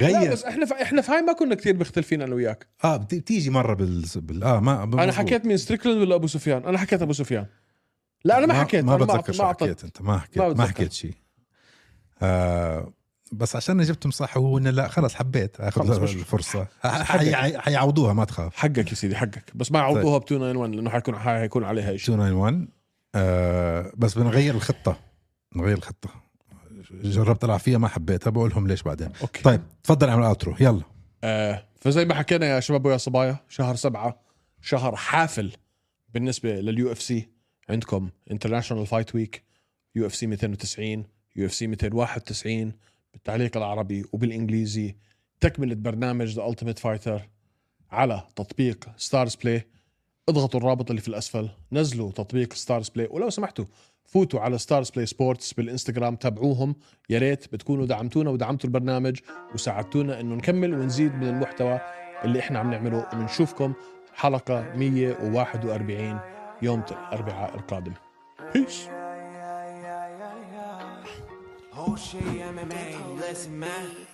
لا 0.00 0.20
غير. 0.20 0.32
بس 0.32 0.44
إحنا 0.44 0.66
في 0.66 0.82
إحنا 0.82 1.02
في 1.02 1.12
هاي 1.12 1.22
ما 1.22 1.32
كنا 1.32 1.54
كثير 1.54 1.76
مختلفين 1.76 2.22
أنا 2.22 2.34
وياك. 2.34 2.66
آه 2.84 2.96
بت- 2.96 3.14
بتيجي 3.14 3.50
مرة 3.50 3.74
بال, 3.74 4.04
بال... 4.16 4.44
آه 4.44 4.60
ما 4.60 4.82
أنا. 4.84 5.12
حكيت 5.12 5.46
مين 5.46 5.56
ستريكلاند 5.56 5.98
ولا 6.00 6.14
أبو 6.14 6.26
سفيان؟ 6.26 6.64
أنا 6.64 6.78
حكيت 6.78 7.02
أبو 7.02 7.12
سفيان. 7.12 7.46
لا 8.24 8.38
أنا 8.38 8.46
ما 8.46 8.54
حكيت 8.54 8.84
ما 8.84 8.96
بتذكر 8.96 9.32
شو 9.32 9.44
حكيت 9.46 9.84
أنت 9.84 10.02
ما 10.02 10.18
حكيت 10.18 10.38
ما 10.42 10.54
ما. 10.54 10.66
حكيت 10.66 10.92
شيء. 10.92 11.14
آه 12.22 12.92
بس 13.32 13.56
عشان 13.56 13.82
جبتهم 13.82 14.10
صح 14.12 14.36
هو 14.36 14.58
إنه 14.58 14.70
لا 14.70 14.88
خلص 14.88 15.14
حبيت 15.14 15.56
خلص 15.62 15.90
اخذ 15.90 16.02
مش- 16.02 16.14
الفرصه 16.14 16.66
حيعوضوها 17.58 18.12
ما 18.12 18.24
تخاف. 18.24 18.56
حقك 18.56 18.90
يا 18.90 18.94
سيدي 18.94 19.16
حقك. 19.16 19.44
بس 19.54 19.72
ما 19.72 19.78
يعوضوها 19.78 20.18
ب 20.18 20.22
291 20.22 20.72
لأنه 20.74 20.90
حيكون 20.90 21.18
حيكون 21.18 21.64
عليها 21.64 21.96
شيء 21.96 22.14
291 22.16 22.68
آه 23.14 23.92
بس 23.96 24.14
بنغير 24.18 24.54
الخطة. 24.54 24.96
نغير 25.56 25.76
الخطة. 25.76 26.23
جربت 27.02 27.44
ألعب 27.44 27.58
فيها 27.58 27.78
ما 27.78 27.88
حبيتها 27.88 28.30
بقول 28.30 28.50
لهم 28.50 28.68
ليش 28.68 28.82
بعدين. 28.82 29.08
okay. 29.22 29.42
طيب 29.42 29.62
تفضل 29.82 30.08
اعمل 30.08 30.22
outro 30.24 30.56
يلا. 30.60 30.82
آه 31.24 31.64
فزي 31.80 32.04
ما 32.04 32.14
حكينا 32.14 32.46
يا 32.46 32.60
شباب 32.60 32.86
ويا 32.86 32.96
صبايا 32.96 33.36
شهر 33.48 33.74
سبعة 33.76 34.20
شهر 34.62 34.96
حافل 34.96 35.52
بالنسبة 36.14 36.60
لل 36.60 36.92
UFC 36.92 37.28
عندكم 37.68 38.10
International 38.30 38.86
Fight 38.86 39.14
Week 39.14 39.42
UFC 39.94 40.26
290 40.26 41.04
UFC 41.36 41.66
291 41.66 42.72
بالتعليق 43.12 43.56
العربي 43.56 44.04
وبالإنجليزي. 44.12 44.96
تكملة 45.40 45.74
برنامج 45.74 46.26
The 46.26 46.46
Ultimate 46.46 46.78
Fighter 46.78 47.28
على 47.90 48.22
تطبيق 48.36 48.88
STARZPLAY 48.96 49.66
اضغطوا 50.28 50.60
الرابط 50.60 50.90
اللي 50.90 51.02
في 51.02 51.08
الأسفل 51.08 51.48
نزلوا 51.72 52.12
تطبيق 52.12 52.52
STARZPLAY 52.52 53.08
ولو 53.10 53.30
سمحتوا 53.30 53.64
فوتوا 54.04 54.40
على 54.40 54.58
STARZPLAY 54.58 55.06
Sports 55.06 55.52
بالإنستغرام 55.52 56.16
تابعوهم. 56.16 56.76
يا 57.10 57.18
ريت 57.18 57.52
بتكونوا 57.52 57.86
دعمتونا 57.86 58.30
ودعمتوا 58.30 58.68
البرنامج 58.68 59.20
وساعدتونا 59.54 60.20
إنه 60.20 60.34
نكمل 60.34 60.74
ونزيد 60.74 61.14
من 61.14 61.28
المحتوى 61.28 61.80
اللي 62.24 62.38
إحنا 62.38 62.58
عم 62.58 62.70
نعمله. 62.70 63.06
وبنشوفكم 63.12 63.72
حلقة 64.14 64.74
141 64.76 66.20
يوم 66.62 66.82
الأربعاء 66.90 67.54
القادم. 67.54 67.92
بيس 68.54 68.88
ام 71.78 72.58
ام 72.58 72.72
اي 72.72 72.94
listen 73.18 73.64
man. 73.64 74.13